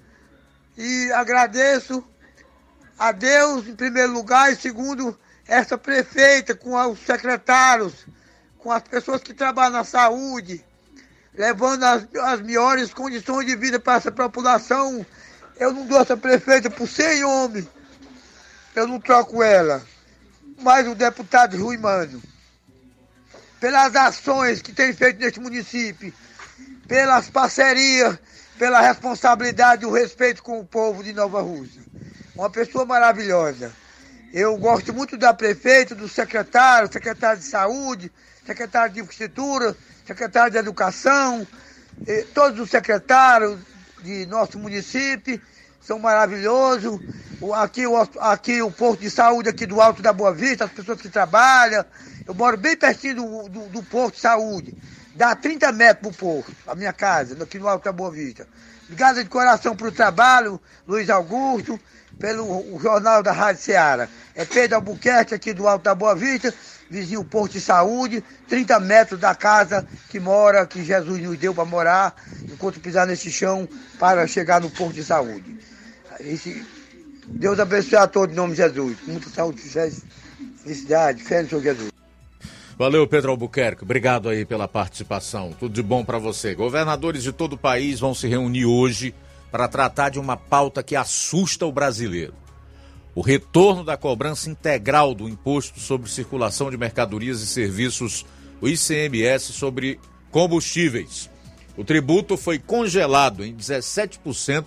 E 0.77 1.11
agradeço 1.11 2.01
a 2.97 3.11
Deus 3.11 3.67
em 3.67 3.76
primeiro 3.76 4.13
lugar 4.13 4.51
e 4.51 4.55
segundo 4.55 5.19
essa 5.45 5.77
prefeita, 5.77 6.55
com 6.55 6.76
os 6.89 6.99
secretários, 6.99 8.05
com 8.57 8.71
as 8.71 8.84
pessoas 8.84 9.21
que 9.21 9.34
trabalham 9.34 9.73
na 9.73 9.84
saúde, 9.84 10.63
levando 11.34 11.84
as, 11.84 12.07
as 12.21 12.41
melhores 12.41 12.93
condições 12.93 13.45
de 13.45 13.55
vida 13.57 13.80
para 13.80 13.95
essa 13.95 14.11
população. 14.11 15.05
Eu 15.59 15.73
não 15.73 15.85
dou 15.85 15.99
essa 15.99 16.15
prefeita 16.15 16.69
por 16.69 16.88
100 16.88 17.23
homens. 17.26 17.67
Eu 18.73 18.88
não 18.88 18.99
troco 18.99 19.43
ela. 19.43 19.85
Mas 20.61 20.88
o 20.88 20.95
deputado 20.95 21.57
Rui 21.57 21.77
Mano, 21.77 22.21
pelas 23.59 23.93
ações 23.93 24.61
que 24.61 24.71
tem 24.71 24.93
feito 24.93 25.19
neste 25.19 25.39
município, 25.39 26.13
pelas 26.90 27.30
parcerias, 27.30 28.18
pela 28.57 28.82
responsabilidade 28.82 29.84
e 29.84 29.86
o 29.86 29.94
respeito 29.94 30.41
com 30.41 30.60
o 30.60 30.66
povo 30.66 31.03
de 31.03 31.14
Nova 31.14 31.40
Rússia. 31.40 31.82
Uma 32.36 32.49
pessoa 32.49 32.84
maravilhosa. 32.84 33.72
Eu 34.34 34.57
gosto 34.57 34.91
muito 34.91 35.16
da 35.16 35.32
prefeita, 35.32 35.94
do 35.94 36.10
secretário, 36.10 36.91
secretário 36.91 37.40
de 37.40 37.45
saúde, 37.45 38.11
secretário 38.44 38.91
de 38.91 39.02
infraestrutura, 39.02 39.78
secretário 40.06 40.52
de 40.52 40.57
educação, 40.57 41.48
todos 42.34 42.60
os 42.60 42.72
secretários 42.72 43.60
de 44.02 44.26
nosso 44.26 44.57
município 44.57 45.40
são 45.80 45.99
maravilhosos. 45.99 46.99
Aqui, 47.56 47.84
aqui 48.20 48.61
o 48.64 48.72
posto 48.72 49.02
de 49.02 49.11
saúde 49.11 49.49
aqui 49.49 49.66
do 49.66 49.80
Alto 49.80 50.02
da 50.02 50.11
Boa 50.11 50.34
Vista, 50.34 50.66
as 50.66 50.72
pessoas 50.72 50.99
que 50.99 51.10
trabalham. 51.10 51.86
Eu 52.28 52.34
moro 52.34 52.57
bem 52.57 52.76
pertinho 52.76 53.16
do, 53.16 53.49
do, 53.49 53.70
do 53.70 53.84
posto 53.84 54.16
de 54.16 54.22
saúde. 54.22 54.76
Dá 55.20 55.36
30 55.36 55.74
metros 55.74 56.16
pro 56.16 56.18
povo, 56.18 56.50
a 56.66 56.74
minha 56.74 56.94
casa, 56.94 57.36
aqui 57.44 57.60
no 57.60 57.68
Alto 57.68 57.84
da 57.84 57.91
Boa 57.91 58.10
Vista. 58.10 58.48
Obrigado 58.84 59.22
de 59.22 59.28
coração 59.28 59.76
pelo 59.76 59.91
trabalho, 59.91 60.62
Luiz 60.88 61.10
Augusto, 61.10 61.78
pelo 62.18 62.80
Jornal 62.80 63.22
da 63.22 63.34
Rádio 63.34 63.62
Ceará. 63.62 64.08
É 64.34 64.46
Pedro 64.46 64.78
Albuquerque, 64.78 65.34
aqui 65.34 65.52
do 65.52 65.68
Alto 65.68 65.84
da 65.84 65.94
Boa 65.94 66.16
Vista, 66.16 66.54
vizinho 66.90 67.22
Posto 67.22 67.52
de 67.52 67.60
Saúde, 67.60 68.24
30 68.48 68.80
metros 68.80 69.20
da 69.20 69.36
casa 69.36 69.86
que 70.08 70.22
mora, 70.22 70.66
que 70.66 70.86
Jesus 70.86 71.22
nos 71.22 71.38
deu 71.38 71.54
para 71.54 71.66
morar, 71.66 72.16
enquanto 72.44 72.80
pisar 72.80 73.06
nesse 73.06 73.30
chão 73.30 73.68
para 74.00 74.26
chegar 74.26 74.62
no 74.62 74.70
Posto 74.70 74.94
de 74.94 75.04
Saúde. 75.04 75.60
Esse, 76.22 76.66
Deus 77.28 77.60
abençoe 77.60 77.98
a 77.98 78.08
todos 78.08 78.32
em 78.32 78.38
nome 78.38 78.56
de 78.56 78.62
Jesus. 78.62 78.96
Muita 79.06 79.30
saúde, 79.30 79.62
felicidade, 80.64 81.22
fé 81.22 81.41
no 81.41 81.50
Senhor 81.50 81.62
Jesus. 81.62 81.98
Valeu, 82.80 83.06
Pedro 83.06 83.31
Albuquerque. 83.31 83.84
Obrigado 83.84 84.30
aí 84.30 84.45
pela 84.45 84.65
participação. 84.65 85.51
Tudo 85.51 85.73
de 85.73 85.84
bom 85.84 86.06
para 86.06 86.18
você. 86.18 86.56
Governadores 86.56 87.23
de 87.23 87.34
todo 87.34 87.53
o 87.53 87.57
país 87.57 87.99
vão 87.99 88.14
se 88.14 88.26
reunir 88.26 88.65
hoje 88.65 89.14
para 89.51 89.68
tratar 89.68 90.07
de 90.07 90.18
uma 90.18 90.38
pauta 90.38 90.81
que 90.81 90.95
assusta 90.95 91.65
o 91.65 91.73
brasileiro. 91.73 92.34
O 93.14 93.19
retorno 93.19 93.84
da 93.84 93.97
cobrança 93.97 94.49
integral 94.49 95.14
do 95.14 95.27
Imposto 95.27 95.77
sobre 95.77 96.10
Circulação 96.10 96.72
de 96.72 96.77
Mercadorias 96.77 97.41
e 97.41 97.47
Serviços, 97.47 98.26
o 98.61 98.69
ICMS, 98.69 99.51
sobre 99.51 99.99
combustíveis. 100.31 101.30
O 101.76 101.84
tributo 101.84 102.38
foi 102.38 102.57
congelado 102.57 103.43
em 103.43 103.53
17% 103.53 104.64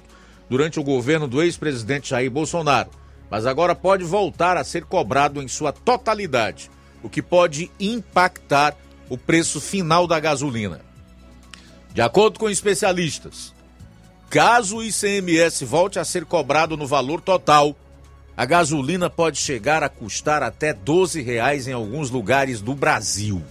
durante 0.51 0.79
o 0.79 0.85
governo 0.85 1.27
do 1.27 1.43
ex-presidente 1.43 2.11
Jair 2.11 2.31
Bolsonaro, 2.31 2.91
mas 3.31 3.47
agora 3.47 3.75
pode 3.75 4.05
voltar 4.05 4.59
a 4.59 4.65
ser 4.65 4.85
cobrado 4.85 5.41
em 5.41 5.49
sua 5.49 5.73
totalidade 5.73 6.69
o 7.03 7.09
que 7.09 7.23
pode 7.23 7.71
impactar 7.79 8.77
o 9.09 9.19
preço 9.19 9.61
final 9.61 10.07
da 10.07 10.19
gasolina. 10.19 10.81
De 11.93 12.01
acordo 12.01 12.39
com 12.39 12.49
especialistas, 12.49 13.53
caso 14.31 14.79
o 14.79 14.85
ICMS 14.85 15.65
volte 15.65 15.99
a 15.99 16.05
ser 16.05 16.25
cobrado 16.25 16.77
no 16.77 16.87
valor 16.87 17.21
total, 17.21 17.77
a 18.35 18.47
gasolina 18.47 19.11
pode 19.11 19.39
chegar 19.39 19.83
a 19.83 19.89
custar 19.89 20.43
até 20.43 20.73
12 20.73 21.21
reais 21.21 21.69
em 21.69 21.73
alguns 21.73 22.09
lugares 22.11 22.63
do 22.63 22.75
Brasil. 22.75 23.43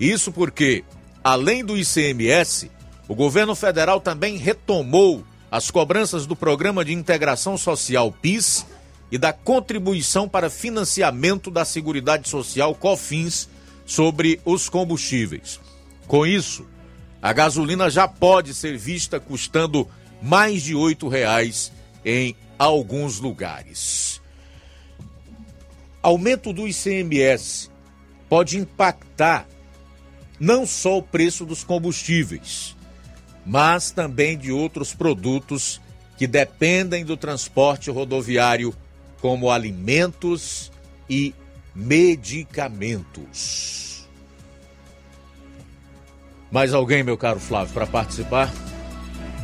Isso 0.00 0.32
porque, 0.32 0.82
além 1.22 1.64
do 1.64 1.78
ICMS, 1.78 2.70
o 3.06 3.14
governo 3.14 3.54
federal 3.54 4.00
também 4.00 4.36
retomou 4.36 5.24
as 5.50 5.70
cobranças 5.70 6.26
do 6.26 6.34
Programa 6.34 6.84
de 6.84 6.92
Integração 6.92 7.56
Social 7.56 8.10
PIS 8.10 8.66
e 9.10 9.18
da 9.18 9.32
contribuição 9.32 10.28
para 10.28 10.48
financiamento 10.48 11.50
da 11.50 11.64
Seguridade 11.64 12.28
Social 12.28 12.74
COFINS 12.74 13.48
sobre 13.84 14.40
os 14.44 14.68
combustíveis. 14.68 15.60
Com 16.06 16.26
isso, 16.26 16.66
a 17.20 17.32
gasolina 17.32 17.90
já 17.90 18.06
pode 18.06 18.54
ser 18.54 18.78
vista 18.78 19.18
custando 19.18 19.88
mais 20.22 20.62
de 20.62 20.74
R$ 20.74 20.96
reais 21.10 21.72
em 22.04 22.36
alguns 22.58 23.18
lugares. 23.18 24.20
Aumento 26.02 26.52
do 26.52 26.66
ICMS 26.66 27.70
pode 28.28 28.58
impactar 28.58 29.46
não 30.38 30.66
só 30.66 30.98
o 30.98 31.02
preço 31.02 31.44
dos 31.44 31.62
combustíveis, 31.62 32.74
mas 33.44 33.90
também 33.90 34.38
de 34.38 34.50
outros 34.50 34.94
produtos 34.94 35.80
que 36.16 36.26
dependem 36.26 37.04
do 37.04 37.16
transporte 37.16 37.90
rodoviário 37.90 38.74
como 39.20 39.50
alimentos 39.50 40.72
e 41.08 41.34
medicamentos. 41.74 44.08
Mais 46.50 46.74
alguém, 46.74 47.02
meu 47.02 47.16
caro 47.16 47.38
Flávio, 47.38 47.72
para 47.72 47.86
participar? 47.86 48.52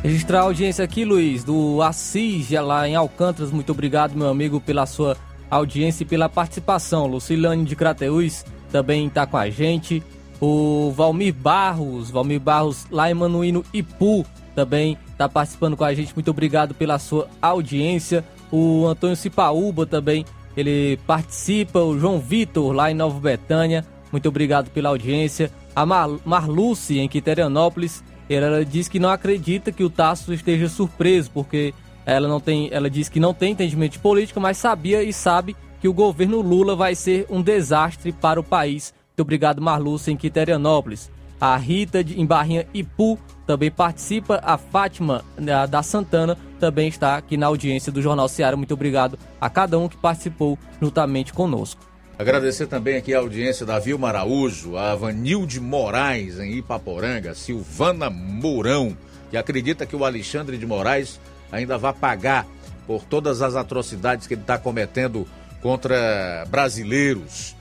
Registrar 0.03 0.39
a 0.39 0.43
audiência 0.43 0.83
aqui, 0.83 1.05
Luiz, 1.05 1.43
do 1.43 1.81
Assis, 1.81 2.51
lá 2.51 2.87
em 2.87 2.95
Alcântaras. 2.95 3.51
Muito 3.51 3.71
obrigado, 3.71 4.15
meu 4.15 4.29
amigo, 4.29 4.59
pela 4.59 4.85
sua 4.85 5.17
audiência 5.49 6.03
e 6.03 6.05
pela 6.05 6.29
participação. 6.29 7.07
Lucilane 7.07 7.65
de 7.65 7.75
Crateús 7.75 8.45
também 8.71 9.07
está 9.07 9.25
com 9.25 9.37
a 9.37 9.49
gente. 9.49 10.03
O 10.39 10.91
Valmir 10.91 11.33
Barros, 11.33 12.11
Valmir 12.11 12.39
Barros, 12.39 12.85
lá 12.91 13.09
em 13.09 13.13
Manuíno 13.13 13.65
Ipu, 13.73 14.25
também 14.53 14.97
está 15.11 15.27
participando 15.27 15.75
com 15.75 15.83
a 15.83 15.93
gente. 15.93 16.13
Muito 16.13 16.29
obrigado 16.29 16.75
pela 16.75 16.99
sua 16.99 17.27
audiência. 17.41 18.23
O 18.51 18.85
Antônio 18.87 19.15
Cipaúba 19.15 19.85
também, 19.85 20.25
ele 20.55 20.97
participa. 21.05 21.79
O 21.79 21.99
João 21.99 22.19
Vitor, 22.19 22.71
lá 22.73 22.91
em 22.91 22.93
Nova 22.93 23.19
Betânia. 23.19 23.85
Muito 24.11 24.29
obrigado 24.29 24.69
pela 24.69 24.89
audiência. 24.89 25.51
A 25.75 25.85
Mar 25.85 26.09
Marluce, 26.25 26.99
em 26.99 27.07
Quiterianópolis, 27.07 28.03
ela 28.29 28.63
diz 28.65 28.87
que 28.87 28.99
não 28.99 29.09
acredita 29.09 29.71
que 29.71 29.83
o 29.83 29.89
Tasso 29.89 30.33
esteja 30.33 30.67
surpreso, 30.67 31.29
porque 31.31 31.73
ela 32.05 32.27
não 32.27 32.39
tem, 32.39 32.69
ela 32.71 32.89
diz 32.89 33.09
que 33.09 33.19
não 33.19 33.33
tem 33.33 33.51
entendimento 33.51 33.93
de 33.93 33.99
política, 33.99 34.39
mas 34.39 34.57
sabia 34.57 35.03
e 35.03 35.11
sabe 35.11 35.55
que 35.79 35.87
o 35.87 35.93
governo 35.93 36.41
Lula 36.41 36.75
vai 36.75 36.95
ser 36.95 37.25
um 37.29 37.41
desastre 37.41 38.11
para 38.11 38.39
o 38.39 38.43
país. 38.43 38.93
Muito 39.09 39.21
obrigado, 39.21 39.61
Marluce, 39.61 40.11
em 40.11 40.17
Quiterianópolis. 40.17 41.11
A 41.39 41.55
Rita 41.57 42.03
de, 42.03 42.19
em 42.19 42.25
Barrinha 42.25 42.67
Ipu 42.73 43.19
também 43.47 43.71
participa. 43.71 44.39
A 44.43 44.57
Fátima 44.57 45.23
da 45.69 45.81
Santana 45.81 46.37
também 46.59 46.89
está 46.89 47.15
aqui 47.15 47.37
na 47.37 47.47
audiência 47.47 47.91
do 47.91 48.01
Jornal 48.01 48.27
Ceará. 48.27 48.57
Muito 48.57 48.73
obrigado 48.73 49.17
a 49.39 49.49
cada 49.49 49.79
um 49.79 49.87
que 49.87 49.97
participou 49.97 50.59
juntamente 50.79 51.33
conosco. 51.33 51.87
Agradecer 52.19 52.67
também 52.67 52.97
aqui 52.97 53.13
a 53.13 53.19
audiência 53.19 53.65
da 53.65 53.79
Vilma 53.79 54.09
Araújo, 54.09 54.75
a 54.75 54.93
Vanilde 54.95 55.59
Moraes 55.59 56.39
em 56.39 56.57
Ipaporanga, 56.57 57.33
Silvana 57.35 58.09
Mourão, 58.09 58.97
que 59.29 59.37
acredita 59.37 59.85
que 59.85 59.95
o 59.95 60.03
Alexandre 60.03 60.57
de 60.57 60.65
Moraes 60.65 61.19
ainda 61.51 61.77
vai 61.77 61.93
pagar 61.93 62.45
por 62.87 63.03
todas 63.03 63.41
as 63.41 63.55
atrocidades 63.55 64.25
que 64.25 64.33
ele 64.33 64.41
está 64.41 64.57
cometendo 64.57 65.27
contra 65.61 66.45
brasileiros. 66.49 67.55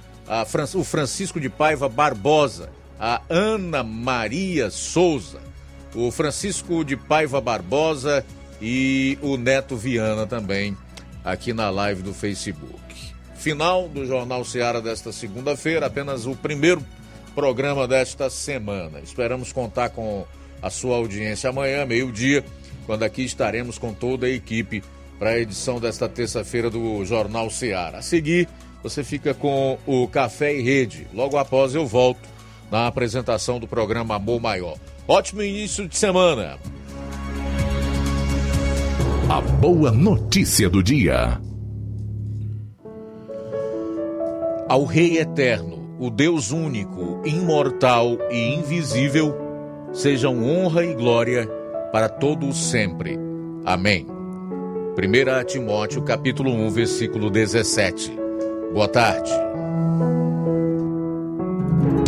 Fran 0.46 0.64
o 0.74 0.82
Francisco 0.82 1.38
de 1.38 1.50
Paiva 1.50 1.88
Barbosa, 1.88 2.70
a 2.98 3.20
Ana 3.28 3.82
Maria 3.82 4.70
Souza, 4.70 5.40
o 5.96 6.10
Francisco 6.10 6.84
de 6.84 6.96
Paiva 6.96 7.40
Barbosa 7.40 8.24
e 8.60 9.18
o 9.22 9.36
Neto 9.36 9.76
Viana 9.76 10.26
também 10.26 10.76
aqui 11.24 11.52
na 11.52 11.70
live 11.70 12.02
do 12.02 12.14
Facebook 12.14 12.76
final 13.46 13.88
do 13.88 14.04
Jornal 14.04 14.44
Seara 14.44 14.82
desta 14.82 15.12
segunda-feira, 15.12 15.86
apenas 15.86 16.26
o 16.26 16.34
primeiro 16.34 16.84
programa 17.32 17.86
desta 17.86 18.28
semana. 18.28 18.98
Esperamos 18.98 19.52
contar 19.52 19.90
com 19.90 20.26
a 20.60 20.68
sua 20.68 20.96
audiência 20.96 21.50
amanhã, 21.50 21.86
meio-dia, 21.86 22.44
quando 22.86 23.04
aqui 23.04 23.22
estaremos 23.22 23.78
com 23.78 23.94
toda 23.94 24.26
a 24.26 24.30
equipe 24.30 24.82
para 25.16 25.30
a 25.30 25.38
edição 25.38 25.78
desta 25.78 26.08
terça-feira 26.08 26.68
do 26.68 27.04
Jornal 27.04 27.48
Seara. 27.48 27.98
A 27.98 28.02
seguir, 28.02 28.48
você 28.82 29.04
fica 29.04 29.32
com 29.32 29.78
o 29.86 30.08
Café 30.08 30.52
e 30.52 30.62
Rede. 30.62 31.06
Logo 31.14 31.36
após 31.36 31.72
eu 31.72 31.86
volto 31.86 32.28
na 32.68 32.88
apresentação 32.88 33.60
do 33.60 33.68
programa 33.68 34.16
Amor 34.16 34.40
Maior. 34.40 34.76
Ótimo 35.08 35.40
início 35.40 35.86
de 35.86 35.96
semana. 35.96 36.58
A 39.30 39.40
boa 39.40 39.92
notícia 39.92 40.68
do 40.68 40.82
dia. 40.82 41.40
Ao 44.68 44.84
Rei 44.84 45.18
Eterno, 45.18 45.96
o 46.00 46.10
Deus 46.10 46.50
único, 46.50 47.22
imortal 47.24 48.18
e 48.32 48.54
invisível, 48.56 49.32
sejam 49.92 50.42
honra 50.44 50.84
e 50.84 50.92
glória 50.92 51.46
para 51.92 52.08
todos 52.08 52.56
sempre. 52.56 53.16
Amém. 53.64 54.04
1 54.08 55.44
Timóteo 55.44 56.02
capítulo 56.02 56.50
1, 56.50 56.70
versículo 56.70 57.30
17. 57.30 58.10
Boa 58.72 58.88
tarde. 58.88 59.30